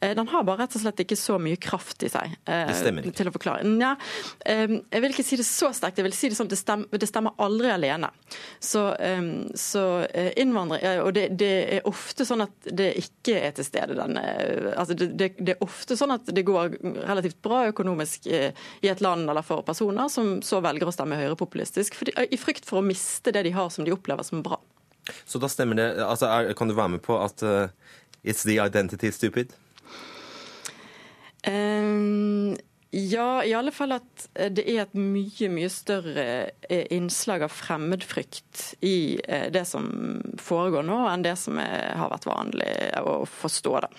Den 0.00 0.30
har 0.32 0.46
bare 0.48 0.64
rett 0.64 0.76
og 0.78 0.84
slett 0.84 1.02
ikke 1.04 1.18
så 1.18 1.36
mye 1.42 1.58
kraft 1.60 2.02
i 2.06 2.10
seg. 2.12 2.36
Eh, 2.44 2.64
det 2.68 2.76
stemmer 2.78 3.06
ikke. 3.06 3.16
Til 3.20 3.30
å 3.30 3.34
forklare. 3.34 3.72
Ja, 3.82 3.92
eh, 4.46 4.76
jeg 4.78 5.04
vil 5.04 5.14
ikke 5.14 5.26
si 5.26 5.38
det 5.40 5.46
så 5.48 5.72
sterkt. 5.74 6.00
Jeg 6.00 6.06
vil 6.08 6.16
si 6.16 6.30
det 6.32 6.38
sånn 6.38 6.50
det 6.50 6.58
stemmer, 6.60 7.00
det 7.02 7.08
stemmer 7.10 7.36
aldri 7.42 7.70
alene. 7.72 8.10
Så, 8.60 8.84
eh, 8.94 9.22
så 9.58 9.84
innvandrere 10.36 11.02
Og 11.02 11.12
det, 11.14 11.28
det, 11.38 11.52
er 11.76 11.88
ofte 11.88 12.24
sånn 12.26 12.44
at 12.44 12.68
det 12.70 12.92
ikke 13.00 13.34
er 13.46 13.54
til 13.56 13.66
stede 13.66 13.96
denne 13.96 14.22
altså 14.78 14.94
det, 14.96 15.32
det, 15.38 15.54
er 15.54 15.64
ofte 15.64 15.96
sånn 15.98 16.14
at 16.14 16.28
det 16.32 16.44
går 16.46 16.76
relativt 17.06 17.40
bra 17.44 17.64
økonomisk 17.70 18.26
i 18.26 18.88
et 18.88 19.02
land 19.04 19.28
eller 19.30 19.44
for 19.46 19.64
personer 19.66 20.08
som 20.12 20.40
så 20.44 20.60
velger 20.64 20.88
å 20.88 20.94
stemme 20.94 21.18
høyrepopulistisk, 21.42 21.96
i 22.30 22.38
frykt 22.38 22.66
for 22.66 22.80
å 22.80 22.86
miste 22.86 23.32
det 23.32 23.44
de 23.44 23.52
har 23.52 23.70
som 23.70 23.84
de 23.84 23.92
opplever 23.92 24.22
som 24.22 24.42
bra. 24.42 24.60
Så 25.26 25.38
da 25.38 25.48
stemmer 25.48 25.74
det 25.74 26.04
altså, 26.04 26.54
Kan 26.54 26.68
du 26.68 26.74
være 26.74 26.94
med 26.94 27.02
på 27.02 27.18
at 27.18 27.42
uh, 27.42 27.68
it's 28.22 28.44
the 28.44 28.60
identity 28.62 29.10
stupid? 29.10 29.52
Um, 31.44 32.56
ja, 32.92 33.42
i 33.42 33.54
alle 33.54 33.72
fall 33.72 33.96
at 33.96 34.28
eh, 34.34 34.52
det 34.52 34.62
er 34.68 34.82
et 34.84 34.94
mye 34.94 35.48
mye 35.50 35.70
større 35.72 36.26
eh, 36.68 36.84
innslag 36.92 37.42
av 37.42 37.50
fremmedfrykt 37.50 38.76
i 38.84 39.18
det 39.50 39.64
som 39.66 39.88
foregår 40.38 40.84
nå, 40.86 41.00
enn 41.08 41.24
det 41.24 41.34
som 41.40 41.56
har 41.58 42.12
vært 42.12 42.28
vanlig 42.28 42.68
å 43.00 43.22
forstå. 43.26 43.72
Da. 43.80 43.90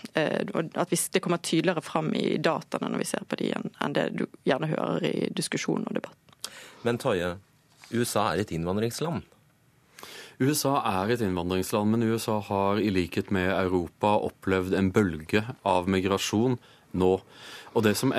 At 0.77 0.93
det 0.93 1.23
kommer 1.25 1.41
tydeligere 1.41 1.83
fram 1.83 2.13
i 2.15 2.37
dataene 2.37 2.93
når 2.93 3.01
vi 3.01 3.09
ser 3.09 3.25
på 3.27 3.41
de, 3.41 3.49
enn 3.57 3.97
det 3.97 4.11
du 4.13 4.27
gjerne 4.45 4.71
hører 4.71 5.09
i 5.09 5.15
diskusjon 5.35 5.89
og 5.89 5.97
debatt. 5.97 6.32
Men 6.83 6.99
Toje, 7.01 7.37
USA 7.93 8.31
er 8.33 8.43
et 8.43 8.53
innvandringsland? 8.55 9.23
USA 10.41 10.79
er 10.89 11.13
et 11.13 11.21
innvandringsland, 11.21 11.93
men 11.93 12.05
USA 12.09 12.39
har 12.43 12.79
i 12.81 12.89
likhet 12.91 13.29
med 13.31 13.51
Europa 13.53 14.15
opplevd 14.27 14.73
en 14.75 14.89
bølge 14.93 15.43
av 15.67 15.89
migrasjon 15.91 16.57
nå. 16.97 17.11
Og 17.73 17.85
det 17.85 17.95
som, 17.97 18.13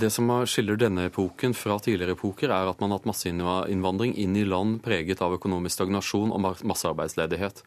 det 0.00 0.10
som, 0.12 0.30
skiller 0.48 0.78
denne 0.80 1.08
epoken 1.10 1.56
fra 1.56 1.76
tidligere 1.82 2.16
epoker, 2.16 2.52
er 2.52 2.70
at 2.70 2.80
man 2.80 2.92
har 2.92 3.00
hatt 3.00 3.08
masseinnvandring 3.10 4.14
inn 4.20 4.36
i 4.36 4.46
land 4.48 4.80
preget 4.84 5.20
av 5.24 5.36
økonomisk 5.36 5.78
stagnasjon 5.80 6.32
og 6.32 6.44
massearbeidsledighet. 6.64 7.64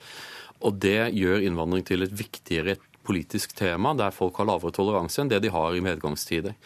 Og 0.65 0.78
det 0.82 1.11
gjør 1.13 1.43
innvandring 1.45 1.86
til 1.86 2.05
et 2.05 2.15
viktigere 2.18 2.78
politisk 3.07 3.53
tema, 3.57 3.93
der 3.97 4.15
folk 4.15 4.39
har 4.41 4.49
lavere 4.49 4.74
toleranse 4.76 5.22
enn 5.22 5.32
det 5.32 5.43
de 5.45 5.53
har 5.53 5.76
i 5.76 5.84
medgangstider. 5.84 6.57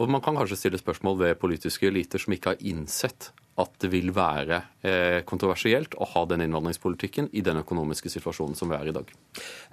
Og 0.00 0.08
man 0.08 0.22
kan 0.24 0.38
kanskje 0.38 0.56
stille 0.56 0.80
spørsmål 0.80 1.18
ved 1.20 1.38
politiske 1.40 1.90
eliter 1.90 2.22
som 2.22 2.32
ikke 2.32 2.54
har 2.54 2.62
innsett 2.64 3.30
at 3.60 3.74
det 3.82 3.90
vil 3.92 4.08
være 4.16 4.60
eh, 4.86 5.18
kontroversielt 5.28 5.92
å 6.00 6.06
ha 6.14 6.22
den 6.30 6.44
innvandringspolitikken 6.46 7.28
i 7.36 7.42
den 7.44 7.60
økonomiske 7.60 8.08
situasjonen 8.12 8.56
som 8.56 8.70
vi 8.72 8.78
er 8.78 8.88
i 8.88 8.94
dag. 8.96 9.10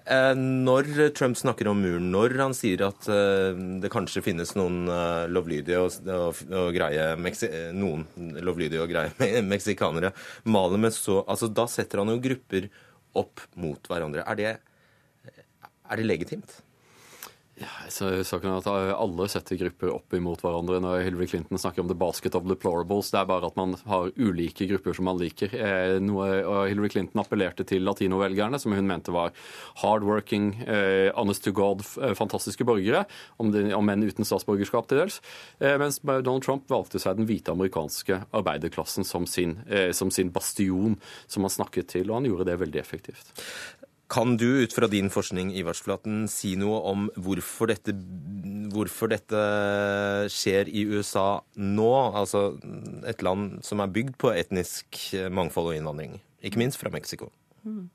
Eh, 0.03 0.33
når 0.35 0.89
Trump 1.15 1.39
snakker 1.39 1.69
om 1.71 1.79
muren, 1.79 2.09
når 2.11 2.35
han 2.41 2.57
sier 2.57 2.83
at 2.89 3.07
eh, 3.13 3.55
det 3.79 3.91
kanskje 3.93 4.25
finnes 4.25 4.51
noen 4.59 4.91
lovlydige 5.31 5.85
og, 5.85 6.75
greie 6.75 7.07
noen 7.77 8.05
lovlydige 8.43 8.83
og 8.83 8.91
greie 8.91 9.43
meksikanere, 9.53 10.11
maler 10.43 10.87
med 10.87 10.95
så 10.95 11.21
altså, 11.23 11.47
Da 11.47 11.69
setter 11.71 12.03
han 12.03 12.11
jo 12.11 12.19
grupper 12.23 12.67
opp 13.17 13.47
mot 13.55 13.87
hverandre. 13.87 14.27
Er 14.27 14.41
det, 14.41 14.55
er 15.87 16.01
det 16.01 16.11
legitimt? 16.11 16.59
Ja, 17.57 17.69
saken 17.89 18.51
er 18.51 18.59
at 18.59 18.67
Alle 18.69 19.25
setter 19.31 19.57
grupper 19.57 19.89
opp 19.95 20.13
imot 20.13 20.43
hverandre 20.45 20.77
når 20.83 20.99
Hillary 21.07 21.25
Clinton 21.31 21.57
snakker 21.57 21.81
om 21.81 21.87
the 21.89 21.97
basket 21.97 22.35
of 22.37 22.45
deplorables. 22.45 23.09
Det 23.09 23.17
er 23.17 23.29
bare 23.31 23.49
at 23.49 23.57
man 23.57 23.73
har 23.89 24.11
ulike 24.13 24.67
grupper 24.69 24.93
som 24.93 25.07
man 25.09 25.17
liker. 25.17 25.55
Eh, 25.57 25.95
noe, 26.03 26.27
Hillary 26.69 26.91
Clinton 26.93 27.23
appellerte 27.23 27.65
til 27.65 27.81
latinovelgerne, 27.87 28.59
som 28.61 28.75
hun 28.77 28.89
mente 28.89 29.15
var 29.15 29.33
hardworking, 29.81 30.51
eh, 30.67 31.09
honest 31.17 31.47
to 31.47 31.55
God, 31.57 31.81
eh, 31.97 32.13
fantastiske 32.13 32.67
borgere, 32.67 33.07
om 33.41 33.49
menn 33.49 34.05
uten 34.05 34.27
statsborgerskap 34.27 34.87
til 34.87 35.01
dels. 35.01 35.19
Mens 35.59 35.97
Donald 36.03 36.43
Trump 36.43 36.67
valgte 36.69 37.01
seg 37.01 37.17
den 37.17 37.25
hvite 37.25 37.53
amerikanske 37.55 38.21
arbeiderklassen 38.37 39.05
som 39.05 39.25
sin, 39.25 39.63
som 39.93 40.11
sin 40.11 40.29
bastion, 40.29 40.99
som 41.27 41.43
han 41.43 41.49
snakket 41.49 41.87
til, 41.87 42.11
og 42.11 42.21
han 42.21 42.29
gjorde 42.29 42.45
det 42.51 42.59
veldig 42.59 42.81
effektivt. 42.81 43.33
Kan 44.07 44.37
du 44.39 44.63
ut 44.63 44.73
fra 44.73 44.87
din 44.87 45.11
forskning 45.11 45.51
Ivarsflaten, 45.59 46.25
si 46.31 46.53
noe 46.59 46.79
om 46.87 47.09
hvorfor 47.19 47.73
dette, 47.73 47.91
hvorfor 48.71 49.11
dette, 49.11 49.41
skjer 50.31 50.71
i 50.71 50.85
USA 50.87 51.41
nå? 51.59 51.91
Altså 52.15 52.53
et 53.07 53.23
land 53.25 53.59
som 53.67 53.83
er 53.83 53.91
bygd 53.91 54.15
på 54.21 54.31
etnisk 54.31 55.01
mangfold 55.27 55.73
og 55.73 55.79
innvandring, 55.79 56.21
ikke 56.39 56.63
minst 56.63 56.79
fra 56.79 56.93
Mexico. 56.93 57.33
Mm. 57.67 57.89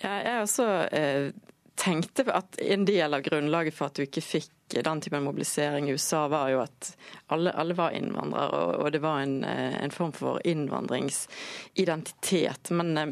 Ja, 0.00 0.14
jeg 0.24 0.42
også 0.42 0.64
eh, 0.96 1.28
tenkte 1.76 2.24
at 2.34 2.58
en 2.62 2.84
del 2.88 3.14
av 3.14 3.20
grunnlaget 3.26 3.74
for 3.76 3.86
at 3.90 3.96
du 3.98 4.02
ikke 4.06 4.22
fikk 4.24 4.50
den 4.74 5.00
typen 5.04 5.24
mobilisering 5.26 5.88
i 5.88 5.92
USA, 5.94 6.28
var 6.32 6.46
jo 6.50 6.58
at 6.64 6.96
alle, 7.34 7.50
alle 7.52 7.74
var 7.78 7.90
innvandrere, 7.94 8.50
og, 8.50 8.74
og, 8.80 8.92
det 8.94 9.02
var 9.04 9.16
en, 9.22 9.36
eh, 9.44 9.82
en 9.82 9.94
form 9.94 10.12
for 10.16 10.32
innvandringsidentitet. 10.46 12.70
Men 12.74 12.88
eh, 12.98 13.06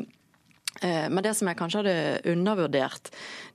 men 0.82 1.22
det 1.22 1.34
som 1.38 1.46
jeg 1.46 1.58
kanskje 1.58 1.82
hadde 1.82 2.32
undervurdert, 2.32 3.10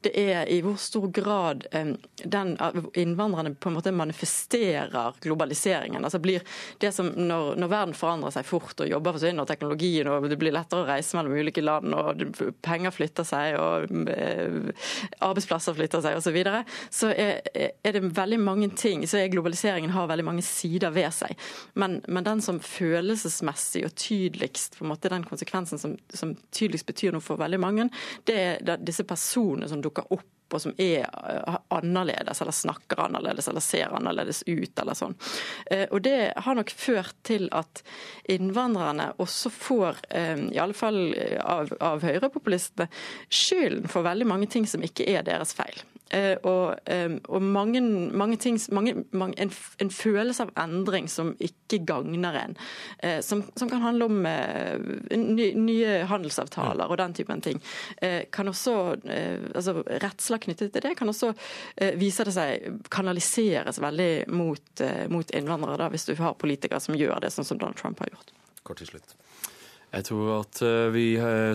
det 0.05 0.11
er 0.15 0.49
i 0.51 0.59
hvor 0.63 0.77
stor 0.79 1.07
grad 1.11 1.65
den, 1.71 2.53
innvandrerne 2.97 3.55
på 3.57 3.69
en 3.71 3.77
måte 3.77 3.91
manifesterer 3.91 5.17
globaliseringen. 5.23 6.03
Altså 6.05 6.21
blir 6.23 6.45
det 6.81 6.91
som 6.95 7.09
når, 7.15 7.55
når, 7.59 7.71
verden 7.71 7.97
forandrer 7.97 8.35
seg 8.35 8.47
fort 8.47 8.83
og 8.83 8.89
jobber 8.89 9.17
forsvinner 9.17 9.43
og 9.43 9.49
teknologien 9.49 10.09
og 10.11 10.29
det 10.29 10.37
blir 10.39 10.55
lettere 10.55 10.83
å 10.83 10.87
reise 10.87 11.17
mellom 11.17 11.35
ulike 11.37 11.63
land 11.65 11.95
og 11.97 12.23
penger 12.65 12.93
flytter 12.93 13.27
seg 13.27 13.57
og 13.59 14.09
eh, 14.13 14.87
arbeidsplasser 15.25 15.77
flytter 15.77 16.05
seg 16.05 16.19
osv., 16.19 16.27
så, 16.27 16.33
videre, 16.35 16.63
så 16.91 17.07
er, 17.15 17.39
er, 17.55 17.95
det 17.95 18.01
veldig 18.17 18.37
mange 18.43 18.67
ting. 18.75 19.05
Så 19.07 19.21
er 19.21 19.29
globaliseringen 19.31 19.93
har 19.95 20.09
veldig 20.09 20.25
mange 20.27 20.43
sider 20.43 20.91
ved 20.91 21.07
seg. 21.15 21.37
Men, 21.79 22.01
men 22.07 22.25
den 22.27 22.43
som 22.43 22.59
følelsesmessig 22.59 23.85
og 23.87 23.95
tydeligst 23.95 24.75
på 24.77 24.85
en 24.85 24.91
måte 24.91 25.11
den 25.13 25.23
konsekvensen 25.27 25.79
som, 25.79 25.95
som 26.11 26.35
tydeligst 26.51 26.89
betyr 26.89 27.15
noe 27.15 27.16
for 27.23 27.39
veldig 27.39 27.59
mange, 27.61 27.89
det 28.27 28.39
er 28.39 28.81
disse 28.81 29.05
personene 29.07 29.69
som 29.69 29.83
dukker 29.83 30.09
opp 30.13 30.25
og 30.53 30.61
som 30.61 30.73
er 30.79 31.03
eh, 31.03 31.57
annerledes, 31.75 32.41
eller 32.41 32.55
snakker 32.55 33.01
annerledes, 33.07 33.47
eller 33.47 33.63
ser 33.63 33.95
annerledes 33.95 34.43
ut, 34.47 34.79
eller 34.79 34.97
sånn. 34.97 35.15
Eh, 35.71 35.85
og 35.91 36.01
det 36.05 36.31
har 36.45 36.57
nok 36.57 36.71
ført 36.71 37.17
til 37.27 37.49
at 37.55 37.83
innvandrerne 38.31 39.11
også 39.23 39.51
får, 39.53 40.01
eh, 40.09 40.47
i 40.53 40.61
alle 40.61 40.77
fall 40.77 41.01
av, 41.43 41.73
av 41.83 42.05
høyrepopulistene, 42.07 42.89
skylden 43.27 43.91
for 43.91 44.07
veldig 44.07 44.29
mange 44.29 44.51
ting 44.51 44.67
som 44.69 44.83
ikke 44.85 45.07
er 45.11 45.27
deres 45.27 45.55
feil. 45.57 45.83
Eh, 46.09 46.37
og, 46.47 46.77
og 47.27 47.41
mange, 47.43 47.81
mange, 48.15 48.37
ting 48.37 48.59
mange, 48.71 48.93
en, 49.11 49.51
en, 49.81 49.91
følelse 49.91 50.45
av 50.45 50.53
endring 50.63 51.09
som 51.11 51.33
ikke 51.43 51.81
gagner 51.87 52.37
en. 52.39 52.55
Eh, 53.03 53.19
som, 53.25 53.43
som 53.59 53.69
kan 53.69 53.83
handle 53.83 54.07
om 54.07 54.25
eh, 54.29 54.77
nye, 55.17 55.51
nye 55.57 55.99
handelsavtaler 56.07 56.87
og 56.87 56.99
den 57.01 57.17
typen 57.17 57.43
ting. 57.43 57.61
Kan 58.33 58.49
også, 58.49 58.73
altså 59.55 59.81
Redsler 60.03 60.41
knyttet 60.43 60.73
til 60.73 60.83
det 60.83 60.93
kan 60.97 61.09
også 61.09 61.31
vise 61.99 62.25
det 62.27 62.33
seg 62.35 62.81
kanaliseres 62.93 63.79
veldig 63.81 64.27
mot, 64.33 64.83
mot 65.13 65.31
innvandrere, 65.35 65.79
da, 65.81 65.89
hvis 65.93 66.07
du 66.07 66.15
har 66.19 66.37
politikere 66.39 66.81
som 66.83 66.97
gjør 66.97 67.21
det, 67.23 67.33
sånn 67.33 67.47
som 67.47 67.61
Donald 67.61 67.79
Trump 67.79 68.01
har 68.03 68.13
gjort. 68.13 68.33
Kort 68.67 68.81
til 68.83 68.91
slutt. 68.91 69.15
Jeg 69.93 70.07
tror 70.09 70.31
at 70.41 70.59
vi 70.93 71.05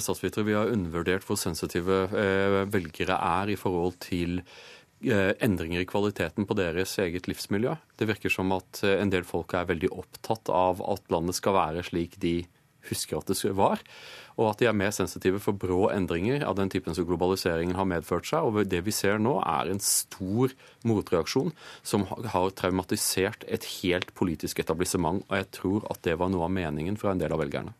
statsvitere 0.02 0.46
vi 0.48 0.54
har 0.56 0.70
undervurdert 0.72 1.26
hvor 1.28 1.36
sensitive 1.36 2.06
velgere 2.72 3.18
er 3.18 3.52
i 3.52 3.58
forhold 3.60 3.98
til 4.02 4.40
endringer 5.02 5.82
i 5.82 5.88
kvaliteten 5.90 6.46
på 6.48 6.56
deres 6.56 6.94
eget 7.02 7.28
livsmiljø. 7.28 7.74
Det 7.98 8.08
virker 8.08 8.32
som 8.32 8.54
at 8.56 8.80
en 8.88 9.12
del 9.12 9.26
folk 9.28 9.52
er 9.58 9.68
veldig 9.68 9.92
opptatt 9.92 10.48
av 10.48 10.80
at 10.94 11.12
landet 11.12 11.36
skal 11.36 11.58
være 11.58 11.84
slik 11.86 12.16
de 12.22 12.38
husker 12.88 13.20
at 13.20 13.28
det 13.30 13.52
var 13.54 13.82
og 14.40 14.48
at 14.52 14.62
de 14.62 14.68
er 14.68 14.76
mer 14.76 14.92
sensitive 14.94 15.40
for 15.42 15.56
brå 15.56 15.88
endringer 15.92 16.44
av 16.46 16.56
den 16.58 16.70
typen 16.72 16.96
som 16.96 17.06
globaliseringen 17.08 17.76
har 17.76 17.88
medført 17.88 18.28
seg. 18.28 18.46
Og 18.46 18.68
det 18.70 18.82
vi 18.86 18.94
ser 18.94 19.20
nå, 19.20 19.36
er 19.44 19.70
en 19.72 19.82
stor 19.82 20.54
motreaksjon 20.88 21.52
som 21.84 22.06
har 22.08 22.54
traumatisert 22.58 23.44
et 23.48 23.66
helt 23.82 24.14
politisk 24.18 24.62
etablissement. 24.64 25.24
Og 25.28 25.38
jeg 25.40 25.50
tror 25.58 25.86
at 25.92 26.02
det 26.06 26.16
var 26.20 26.32
noe 26.32 26.48
av 26.48 26.54
meningen 26.54 26.98
fra 27.00 27.12
en 27.12 27.22
del 27.22 27.34
av 27.34 27.42
velgerne. 27.44 27.76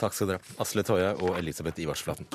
Takk 0.00 0.16
skal 0.16 0.32
dere 0.32 0.42
ha, 0.42 0.56
Asle 0.64 0.84
Toje 0.86 1.12
og 1.20 1.38
Elisabeth 1.38 1.82
Ivarsflaten. 1.82 2.26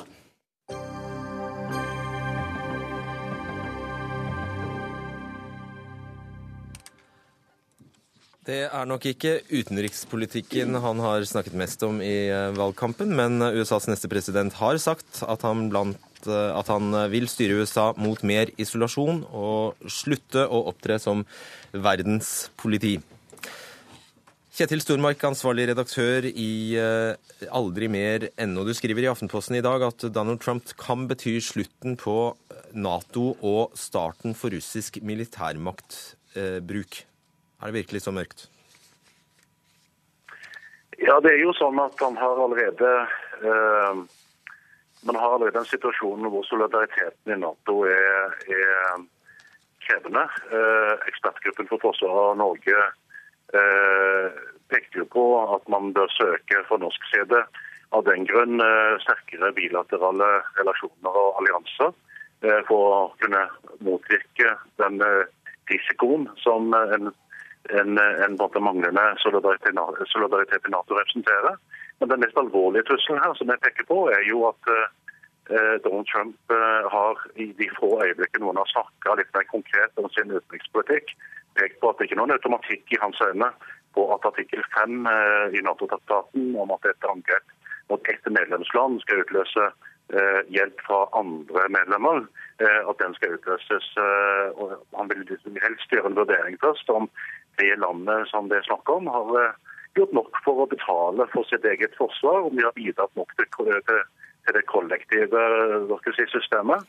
Det 8.48 8.62
er 8.64 8.86
nok 8.88 9.04
ikke 9.10 9.42
utenrikspolitikken 9.50 10.78
han 10.80 11.00
har 11.04 11.26
snakket 11.28 11.56
mest 11.60 11.82
om 11.84 11.98
i 12.00 12.30
eh, 12.32 12.54
valgkampen, 12.56 13.10
men 13.12 13.44
USAs 13.44 13.90
neste 13.90 14.08
president 14.08 14.56
har 14.56 14.78
sagt 14.80 15.20
at 15.20 15.44
han, 15.44 15.66
blant, 15.68 16.00
eh, 16.24 16.56
at 16.56 16.70
han 16.72 16.96
vil 17.12 17.28
styre 17.28 17.60
USA 17.60 17.90
mot 18.00 18.24
mer 18.24 18.48
isolasjon 18.56 19.20
og 19.36 19.90
slutte 19.92 20.46
å 20.48 20.62
opptre 20.72 20.96
som 21.02 21.26
verdens 21.76 22.48
politi. 22.56 22.96
Kjetil 24.58 24.80
Stormark, 24.82 25.20
ansvarlig 25.22 25.68
redaktør 25.68 26.24
i 26.26 26.74
eh, 26.74 27.44
Aldri 27.54 27.86
mer 27.86 28.24
ennå. 28.42 28.64
Du 28.66 28.72
skriver 28.74 29.04
i 29.04 29.06
Aftenposten 29.06 29.54
i 29.54 29.62
dag 29.62 29.84
at 29.86 30.02
Donald 30.10 30.40
Trump 30.42 30.72
kan 30.80 31.04
bety 31.06 31.36
slutten 31.38 31.94
på 31.94 32.34
Nato 32.74 33.36
og 33.38 33.78
starten 33.78 34.34
for 34.34 34.50
russisk 34.50 34.98
militærmaktbruk. 35.06 36.98
Er 36.98 37.70
det 37.70 37.76
virkelig 37.78 38.02
så 38.02 38.16
mørkt? 38.18 38.48
Ja, 40.98 41.20
det 41.22 41.36
er 41.36 41.44
jo 41.44 41.54
sånn 41.54 41.78
at 41.78 41.94
han 42.02 42.18
har 42.18 42.42
allerede 42.42 42.92
eh, 43.38 44.04
Man 45.06 45.22
har 45.22 45.38
allerede 45.38 45.62
en 45.62 45.70
situasjon 45.70 46.32
hvor 46.34 46.42
solidariteten 46.50 47.36
i 47.36 47.42
Nato 47.46 47.84
er, 47.86 48.40
er 48.50 49.04
krevende. 49.86 50.26
Eh, 50.50 50.94
ekspertgruppen 51.12 51.70
for 51.70 51.90
forsvaret 51.92 52.32
av 52.32 52.40
Norge 52.42 52.88
eh, 53.54 54.47
pekte 54.72 55.02
jo 55.02 55.06
på 55.12 55.24
at 55.54 55.68
man 55.72 55.92
bør 55.96 56.10
søke 56.16 56.62
for 56.68 56.80
norsk 56.82 57.10
side 57.12 57.42
av 57.96 58.04
den 58.04 58.26
grunn 58.28 58.60
eh, 58.60 58.98
sterkere 59.04 59.52
bilaterale 59.56 60.28
relasjoner 60.58 61.16
og 61.22 61.40
allianser 61.40 61.94
eh, 62.44 62.60
for 62.68 62.92
å 62.92 63.00
kunne 63.22 63.46
motvirke 63.86 64.52
den 64.82 65.00
eh, 65.04 65.24
risikoen 65.72 66.28
som 66.44 66.74
en 66.74 67.14
en, 67.68 67.98
en 67.98 68.36
manglende 68.64 69.02
solidaritet, 69.20 69.74
i 69.74 70.70
Nato 70.72 70.94
representerer. 70.96 71.58
Men 72.00 72.08
den 72.08 72.22
mest 72.22 72.38
alvorlige 72.40 72.86
trusselen 72.88 73.20
her 73.20 73.34
som 73.36 73.50
jeg 73.52 73.60
peker 73.60 73.84
på, 73.84 73.98
er 74.08 74.22
jo 74.24 74.46
at 74.48 74.70
Donald 75.84 76.08
Trump 76.08 76.54
har 76.94 77.20
i 77.36 77.50
de 77.58 77.68
få 77.76 77.90
øyeblikkene 78.06 78.46
noen 78.46 78.62
har 78.62 78.70
snakka 78.72 79.18
litt 79.20 79.34
mer 79.36 79.44
konkret 79.50 80.00
om 80.00 80.08
sin 80.14 80.32
utenrikspolitikk, 80.32 81.12
pekt 81.60 81.76
på 81.82 81.90
at 81.90 81.98
det 81.98 82.08
ikke 82.08 82.16
er 82.16 82.22
noen 82.22 82.36
automatikk 82.38 82.94
i 82.94 83.02
hans 83.02 83.20
øyne 83.26 83.50
på 83.98 84.06
at 84.14 84.26
artikkel 84.30 84.62
5 84.76 85.06
eh, 85.10 85.58
i 85.58 85.62
Nato-traktaten 85.66 86.54
om 86.62 86.74
at 86.76 86.86
et 86.86 87.06
angrep 87.10 87.54
mot 87.90 88.10
ett 88.12 88.26
medlemsland 88.30 89.00
skal 89.02 89.24
utløse 89.24 89.64
eh, 90.14 90.40
hjelp 90.54 90.84
fra 90.86 91.00
andre 91.18 91.64
medlemmer, 91.74 92.22
eh, 92.62 92.80
at 92.90 93.00
den 93.02 93.16
skal 93.18 93.34
utløses. 93.38 93.88
Og 94.60 94.76
han 94.94 95.10
vil 95.10 95.24
helst 95.64 95.94
gjøre 95.94 96.12
en 96.12 96.20
vurdering 96.20 96.60
først 96.62 96.94
om 96.94 97.10
det 97.58 97.74
landet 97.82 98.30
som 98.30 98.50
det 98.50 98.60
er 98.60 98.68
snakk 98.68 98.94
om, 98.94 99.10
har 99.10 99.58
gjort 99.98 100.14
nok 100.14 100.40
for 100.44 100.62
å 100.62 100.70
betale 100.70 101.26
for 101.34 101.48
sitt 101.50 101.66
eget 101.66 101.96
forsvar, 101.98 102.44
om 102.46 102.54
de 102.54 102.66
har 102.68 102.76
bidratt 102.76 103.14
nok 103.18 103.34
til, 103.40 103.78
det 104.54 104.64
kollektive 104.70 105.42
si, 106.14 106.24
systemet. 106.30 106.86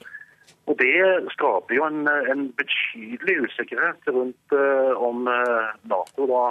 Og 0.70 0.78
Det 0.78 0.94
skaper 1.34 1.74
jo 1.76 1.88
en, 1.88 2.06
en 2.06 2.44
betydelig 2.60 3.36
usikkerhet 3.48 4.06
rundt 4.14 4.54
om 5.10 5.26
Nato, 5.26 6.28
da, 6.30 6.44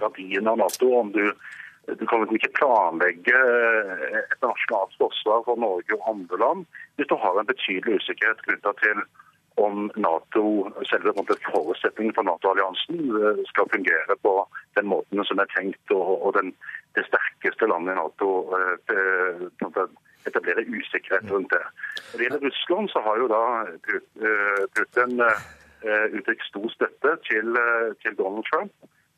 verdien 0.00 0.48
av 0.48 0.58
Nato. 0.62 0.92
om 1.00 1.12
du 1.12 1.30
du 1.86 2.06
kan 2.10 2.24
ikke 2.34 2.50
planlegge 2.58 3.40
et 4.18 4.40
nasjonalt 4.42 4.94
forsvar 4.98 5.44
for 5.46 5.60
Norge 5.62 5.94
og 5.94 6.08
andre 6.10 6.38
land 6.42 6.64
hvis 6.98 7.06
du 7.06 7.14
har 7.14 7.38
en 7.38 7.46
betydelig 7.46 8.00
usikkerhet 8.00 8.42
knytta 8.42 8.72
til 8.80 9.04
om 9.56 9.86
Nato, 9.96 10.68
selve 10.90 11.14
forutsetningen 11.16 12.14
for 12.16 12.26
Nato-alliansen 12.28 12.98
eh, 13.16 13.38
skal 13.48 13.70
fungere 13.72 14.16
på 14.22 14.32
den 14.76 14.90
måten 14.92 15.22
som 15.24 15.40
er 15.40 15.48
tenkt, 15.54 15.92
og, 15.94 16.34
den, 16.36 16.52
det 16.98 17.06
sterkeste 17.06 17.68
landet 17.70 17.94
i 17.94 18.00
Nato 18.00 18.28
eh, 18.58 19.46
etablerer 20.28 20.68
usikkerhet 20.68 21.30
rundt 21.32 21.54
det. 21.54 21.62
Når 22.10 22.18
det 22.18 22.26
gjelder 22.26 22.44
Russland, 22.44 22.92
så 22.92 23.04
har 23.06 23.22
jo 23.22 23.30
da 23.32 23.44
eh, 23.70 24.66
Putin 24.76 25.24
uttrykt 25.86 26.44
stor 26.48 26.68
støtte 26.72 27.10
til, 27.28 27.58
til 28.02 28.16
Donald 28.18 28.44
Trump. 28.50 28.72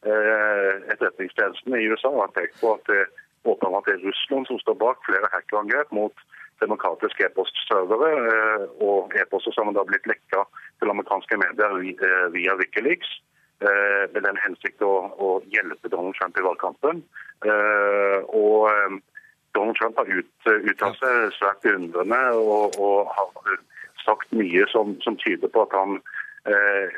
Etterretningstjenesten 0.07 1.75
i 1.75 1.89
USA 1.91 2.11
har 2.15 2.31
pekt 2.37 2.61
på 2.61 2.75
at 2.77 2.85
det 2.87 3.07
åpenbart 3.49 3.89
er 3.91 4.03
Russland 4.05 4.47
som 4.47 4.59
står 4.63 4.77
bak 4.79 5.01
flere 5.07 5.31
hackerangrep 5.33 5.91
mot 5.95 6.15
demokratiske 6.63 7.27
e-postservere 7.27 8.11
eh, 8.31 8.65
og 8.85 9.15
e-poster 9.19 9.55
som 9.55 9.71
har 9.71 9.87
blitt 9.89 10.07
lekka 10.11 10.45
til 10.81 10.93
amerikanske 10.93 11.39
medier 11.41 11.77
eh, 11.93 12.27
via 12.35 12.57
Wikileaks 12.59 13.11
eh, 13.63 14.05
med 14.15 14.25
den 14.27 14.41
hensikt 14.43 14.83
å, 14.83 14.93
å, 15.19 15.31
hjelpe 15.55 15.91
Donald 15.93 16.19
Trump 16.19 16.39
i 16.39 16.47
valgkampen. 16.47 17.05
Og 18.35 18.99
Donald 19.55 19.77
Trump 19.79 20.01
har 20.01 20.09
ut, 20.11 20.33
uttalt 20.51 20.99
seg 20.99 21.37
svært 21.37 21.69
undrende 21.71 22.19
og, 22.35 22.75
og, 22.83 23.13
har 23.15 23.61
sagt 24.03 24.33
mye 24.35 24.65
som, 24.73 24.97
som, 25.05 25.15
tyder 25.23 25.51
på 25.55 25.63
at 25.63 25.77
han 25.77 26.01
eh, 26.51 26.97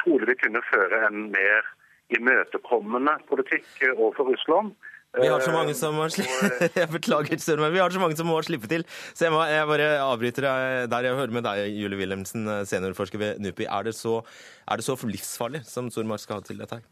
trolig 0.00 0.30
vil 0.30 0.40
kunne 0.46 0.64
føre 0.70 1.02
en 1.10 1.26
mer 1.34 1.68
imøtekommende 2.12 3.18
politikk 3.28 3.84
overfor 3.96 4.32
Russland. 4.32 4.74
Vi 5.12 5.28
har 5.28 5.42
så 5.44 5.52
mange 5.52 5.74
som 5.76 5.92
må 5.92 6.06
slippe 6.08 6.48
Jeg 6.80 6.88
beklager, 6.88 7.60
men 7.60 7.72
vi 7.74 7.80
har 7.82 7.92
så 7.92 8.00
mange 8.00 8.16
som 8.16 8.30
må 8.30 8.38
slippe 8.46 8.70
til. 8.70 8.86
Så 9.12 9.26
jeg, 9.26 9.34
må, 9.34 9.42
jeg 9.44 9.68
bare 9.68 9.88
avbryter 10.00 10.46
der 10.88 11.08
jeg 11.08 11.18
hører 11.18 11.34
med 11.36 11.44
deg, 11.44 11.66
Julie 11.76 12.00
Wilhelmsen, 12.00 12.48
seniorforsker 12.68 13.20
ved 13.20 13.42
NUPI. 13.44 13.68
Er 13.68 13.90
det 13.90 13.94
så, 13.98 14.22
er 14.64 14.80
det 14.80 14.86
så 14.86 14.96
livsfarlig 15.04 15.66
som 15.68 15.92
Stormark 15.92 16.24
skal 16.24 16.40
ha 16.40 16.46
til 16.48 16.64
dette 16.64 16.80
her? 16.80 16.88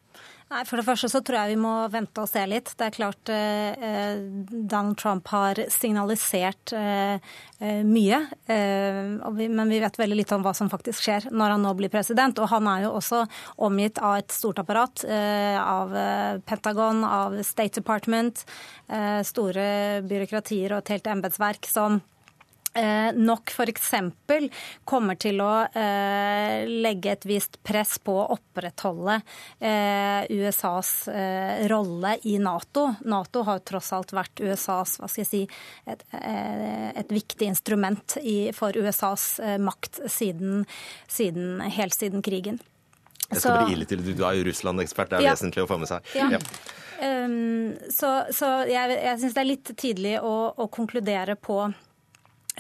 Nei, 0.50 0.64
For 0.66 0.80
det 0.80 0.86
første 0.88 1.06
så 1.12 1.20
tror 1.22 1.36
jeg 1.38 1.52
vi 1.52 1.60
må 1.62 1.72
vente 1.92 2.24
og 2.24 2.26
se 2.26 2.42
litt. 2.50 2.72
Det 2.74 2.88
er 2.88 2.94
klart 2.96 3.30
eh, 3.30 4.16
Donald 4.50 4.98
Trump 4.98 5.30
har 5.30 5.60
signalisert 5.70 6.74
eh, 6.74 7.22
eh 7.62 7.84
mye. 7.86 8.18
Eh, 8.50 9.14
vi, 9.36 9.46
men 9.46 9.70
vi 9.70 9.78
vet 9.78 10.00
veldig 10.00 10.18
lite 10.18 10.34
om 10.34 10.42
hva 10.42 10.50
som 10.58 10.70
faktisk 10.72 11.06
skjer 11.06 11.28
når 11.30 11.54
han 11.54 11.62
nå 11.62 11.74
blir 11.78 11.92
president. 11.92 12.42
Og 12.42 12.50
han 12.50 12.66
er 12.66 12.88
jo 12.88 12.96
også 12.98 13.22
omgitt 13.62 14.02
av 14.02 14.18
et 14.18 14.34
stort 14.34 14.58
apparat. 14.58 15.04
Eh, 15.06 15.54
av 15.62 15.94
eh, 15.94 16.42
Pentagon, 16.42 17.04
av 17.06 17.38
State 17.46 17.78
Department. 17.78 18.44
store 19.22 20.02
byråkratier 20.02 20.72
og 20.72 20.80
et 20.80 20.90
helt 20.96 21.06
embetsverk 21.06 21.68
som 21.70 22.00
Eh, 22.72 23.12
nok 23.14 23.50
f.eks. 23.50 23.88
kommer 24.86 25.16
til 25.18 25.40
å 25.42 25.64
eh, 25.74 26.68
legge 26.70 27.16
et 27.16 27.26
visst 27.26 27.58
press 27.66 27.96
på 27.98 28.14
å 28.14 28.28
opprettholde 28.36 29.16
eh, 29.58 30.22
USAs 30.30 30.92
eh, 31.10 31.66
rolle 31.72 32.14
i 32.30 32.36
Nato. 32.38 32.86
Nato 33.10 33.42
har 33.48 33.64
tross 33.66 33.90
alt 33.96 34.14
vært 34.14 34.44
USAs 34.44 35.00
hva 35.00 35.10
skal 35.10 35.24
jeg 35.24 35.30
si, 35.32 35.42
et, 35.90 36.06
eh, 36.14 36.92
et 36.94 37.10
viktig 37.10 37.50
instrument 37.50 38.20
i, 38.22 38.52
for 38.54 38.78
USAs 38.78 39.26
eh, 39.42 39.58
makt 39.58 40.04
siden, 40.06 40.62
siden, 41.10 41.58
helt 41.74 41.98
siden 41.98 42.22
krigen. 42.22 42.62
Jeg 43.30 43.42
skal 43.42 43.58
så, 43.58 43.66
bli 43.66 43.80
ille 43.80 43.90
til. 43.90 44.06
Du 44.14 44.24
er 44.26 44.38
jo 44.38 44.46
Russland-ekspert, 44.46 45.10
det 45.10 45.20
er 45.20 45.26
ja, 45.26 45.34
vesentlig 45.34 45.66
å 45.66 45.70
få 45.70 45.82
med 45.82 45.90
seg. 45.90 46.06
Ja. 46.14 46.30
ja. 46.38 46.42
Um, 47.00 47.76
så, 47.90 48.26
så, 48.34 48.60
jeg, 48.68 48.98
jeg 49.00 49.20
syns 49.22 49.34
det 49.34 49.40
er 49.40 49.48
litt 49.56 49.70
tidlig 49.78 50.18
å, 50.22 50.34
å 50.54 50.66
konkludere 50.70 51.34
på 51.40 51.64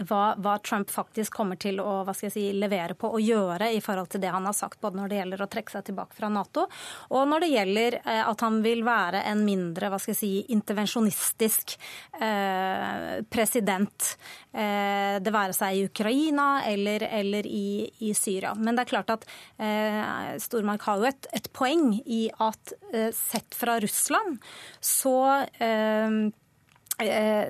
hva, 0.06 0.34
hva, 0.38 0.56
Trump 0.64 0.90
faktisk 0.90 1.34
kommer 1.34 1.58
til 1.60 1.80
å 1.82 2.02
si, 2.14 2.44
levere 2.56 2.94
på 2.98 3.10
og 3.10 3.20
gjøre 3.20 3.70
i 3.74 3.80
forhold 3.84 4.10
til 4.12 4.22
det 4.22 4.32
han 4.32 4.46
har 4.46 4.56
sagt, 4.56 4.80
både 4.80 5.00
når 5.00 5.10
det 5.10 5.20
gjelder 5.20 5.44
å 5.44 5.48
trekke 5.50 5.74
seg 5.74 5.86
tilbake 5.88 6.16
fra 6.16 6.30
Nato, 6.32 6.66
og 7.10 7.26
når 7.30 7.44
det 7.44 7.50
gjelder 7.52 7.98
eh, 8.00 8.22
at 8.24 8.44
han 8.46 8.60
vil 8.64 8.84
være 8.86 9.24
en 9.30 9.44
mindre 9.46 9.90
si, 10.00 10.32
intervensjonistisk 10.54 11.76
eh, 12.20 13.20
president. 13.30 14.14
Eh, 14.52 15.18
det 15.22 15.34
være 15.34 15.56
seg 15.56 15.76
i 15.76 15.84
Ukraina 15.88 16.48
eller, 16.68 17.04
eller 17.10 17.46
i, 17.46 17.88
i, 18.00 18.14
Syria. 18.14 18.54
Men 18.56 18.76
det 18.76 18.86
er 18.86 18.92
klart 18.94 19.14
at 19.14 19.26
eh, 19.58 20.36
Stormark 20.42 20.86
har 20.88 21.02
jo 21.02 21.10
et, 21.10 21.30
et 21.36 21.50
poeng 21.56 21.92
i 22.04 22.24
at 22.42 22.74
eh, 22.92 23.10
sett 23.16 23.56
fra 23.58 23.78
Russland 23.82 24.38
så 24.80 25.18
Eh, 25.60 26.10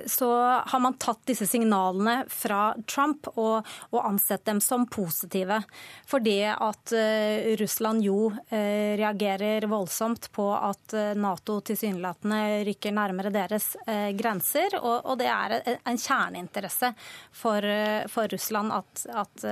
så 0.06 0.30
har 0.66 0.80
man 0.80 0.96
tatt 1.00 1.22
disse 1.28 1.46
signalene 1.46 2.24
fra 2.28 2.74
Trump 2.86 3.28
og, 3.34 3.66
og 3.90 4.06
ansett 4.06 4.44
dem 4.46 4.60
som 4.62 4.86
positive. 4.90 5.60
For 6.08 6.22
det 6.24 6.52
at 6.54 6.94
uh, 6.94 7.50
Russland 7.60 8.04
jo 8.04 8.30
uh, 8.30 8.92
reagerer 9.00 9.66
voldsomt 9.70 10.30
på 10.34 10.46
at 10.54 10.94
Nato 11.16 11.60
tilsynelatende 11.64 12.62
rykker 12.68 12.94
nærmere 12.94 13.32
deres 13.34 13.72
grenser. 14.16 14.76
Og, 14.80 15.04
og, 15.04 15.18
det 15.20 15.28
er 15.30 15.56
en 15.78 15.98
kjerneinteresse 15.98 16.92
for, 17.32 17.66
for 18.10 18.30
Russland 18.32 18.72
at, 18.74 19.04
at, 19.22 19.44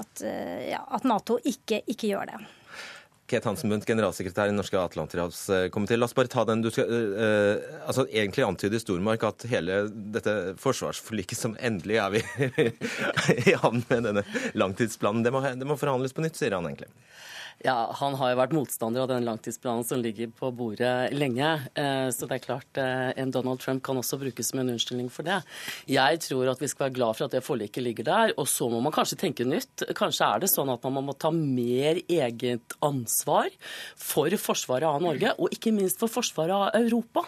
at, 0.00 0.24
ja, 0.70 0.80
at 0.96 1.06
Nato 1.08 1.38
ikke, 1.44 1.82
ikke 1.90 2.12
gjør 2.12 2.32
det. 2.32 2.40
Ket 3.30 3.46
Hansenbundt, 3.46 3.86
generalsekretær 3.86 4.50
i 4.50 4.54
norske 4.54 4.78
atlanterhavskomité. 4.80 5.98
La 5.98 6.08
oss 6.08 6.16
bare 6.16 6.30
ta 6.32 6.44
den. 6.48 6.64
Du 6.64 6.70
skal 6.74 6.90
uh, 6.90 7.62
altså 7.86 8.06
egentlig 8.08 8.46
antyde 8.46 8.80
Stormark 8.82 9.24
at 9.28 9.46
hele 9.50 9.84
dette 10.16 10.34
forsvarsforliket 10.60 11.38
som 11.38 11.54
endelig 11.62 12.00
er 12.02 12.16
vi 12.16 12.24
i 13.52 13.56
havn 13.62 13.84
med 13.88 14.08
denne 14.08 14.24
langtidsplanen, 14.58 15.22
det 15.26 15.34
må, 15.34 15.44
det 15.44 15.68
må 15.68 15.78
forhandles 15.78 16.16
på 16.16 16.24
nytt, 16.24 16.38
sier 16.38 16.56
han 16.56 16.66
egentlig. 16.66 16.90
Ja, 17.60 17.90
Han 17.98 18.14
har 18.16 18.30
jo 18.32 18.38
vært 18.38 18.54
motstander 18.56 19.02
av 19.02 19.10
den 19.10 19.26
langtidsplanen 19.26 19.84
som 19.84 20.00
ligger 20.00 20.30
på 20.32 20.48
bordet 20.56 21.12
lenge. 21.12 21.48
Eh, 21.76 22.08
så 22.08 22.24
det 22.24 22.38
er 22.38 22.44
klart 22.46 22.78
eh, 22.80 23.10
en 23.20 23.32
Donald 23.34 23.60
Trump 23.60 23.82
kan 23.84 23.98
også 24.00 24.16
brukes 24.22 24.48
som 24.48 24.62
en 24.62 24.70
unnskyldning 24.72 25.10
for 25.12 25.28
det. 25.28 25.42
Jeg 25.90 26.22
tror 26.24 26.48
at 26.54 26.62
vi 26.62 26.70
skal 26.72 26.86
være 26.86 26.96
glad 26.96 27.18
for 27.18 27.26
at 27.26 27.34
det 27.36 27.42
forliket 27.44 27.84
ligger 27.84 28.06
der. 28.08 28.32
Og 28.40 28.48
så 28.48 28.70
må 28.72 28.80
man 28.80 28.94
kanskje 28.96 29.18
tenke 29.20 29.44
nytt. 29.44 29.84
Kanskje 29.98 30.30
er 30.30 30.40
det 30.40 30.48
sånn 30.48 30.72
at 30.72 30.86
man 30.88 31.04
må 31.10 31.12
ta 31.20 31.28
mer 31.34 32.00
eget 32.00 32.78
ansvar 32.80 33.52
for 33.92 34.32
forsvaret 34.40 34.88
av 34.88 35.04
Norge, 35.04 35.34
og 35.36 35.52
ikke 35.52 35.74
minst 35.76 36.00
for 36.00 36.08
forsvaret 36.08 36.56
av 36.56 36.80
Europa. 36.80 37.26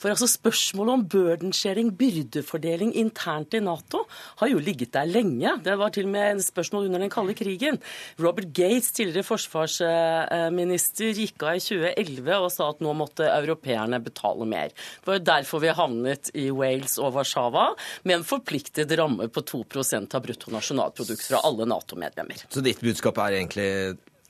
For 0.00 0.14
altså 0.14 0.30
spørsmålet 0.30 0.94
om 0.94 1.04
burdensharing, 1.16 1.92
byrdefordeling 2.00 2.94
internt 2.96 3.52
i 3.58 3.60
Nato, 3.60 4.06
har 4.40 4.54
jo 4.54 4.62
ligget 4.62 4.94
der 4.96 5.10
lenge. 5.10 5.58
Det 5.60 5.76
var 5.76 5.92
til 5.92 6.08
og 6.08 6.16
med 6.16 6.30
en 6.30 6.42
spørsmål 6.44 6.88
under 6.88 7.04
den 7.04 7.12
kalde 7.12 7.36
krigen. 7.36 7.82
Robert 8.22 8.54
Gates, 8.56 8.94
tidligere 8.96 9.26
forsvars 9.26 9.65
forsvarsminister 9.66 11.12
gikk 11.16 11.42
av 11.42 11.58
i 11.58 11.62
2011 11.62 12.38
og 12.38 12.48
sa 12.52 12.70
at 12.72 12.82
nå 12.84 12.94
måtte 12.96 13.28
europeerne 13.28 14.00
betale 14.02 14.46
mer. 14.48 14.72
Det 14.72 15.10
var 15.10 15.18
jo 15.18 15.26
derfor 15.30 15.62
vi 15.64 15.74
havnet 15.76 16.32
i 16.34 16.48
Wales 16.54 16.98
og 17.02 17.14
Warszawa 17.16 17.68
med 18.04 18.20
en 18.20 18.26
forpliktet 18.26 18.92
ramme 18.98 19.28
på 19.28 19.42
2% 19.42 20.16
av 20.16 20.26
bruttonasjonalprodukt 20.26 21.26
fra 21.28 21.42
alle 21.46 21.68
Nato-medlemmer. 21.68 22.46
Så 22.48 22.64
ditt 22.64 22.82
budskap 22.84 23.18
er 23.22 23.40
egentlig 23.40 23.70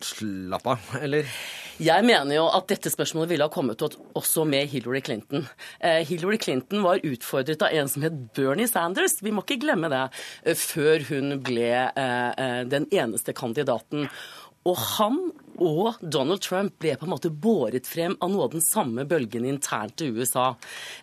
slapp 0.00 0.66
av, 0.68 0.90
eller? 1.00 1.28
Jeg 1.80 2.04
mener 2.08 2.38
jo 2.38 2.46
at 2.52 2.68
dette 2.70 2.90
spørsmålet 2.92 3.30
ville 3.32 3.46
ha 3.46 3.52
kommet 3.52 3.82
også 3.82 4.46
med 4.48 4.68
Hillary 4.72 5.02
Clinton. 5.04 5.46
Eh, 5.80 6.02
Hillary 6.08 6.38
Clinton 6.40 6.84
var 6.84 7.04
utfordret 7.04 7.64
av 7.64 7.74
en 7.76 7.88
som 7.88 8.04
het 8.04 8.16
Bernie 8.36 8.68
Sanders, 8.68 9.18
vi 9.24 9.32
må 9.34 9.44
ikke 9.44 9.60
glemme 9.64 9.90
det, 9.92 10.04
eh, 10.44 10.56
før 10.56 11.04
hun 11.10 11.38
ble 11.44 11.70
eh, 11.88 12.62
den 12.68 12.88
eneste 12.92 13.36
kandidaten. 13.36 14.08
Og 14.66 14.78
han 14.96 15.20
og 15.56 15.96
Donald 16.02 16.42
Trump 16.44 16.74
ble 16.82 16.94
på 16.98 17.06
en 17.06 17.12
måte 17.14 17.30
båret 17.30 17.88
frem 17.88 18.16
av 18.20 18.32
noe 18.32 18.46
av 18.46 18.52
den 18.52 18.64
samme 18.64 19.06
bølgen 19.08 19.46
internt 19.48 20.02
i 20.04 20.10
USA. 20.12 20.50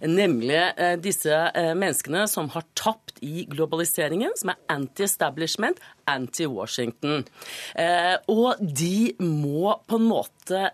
Nemlig 0.06 0.60
eh, 0.60 0.96
disse 1.02 1.34
eh, 1.34 1.72
menneskene 1.74 2.28
som 2.30 2.52
har 2.54 2.68
tapt 2.78 3.18
i 3.26 3.48
globaliseringen, 3.50 4.36
som 4.38 4.54
er 4.54 4.62
anti-establishment, 4.74 5.82
anti-Washington. 6.10 7.26
Eh, 7.80 8.16
og 8.30 8.62
de 8.62 9.14
må 9.24 9.74
på 9.88 10.02
en 10.02 10.10
måte 10.12 10.68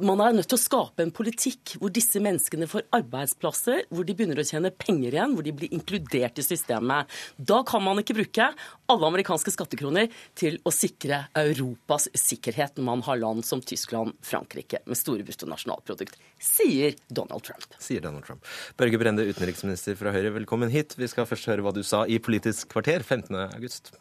man 0.00 0.20
er 0.24 0.34
nødt 0.36 0.48
til 0.50 0.58
å 0.58 0.62
skape 0.62 1.04
en 1.04 1.12
politikk 1.14 1.74
hvor 1.80 1.92
disse 1.94 2.20
menneskene 2.22 2.68
får 2.70 2.86
arbeidsplasser, 2.96 3.84
hvor 3.92 4.06
de 4.06 4.16
begynner 4.16 4.40
å 4.40 4.46
tjene 4.46 4.72
penger 4.74 5.16
igjen, 5.16 5.34
hvor 5.36 5.46
de 5.46 5.54
blir 5.56 5.74
inkludert 5.76 6.40
i 6.40 6.44
systemet. 6.44 7.10
Da 7.36 7.60
kan 7.68 7.84
man 7.84 8.00
ikke 8.02 8.16
bruke 8.18 8.50
alle 8.90 9.10
amerikanske 9.10 9.54
skattekroner 9.54 10.10
til 10.38 10.58
å 10.66 10.72
sikre 10.74 11.24
Europas 11.38 12.08
sikkerhet 12.16 12.78
når 12.78 12.88
man 12.90 13.04
har 13.06 13.20
land 13.20 13.46
som 13.46 13.62
Tyskland, 13.64 14.16
Frankrike 14.24 14.82
med 14.86 14.98
store 14.98 15.26
bruttonasjonalprodukt, 15.26 16.18
sier 16.40 16.96
Donald 17.08 17.44
Trump. 17.46 17.66
Sier 17.82 18.04
Donald 18.04 18.26
Trump. 18.26 18.46
Børge 18.80 19.00
Brende, 19.00 19.26
utenriksminister 19.28 19.98
fra 19.98 20.14
Høyre, 20.14 20.34
velkommen 20.40 20.72
hit. 20.72 20.96
Vi 20.98 21.10
skal 21.10 21.28
først 21.28 21.50
høre 21.50 21.66
hva 21.66 21.74
du 21.76 21.82
sa 21.86 22.06
i 22.08 22.20
Politisk 22.22 22.72
kvarter 22.72 23.04
15. 23.04 23.36
august. 23.50 23.92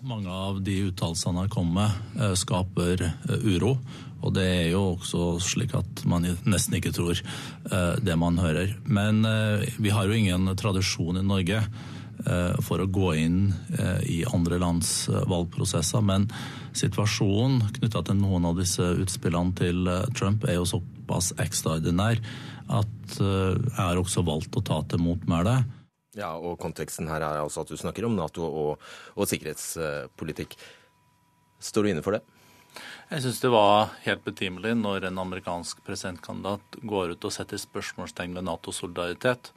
Mange 0.00 0.32
av 0.32 0.62
de 0.64 0.78
uttalelsene 0.88 1.42
han 1.42 1.50
kommer 1.52 1.72
med, 1.82 2.22
eh, 2.24 2.34
skaper 2.34 3.02
eh, 3.04 3.42
uro. 3.44 3.74
Og 4.22 4.32
det 4.32 4.44
er 4.48 4.68
jo 4.72 4.94
også 4.94 5.40
slik 5.44 5.74
at 5.76 6.04
man 6.08 6.24
nesten 6.24 6.76
ikke 6.78 6.92
tror 6.96 7.20
eh, 7.20 7.96
det 8.00 8.16
man 8.16 8.38
hører. 8.40 8.78
Men 8.84 9.20
vi 9.76 9.92
har 9.92 10.08
jo 10.08 10.16
ingen 10.16 10.48
tradisjon 10.56 11.20
i 11.20 11.24
Norge 11.24 11.64
for 12.60 12.82
å 12.82 12.84
gå 12.84 13.14
inn 13.16 13.54
i 14.04 14.18
andre 14.28 14.58
lands 14.60 15.08
valgprosesser. 15.08 16.02
Men 16.04 16.26
situasjonen 16.76 17.62
knytta 17.78 18.02
til 18.04 18.18
noen 18.20 18.44
av 18.44 18.60
disse 18.60 18.84
utspillene 19.00 19.56
til 19.56 19.88
Trump 20.12 20.44
er 20.44 20.58
jo 20.58 20.68
såpass 20.68 21.30
ekstraordinær 21.40 22.20
at 22.76 23.16
jeg 23.16 23.78
har 23.78 23.96
også 23.96 24.20
valgt 24.28 24.60
å 24.60 24.64
ta 24.68 24.82
til 24.84 25.00
motmæle. 25.00 25.62
Ja, 26.18 26.32
og 26.34 26.58
konteksten 26.58 27.08
her 27.10 27.22
er 27.22 27.38
altså 27.38 27.62
at 27.62 27.70
du 27.70 27.78
snakker 27.78 28.06
om 28.08 28.16
Nato 28.18 28.42
og, 28.42 28.84
og 29.14 29.30
sikkerhetspolitikk. 29.30 30.56
Står 31.62 31.86
du 31.86 31.92
inne 31.92 32.02
for 32.02 32.16
det? 32.16 32.24
Jeg 33.10 33.24
syns 33.24 33.40
det 33.42 33.50
var 33.50 33.92
helt 34.04 34.22
betimelig 34.22 34.76
når 34.78 35.08
en 35.08 35.18
amerikansk 35.22 35.82
presidentkandidat 35.86 36.80
går 36.86 37.14
ut 37.14 37.26
og 37.26 37.34
setter 37.34 37.58
spørsmålstegn 37.58 38.36
ved 38.38 38.46
Nato-solidaritet, 38.46 39.50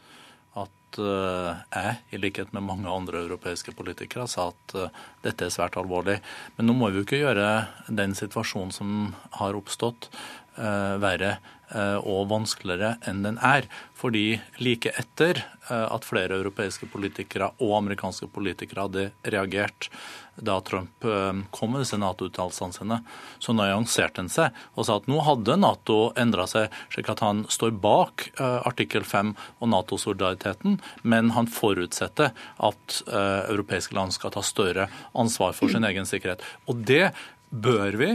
at 0.57 0.99
uh, 1.01 1.61
jeg, 1.73 1.97
i 2.13 2.21
likhet 2.21 2.53
med 2.53 2.65
mange 2.65 2.89
andre 2.89 3.21
europeiske 3.23 3.73
politikere, 3.77 4.25
sa 4.29 4.49
at 4.51 4.75
uh, 4.77 5.03
dette 5.25 5.45
er 5.45 5.53
svært 5.53 5.77
alvorlig. 5.81 6.19
Men 6.57 6.69
nå 6.69 6.77
må 6.77 6.89
vi 6.89 7.01
jo 7.01 7.05
ikke 7.07 7.21
gjøre 7.21 7.47
den 7.89 8.17
situasjonen 8.17 8.73
som 8.73 9.13
har 9.39 9.57
oppstått, 9.57 10.09
uh, 10.57 10.97
verre 11.01 11.37
og 11.73 12.29
vanskeligere 12.31 12.97
enn 13.09 13.23
den 13.25 13.39
er. 13.41 13.69
Fordi 13.97 14.41
like 14.61 14.91
etter 14.99 15.45
at 15.71 16.05
flere 16.05 16.35
europeiske 16.41 16.89
politikere 16.91 17.53
og 17.63 17.77
amerikanske 17.79 18.27
politikere 18.33 18.87
hadde 18.87 19.05
reagert 19.31 19.89
da 20.33 20.55
Trump 20.65 21.05
kom 21.53 21.71
med 21.71 21.83
disse 21.83 21.97
Nato-uttalelsene 22.01 22.73
sine, 22.73 22.97
så 23.37 23.53
nyanserte 23.53 24.23
han 24.23 24.31
seg 24.33 24.55
og 24.73 24.87
sa 24.87 24.97
at 24.97 25.05
nå 25.07 25.19
hadde 25.21 25.59
Nato 25.61 25.97
endra 26.19 26.47
seg, 26.49 26.73
slik 26.89 27.11
at 27.13 27.21
han 27.21 27.43
står 27.53 27.75
bak 27.77 28.31
artikkel 28.41 29.05
5 29.05 29.35
og 29.61 29.69
Nato-solidariteten, 29.69 30.79
men 31.05 31.31
han 31.37 31.47
forutsetter 31.47 32.33
at 32.65 32.99
europeiske 33.07 33.93
land 33.95 34.17
skal 34.17 34.33
ta 34.33 34.41
større 34.45 34.89
ansvar 35.13 35.53
for 35.53 35.69
sin 35.69 35.85
egen 35.85 36.09
sikkerhet. 36.09 36.41
Og 36.65 36.81
det 36.81 37.13
bør 37.53 38.01
vi 38.01 38.11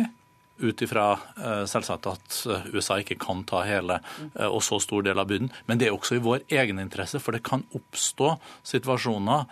ut 0.59 0.83
ifra 0.83 1.07
eh, 1.37 1.63
selvsagt 1.71 2.09
at 2.11 2.39
eh, 2.51 2.69
USA 2.75 2.99
ikke 3.03 3.19
kan 3.23 3.45
ta 3.49 3.63
hele 3.67 4.01
eh, 4.35 4.47
og 4.47 4.61
så 4.67 4.81
stor 4.83 5.05
del 5.07 5.21
av 5.21 5.29
byrden. 5.31 5.51
Men 5.71 5.81
det 5.81 5.89
er 5.89 5.97
også 5.97 6.19
i 6.19 6.23
vår 6.25 6.45
egeninteresse, 6.51 7.21
for 7.23 7.37
det 7.37 7.45
kan 7.47 7.65
oppstå 7.77 8.35
situasjoner 8.67 9.47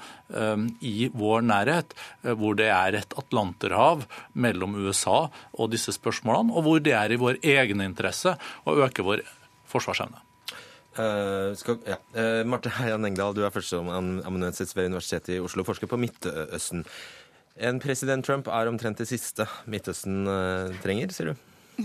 i 0.83 1.07
vår 1.15 1.45
nærhet 1.47 1.93
hvor 2.35 2.57
det 2.59 2.67
er 2.75 2.97
et 2.99 3.13
atlanterhav 3.15 4.03
mellom 4.35 4.75
USA 4.83 5.29
og 5.55 5.71
disse 5.71 5.95
spørsmålene, 5.95 6.51
og 6.51 6.67
hvor 6.67 6.83
det 6.83 6.97
er 6.99 7.15
i 7.15 7.21
vår 7.21 7.39
egeninteresse 7.47 8.35
å 8.67 8.75
øke 8.83 9.07
vår 9.07 9.23
forsvarsevne. 9.71 10.27
Uh, 10.97 11.53
skal, 11.61 11.77
ja. 11.85 11.99
uh, 12.17 12.41
Marte 12.49 12.71
Heian 12.79 13.05
Engdahl, 13.05 13.35
du 13.37 13.43
er 13.45 13.53
førsteamanuensis 13.53 14.73
ved 14.77 14.89
Universitetet 14.89 15.35
i 15.35 15.43
Oslo, 15.45 15.65
forsker 15.69 15.91
på 15.91 15.99
Midtøsten. 16.01 16.87
En 17.57 17.81
president 17.81 18.25
Trump 18.25 18.49
er 18.53 18.69
omtrent 18.69 19.01
det 19.01 19.09
siste 19.09 19.47
Midtøsten 19.71 20.27
uh, 20.29 20.73
trenger, 20.83 21.13
sier 21.15 21.33
du? 21.33 21.45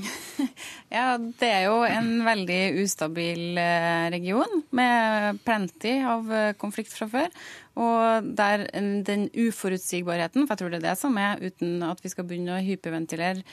ja, 0.95 1.17
det 1.19 1.47
er 1.47 1.65
jo 1.65 1.81
en 1.83 2.21
veldig 2.23 2.59
ustabil 2.79 3.57
eh, 3.59 4.05
region 4.13 4.61
med 4.71 5.41
plenty 5.43 5.97
av 6.07 6.29
eh, 6.31 6.53
konflikt 6.55 6.93
fra 6.95 7.09
før. 7.11 7.27
Og 7.75 8.29
der 8.39 8.63
den 9.03 9.25
uforutsigbarheten, 9.35 10.45
for 10.45 10.53
jeg 10.55 10.61
tror 10.61 10.71
det 10.71 10.79
er 10.79 10.85
det 10.85 10.95
som 11.01 11.19
er, 11.19 11.43
uten 11.43 11.83
at 11.83 11.99
vi 12.03 12.11
skal 12.13 12.27
begynne 12.29 12.55
å 12.55 12.63
hyperventilere 12.63 13.43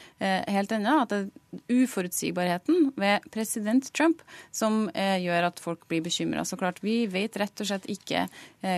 helt 0.54 0.76
ennå, 0.78 0.94
at 1.02 1.10
det 1.10 1.20
er 1.24 1.82
uforutsigbarheten 1.82 2.92
ved 2.98 3.26
president 3.34 3.90
Trump 3.90 4.22
som 4.54 4.86
gjør 4.94 5.50
at 5.50 5.62
folk 5.62 5.86
blir 5.90 6.06
bekymra. 6.06 6.46
Så 6.46 6.58
klart, 6.58 6.82
vi 6.86 7.00
vet 7.10 7.38
rett 7.42 7.66
og 7.66 7.70
slett 7.70 7.90
ikke 7.90 8.28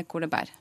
hvor 0.09 0.24
det 0.24 0.32
bærer. 0.32 0.57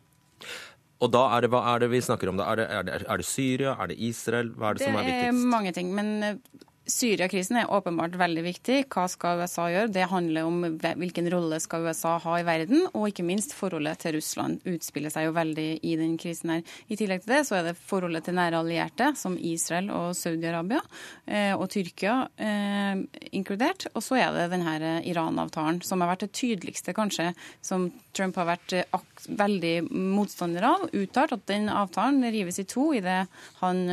Og 0.99 1.11
da 1.15 1.21
er 1.35 1.45
det, 1.45 1.49
Hva 1.53 1.61
er 1.73 1.83
det 1.83 1.91
vi 1.93 2.01
snakker 2.03 2.31
om? 2.31 2.39
da? 2.39 2.49
Er 2.51 2.59
det, 2.59 2.65
er 2.69 2.83
det, 2.83 2.97
er 3.07 3.21
det 3.21 3.25
Syria? 3.25 3.75
Er 3.79 3.87
det 3.91 3.99
Israel? 4.03 4.49
Hva 4.55 4.71
er 4.71 4.79
det, 4.79 4.83
som 4.87 4.97
er 4.99 5.07
viktigst? 5.07 5.21
Det 5.23 5.29
er 5.31 5.53
mange 5.53 5.71
ting. 5.77 5.93
Men 5.95 6.09
eh, 6.23 6.41
Syriakrisen 6.89 7.59
er 7.59 7.69
åpenbart 7.69 8.15
veldig 8.17 8.41
viktig. 8.43 8.77
Hva 8.89 9.03
skal 9.11 9.43
USA 9.43 9.67
gjøre? 9.69 9.91
Det 9.93 10.07
handler 10.09 10.47
om 10.47 10.63
hvilken 10.81 11.27
rolle 11.29 11.59
skal 11.61 11.85
USA 11.85 12.15
ha 12.23 12.37
i 12.39 12.45
verden, 12.47 12.87
og 12.97 13.11
ikke 13.11 13.25
minst 13.27 13.53
forholdet 13.57 14.01
til 14.01 14.17
Russland 14.17 14.65
utspiller 14.69 15.13
seg 15.13 15.27
jo 15.27 15.35
veldig 15.37 15.67
i 15.85 15.93
den 15.99 16.15
krisen 16.21 16.55
her. 16.55 16.63
I 16.89 16.97
tillegg 16.97 17.23
til 17.23 17.35
det 17.35 17.43
så 17.47 17.59
er 17.59 17.69
det 17.69 17.75
forholdet 17.77 18.25
til 18.25 18.37
nære 18.39 18.63
allierte, 18.63 19.11
som 19.19 19.37
Israel 19.37 19.91
og 19.93 20.17
Saudi-Arabia, 20.17 20.81
eh, 21.29 21.53
og 21.53 21.67
Tyrkia 21.73 22.17
eh, 22.41 23.05
inkludert. 23.37 23.89
Og 23.93 24.05
så 24.05 24.19
er 24.23 24.33
det 24.35 24.49
denne 24.55 24.97
Iran-avtalen, 25.05 25.83
som 25.85 26.01
har 26.01 26.15
vært 26.15 26.25
det 26.25 26.33
tydeligste, 26.41 26.95
kanskje, 26.97 27.31
som 27.61 27.89
Trump 28.17 28.39
har 28.41 28.49
vært 28.55 28.79
eh, 28.81 29.01
veldig 29.29 29.75
motstander 29.93 30.71
av. 30.73 30.89
Uttalt 30.89 31.37
at 31.37 31.49
den 31.51 31.69
avtalen 31.69 32.25
rives 32.33 32.61
i 32.61 32.67
to 32.69 32.89
idet 32.97 33.25
han 33.59 33.85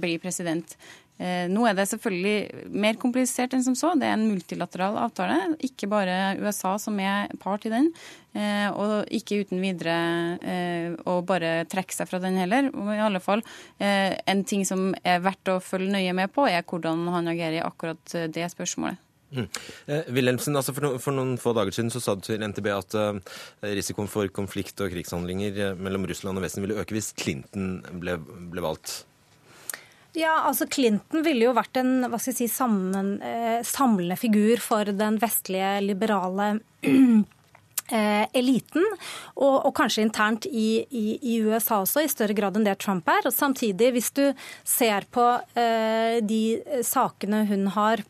blir 0.00 0.20
president. 0.20 0.74
Eh, 1.20 1.46
nå 1.52 1.66
er 1.68 1.76
det 1.76 1.84
selvfølgelig 1.90 2.70
mer 2.72 2.96
komplisert 3.00 3.52
enn 3.52 3.64
som 3.64 3.76
så. 3.76 3.92
Det 3.98 4.08
er 4.08 4.16
en 4.16 4.30
multilateral 4.30 4.96
avtale. 5.02 5.36
Ikke 5.66 5.90
bare 5.90 6.38
USA 6.40 6.76
som 6.80 6.96
er 7.02 7.28
part 7.42 7.66
i 7.68 7.72
den. 7.72 7.90
Eh, 8.32 8.68
og 8.72 9.10
ikke 9.12 9.42
uten 9.44 9.60
videre 9.60 9.96
eh, 10.40 10.96
å 11.04 11.18
bare 11.26 11.66
trekke 11.68 11.92
seg 11.92 12.08
fra 12.08 12.22
den 12.22 12.40
heller. 12.40 12.70
I 12.70 13.04
alle 13.04 13.20
fall, 13.20 13.44
En 13.80 14.42
ting 14.44 14.64
som 14.64 14.94
er 15.04 15.20
verdt 15.24 15.48
å 15.50 15.60
følge 15.60 15.92
nøye 15.92 16.12
med 16.16 16.32
på, 16.32 16.46
er 16.48 16.64
hvordan 16.64 17.06
han 17.12 17.28
agerer 17.28 17.58
i 17.58 17.64
akkurat 17.64 18.16
det 18.32 18.46
spørsmålet. 18.52 19.00
Mm. 19.30 19.46
Eh, 19.86 20.08
altså 20.10 20.72
for, 20.74 20.82
no, 20.82 20.90
for, 20.98 21.14
noen 21.14 21.36
få 21.38 21.52
dager 21.54 21.74
siden 21.74 21.92
så 21.92 22.00
sa 22.02 22.16
du 22.18 22.24
til 22.26 22.42
NTB 22.42 22.66
at 22.74 22.96
uh, 22.98 23.20
risikoen 23.62 24.10
for 24.10 24.26
konflikt 24.34 24.82
og 24.82 24.90
krigshandlinger 24.90 25.76
mellom 25.78 26.08
Russland 26.10 26.40
og 26.40 26.42
Vesten 26.42 26.66
ville 26.66 26.80
øke 26.80 26.96
hvis 26.96 27.12
Clinton 27.14 27.78
ble, 28.02 28.16
ble 28.50 28.64
valgt. 28.64 29.04
Ja, 30.18 30.40
altså 30.48 30.66
Clinton 30.66 31.22
ville 31.22 31.46
jo 31.46 31.54
vært 31.54 31.78
en 31.78 32.08
hva 32.08 32.18
skal 32.18 32.32
jeg 32.32 32.38
si, 32.42 32.48
sammen, 32.50 33.20
eh, 33.22 33.60
samlende 33.66 34.18
figur 34.18 34.62
for 34.62 34.90
den 34.90 35.20
vestlige, 35.22 35.76
liberale 35.84 36.48
eh, 37.94 38.26
eliten, 38.34 38.86
og, 39.36 39.54
og, 39.54 39.70
kanskje 39.78 40.02
internt 40.08 40.48
i, 40.50 40.82
i, 40.90 41.04
i, 41.22 41.36
USA 41.46 41.78
også, 41.84 42.02
i 42.02 42.10
større 42.10 42.34
grad 42.34 42.58
enn 42.58 42.66
det 42.66 42.78
Trump 42.82 43.06
er. 43.10 43.28
Og 43.30 43.36
samtidig, 43.36 43.92
hvis 43.94 44.10
du 44.16 44.24
ser 44.66 45.06
på 45.14 45.26
eh, 45.54 46.18
de 46.26 46.42
sakene 46.86 47.44
hun 47.50 47.68
har 47.76 48.02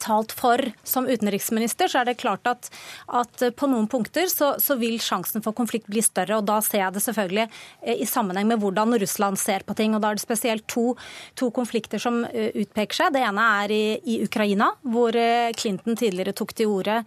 talt 0.00 0.32
for 0.36 0.62
som 0.86 1.06
utenriksminister, 1.08 1.90
så 1.90 2.00
er 2.00 2.10
det 2.10 2.18
klart 2.20 2.46
at, 2.48 2.70
at 3.06 3.44
på 3.56 3.68
noen 3.70 3.88
punkter 3.90 4.28
så, 4.30 4.54
så, 4.62 4.76
vil 4.80 4.98
sjansen 5.02 5.44
for 5.44 5.56
konflikt 5.56 5.90
bli 5.90 6.02
større. 6.04 6.38
og 6.38 6.46
Da 6.48 6.60
ser 6.64 6.84
jeg 6.84 6.96
det 6.96 7.04
selvfølgelig 7.04 7.46
eh, 7.46 8.00
i 8.00 8.08
sammenheng 8.08 8.48
med 8.50 8.62
hvordan 8.62 8.96
Russland 9.00 9.38
ser 9.40 9.64
på 9.66 9.76
ting. 9.78 9.94
og 9.94 10.02
Da 10.02 10.12
er 10.12 10.18
det 10.18 10.24
spesielt 10.24 10.66
to, 10.70 10.94
to 11.38 11.50
konflikter 11.54 12.00
som 12.02 12.22
eh, 12.30 12.50
utpeker 12.62 13.02
seg. 13.02 13.14
Det 13.14 13.24
ene 13.26 13.46
er 13.64 13.74
i, 13.74 13.84
i 14.14 14.18
Ukraina, 14.24 14.70
hvor 14.82 15.16
eh, 15.16 15.50
Clinton 15.58 15.98
tidligere 16.00 16.34
tok 16.36 16.54
til 16.56 16.70
orde 16.70 17.00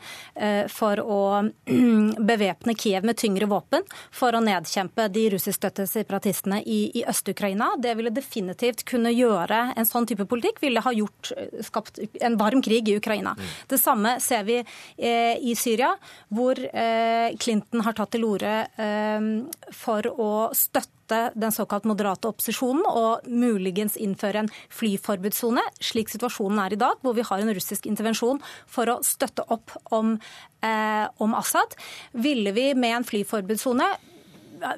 for 0.71 0.99
å 0.99 1.19
bevæpne 2.31 2.73
Kiev 2.77 3.05
med 3.07 3.17
tyngre 3.19 3.47
våpen 3.49 3.83
for 4.13 4.35
å 4.35 4.41
nedkjempe 4.43 5.07
de 5.13 5.25
russiskstøttede 5.33 5.89
separatistene 5.89 6.59
i, 6.61 6.79
i 6.99 7.03
Øst-Ukraina. 7.09 7.73
Det 7.81 7.93
ville 7.97 8.13
definitivt 8.13 8.83
kunne 8.89 9.13
gjøre 9.13 9.61
en 9.77 9.87
sånn 9.87 10.07
type 10.09 10.25
politikk, 10.29 10.61
ville 10.63 10.83
ha 10.83 10.93
gjort, 10.95 11.31
skapt 11.65 12.01
en 12.21 12.37
varm 12.39 12.63
krig 12.65 12.82
krig 12.83 12.93
i 12.93 12.97
Ukraina. 12.97 13.35
Det 13.67 13.79
samme 13.79 14.19
ser 14.21 14.43
vi 14.43 14.59
eh, 14.97 15.37
i 15.39 15.55
Syria, 15.55 15.95
hvor 16.29 16.59
eh, 16.59 17.35
Clinton 17.39 17.83
har 17.85 17.93
tatt 17.93 18.13
til 18.13 18.25
orde 18.25 18.67
eh, 18.77 19.29
for 19.71 20.07
å 20.11 20.51
støtte 20.53 21.31
den 21.35 21.51
såkalt 21.51 21.83
moderate 21.85 22.29
opposisjonen 22.31 22.85
og 22.87 23.27
muligens 23.27 23.97
innføre 23.99 24.45
en 24.45 24.53
flyforbudssone, 24.71 25.61
slik 25.83 26.09
situasjonen 26.09 26.61
er 26.63 26.73
i 26.73 26.79
dag, 26.79 26.95
hvor 27.03 27.13
vi 27.13 27.25
har 27.27 27.43
en 27.43 27.53
russisk 27.53 27.85
intervensjon 27.85 28.39
for 28.71 28.89
å 28.89 29.01
støtte 29.03 29.45
opp 29.53 29.75
om, 29.91 30.17
eh, 30.63 31.05
om 31.19 31.35
Assad. 31.35 31.75
Ville 32.13 32.55
vi 32.55 32.71
med 32.73 32.97
en 32.97 33.07
flyforbudssone 33.07 33.91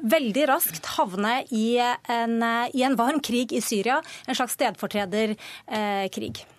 veldig 0.01 0.47
raskt 0.49 0.88
havne 0.95 1.43
i 1.53 1.78
en, 1.78 2.39
i 2.74 2.82
en 2.82 2.97
varm 2.97 3.22
krig 3.22 3.53
i 3.53 3.62
Syria, 3.62 4.01
en 4.26 4.38
slags 4.38 4.58
stedfortrederkrig. 4.58 6.34
Eh, 6.41 6.55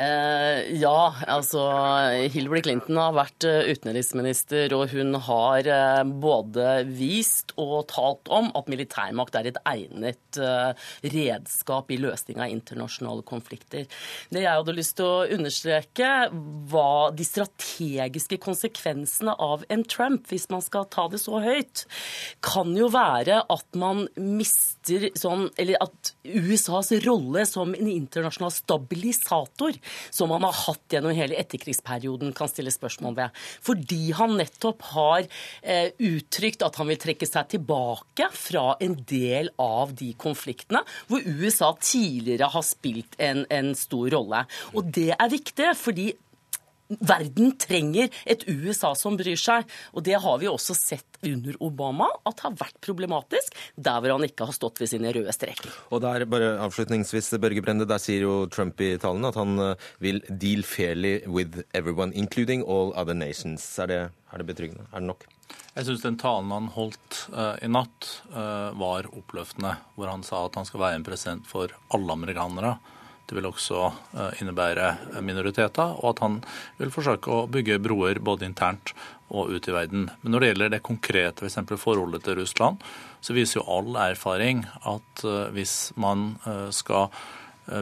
Eh, 0.00 0.80
ja, 0.80 1.12
altså 1.28 1.60
Hillary 2.32 2.62
Clinton 2.64 2.96
har 2.96 3.12
vært 3.12 3.44
eh, 3.44 3.68
utenriksminister, 3.68 4.72
og 4.72 4.94
hun 4.94 5.18
har 5.26 5.66
eh, 5.68 6.00
både 6.22 6.86
vist 6.88 7.52
og 7.60 7.90
talt 7.92 8.30
om 8.32 8.48
at 8.56 8.70
militærmakt 8.72 9.36
er 9.36 9.50
et 9.50 9.60
egnet 9.68 10.16
redskap 11.10 11.90
i 11.90 11.98
løsning 12.00 12.38
av 12.40 12.52
internasjonale 12.52 13.24
konflikter. 13.26 13.88
Det 14.30 14.44
jeg 14.44 14.60
hadde 14.60 14.74
lyst 14.76 14.94
til 15.00 15.08
å 15.08 15.26
understreke, 15.36 16.10
var 16.70 17.12
de 17.18 17.26
strategiske 17.26 18.38
konsekvensene 18.40 19.34
av 19.34 19.66
en 19.68 19.82
Trump, 19.90 20.28
hvis 20.30 20.48
man 20.52 20.62
skal 20.64 20.86
ta 20.88 21.08
det 21.10 21.20
så 21.20 21.42
høyt, 21.42 21.84
kan 22.46 22.72
jo 22.78 22.88
være 22.94 23.42
at 23.42 23.80
man 23.80 24.06
mister 24.16 25.10
sånn 25.18 25.48
Eller 25.60 25.80
at 25.82 26.12
USAs 26.24 26.92
rolle 27.04 27.42
som 27.48 27.74
en 27.74 27.88
internasjonal 27.90 28.52
stabilisator 28.54 29.76
som 30.10 30.32
han 30.34 30.46
har 30.46 30.56
hatt 30.66 30.94
gjennom 30.94 31.14
hele 31.16 31.38
etterkrigsperioden, 31.40 32.34
kan 32.36 32.50
stille 32.50 32.72
spørsmål 32.74 33.16
ved. 33.18 33.42
Fordi 33.66 34.00
han 34.16 34.36
nettopp 34.40 34.86
har 34.94 35.26
eh, 35.62 35.92
uttrykt 35.98 36.64
at 36.66 36.80
han 36.80 36.90
vil 36.90 37.00
trekke 37.00 37.28
seg 37.28 37.50
tilbake 37.56 38.30
fra 38.36 38.74
en 38.82 38.96
del 39.08 39.52
av 39.60 39.94
de 39.98 40.12
konfliktene 40.20 40.82
hvor 41.10 41.24
USA 41.24 41.72
tidligere 41.80 42.50
har 42.52 42.66
spilt 42.66 43.16
en, 43.22 43.44
en 43.50 43.72
stor 43.78 44.10
rolle. 44.14 44.44
Og 44.74 44.90
det 44.94 45.12
er 45.16 45.32
viktig, 45.32 45.72
fordi 45.78 46.10
Verden 46.98 47.54
trenger 47.60 48.10
et 48.26 48.44
USA 48.48 48.92
som 48.98 49.18
bryr 49.18 49.38
seg. 49.38 49.68
Og 49.94 50.04
det 50.06 50.18
har 50.22 50.38
vi 50.42 50.50
også 50.50 50.76
sett 50.76 51.20
under 51.26 51.56
Obama 51.62 52.08
at 52.28 52.42
har 52.44 52.56
vært 52.58 52.78
problematisk, 52.84 53.56
der 53.76 54.00
hvor 54.00 54.16
han 54.16 54.26
ikke 54.26 54.48
har 54.48 54.56
stått 54.56 54.80
ved 54.82 54.90
sine 54.92 55.12
røde 55.14 55.34
streker. 55.36 55.72
Og 55.90 56.02
der, 56.04 56.26
bare 56.30 56.54
avslutningsvis, 56.66 57.32
Børge 57.40 57.62
Brende, 57.64 57.88
der 57.88 58.00
sier 58.02 58.26
jo 58.26 58.36
Trump 58.52 58.80
i 58.82 58.94
talen 59.00 59.28
at 59.28 59.38
han 59.38 59.58
eh, 59.60 59.90
vil 60.02 60.22
deal 60.30 60.64
fairly 60.66 61.20
with 61.26 61.62
everyone, 61.74 62.14
including 62.14 62.64
all 62.66 62.94
other 62.96 63.14
nations. 63.14 63.66
Er 63.78 63.90
det, 63.90 64.00
er 64.32 64.42
det 64.42 64.48
betryggende? 64.48 64.88
Er 64.90 65.04
det 65.04 65.12
nok? 65.12 65.28
Jeg 65.74 65.86
syns 65.86 66.02
den 66.02 66.18
talen 66.18 66.50
han 66.50 66.70
holdt 66.74 67.18
uh, 67.34 67.54
i 67.62 67.68
natt, 67.70 68.08
uh, 68.34 68.70
var 68.78 69.08
oppløftende. 69.10 69.76
Hvor 69.96 70.10
han 70.10 70.24
sa 70.26 70.44
at 70.46 70.58
han 70.58 70.66
skal 70.68 70.82
være 70.82 71.00
en 71.00 71.06
president 71.06 71.46
for 71.48 71.72
alle 71.94 72.16
amerikanere. 72.16 72.74
Det 73.30 73.36
vil 73.38 73.46
også 73.46 73.84
eh, 73.86 74.40
innebære 74.42 75.20
minoriteter, 75.22 75.92
og 76.02 76.16
at 76.16 76.22
han 76.24 76.38
vil 76.80 76.90
forsøke 76.90 77.30
å 77.30 77.44
bygge 77.46 77.78
broer 77.78 78.18
både 78.18 78.48
internt 78.48 78.90
og 79.30 79.52
ut 79.54 79.68
i 79.70 79.74
verden. 79.76 80.08
Men 80.22 80.34
når 80.34 80.42
det 80.42 80.48
gjelder 80.48 80.72
det 80.74 80.80
konkrete, 80.88 81.46
f.eks. 81.46 81.60
For 81.68 81.78
forholdet 81.78 82.24
til 82.26 82.40
Russland, 82.40 82.82
så 83.22 83.36
viser 83.36 83.60
jo 83.60 83.68
all 83.70 83.94
erfaring 84.02 84.64
at 84.82 85.22
eh, 85.22 85.46
hvis 85.54 85.76
man 85.94 86.32
eh, 86.42 86.66
skal 86.74 87.14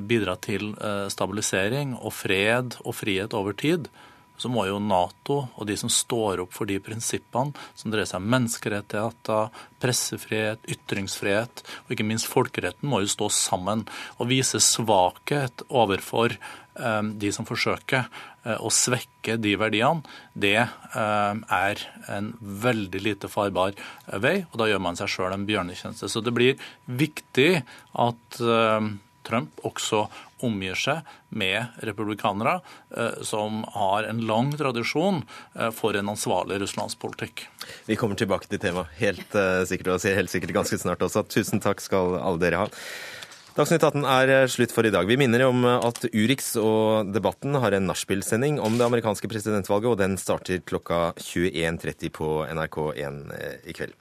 bidra 0.04 0.34
til 0.44 0.74
stabilisering 1.08 1.94
og 1.96 2.12
fred 2.12 2.74
og 2.82 2.92
frihet 2.92 3.32
over 3.32 3.54
tid, 3.56 3.86
så 4.38 4.50
må 4.52 4.64
jo 4.68 4.78
Nato 4.82 5.40
og 5.54 5.66
de 5.68 5.76
som 5.78 5.90
står 5.92 6.44
opp 6.44 6.54
for 6.56 6.70
de 6.70 6.78
prinsippene 6.82 7.52
som 7.78 7.92
dreier 7.92 8.08
seg 8.08 8.22
om 8.22 8.30
menneskerettigheter, 8.32 9.50
pressefrihet, 9.82 10.62
ytringsfrihet 10.70 11.64
og 11.86 11.94
ikke 11.94 12.06
minst 12.06 12.30
folkeretten, 12.30 12.88
må 12.88 13.02
jo 13.02 13.12
stå 13.12 13.30
sammen 13.34 13.84
og 14.18 14.30
vise 14.30 14.60
svakhet 14.62 15.66
overfor 15.68 16.34
eh, 16.34 17.02
de 17.22 17.32
som 17.34 17.48
forsøker 17.48 18.06
eh, 18.06 18.56
å 18.58 18.70
svekke 18.72 19.38
de 19.42 19.56
verdiene, 19.60 20.06
det 20.34 20.56
eh, 20.62 21.42
er 21.58 21.84
en 22.14 22.32
veldig 22.40 23.02
lite 23.04 23.30
farbar 23.32 23.76
vei, 24.22 24.40
og 24.50 24.56
da 24.62 24.70
gjør 24.70 24.86
man 24.86 24.98
seg 24.98 25.12
sjøl 25.12 25.34
en 25.34 25.46
bjørnetjeneste. 25.48 26.10
Så 26.10 26.22
det 26.24 26.34
blir 26.36 26.70
viktig 26.86 27.50
at 27.98 28.42
Trump 29.28 29.60
også 29.66 30.06
omgir 30.44 30.78
seg 30.78 31.06
med 31.34 31.80
republikanere 31.86 32.58
eh, 32.96 33.20
som 33.26 33.62
har 33.74 34.06
en 34.08 34.22
lang 34.28 34.52
tradisjon 34.58 35.22
eh, 35.58 35.70
for 35.74 35.98
en 35.98 36.14
ansvarlig 36.14 36.60
russlandspolitikk. 36.62 37.46
Vi 37.88 37.98
kommer 37.98 38.18
tilbake 38.18 38.48
til 38.50 38.62
temaet 38.62 38.94
helt 39.00 39.34
uh, 39.36 39.64
sikkert, 39.68 39.94
og 39.96 40.18
helt 40.18 40.32
sikkert 40.32 40.56
ganske 40.56 40.78
snart 40.80 41.02
også. 41.04 41.24
Tusen 41.28 41.62
takk 41.62 41.82
skal 41.84 42.16
alle 42.20 42.42
dere 42.42 42.64
ha. 42.64 42.68
Dagsnytt 43.58 43.82
18 43.82 44.04
er 44.06 44.30
slutt 44.46 44.70
for 44.70 44.86
i 44.86 44.92
dag. 44.94 45.08
Vi 45.08 45.16
minner 45.18 45.42
om 45.48 45.64
at 45.66 46.04
Urix 46.12 46.52
og 46.60 47.10
Debatten 47.10 47.58
har 47.58 47.74
en 47.74 47.88
nachspiel-sending 47.90 48.60
om 48.62 48.76
det 48.78 48.86
amerikanske 48.86 49.26
presidentvalget, 49.30 49.90
og 49.90 49.98
den 49.98 50.14
starter 50.20 50.62
klokka 50.62 51.08
21.30 51.18 52.12
på 52.14 52.28
NRK1 52.46 53.18
i 53.66 53.74
kveld. 53.74 53.96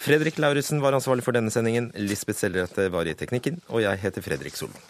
Fredrik 0.00 0.38
Lauritzen 0.40 0.80
var 0.80 0.96
ansvarlig 0.96 1.26
for 1.26 1.36
denne 1.36 1.52
sendingen. 1.52 1.90
Lisbeth 1.94 2.40
Sellereite 2.40 2.88
var 2.92 3.08
i 3.08 3.12
teknikken, 3.12 3.60
og 3.68 3.82
jeg 3.84 4.00
heter 4.00 4.24
Fredrik 4.24 4.56
Solvang. 4.56 4.88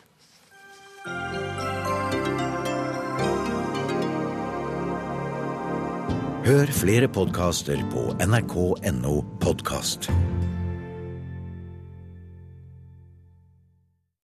Hør 6.47 6.71
flere 6.75 7.11
podkaster 7.11 7.83
på 7.91 8.07
nrk.no 8.23 9.17
podkast. 9.43 10.11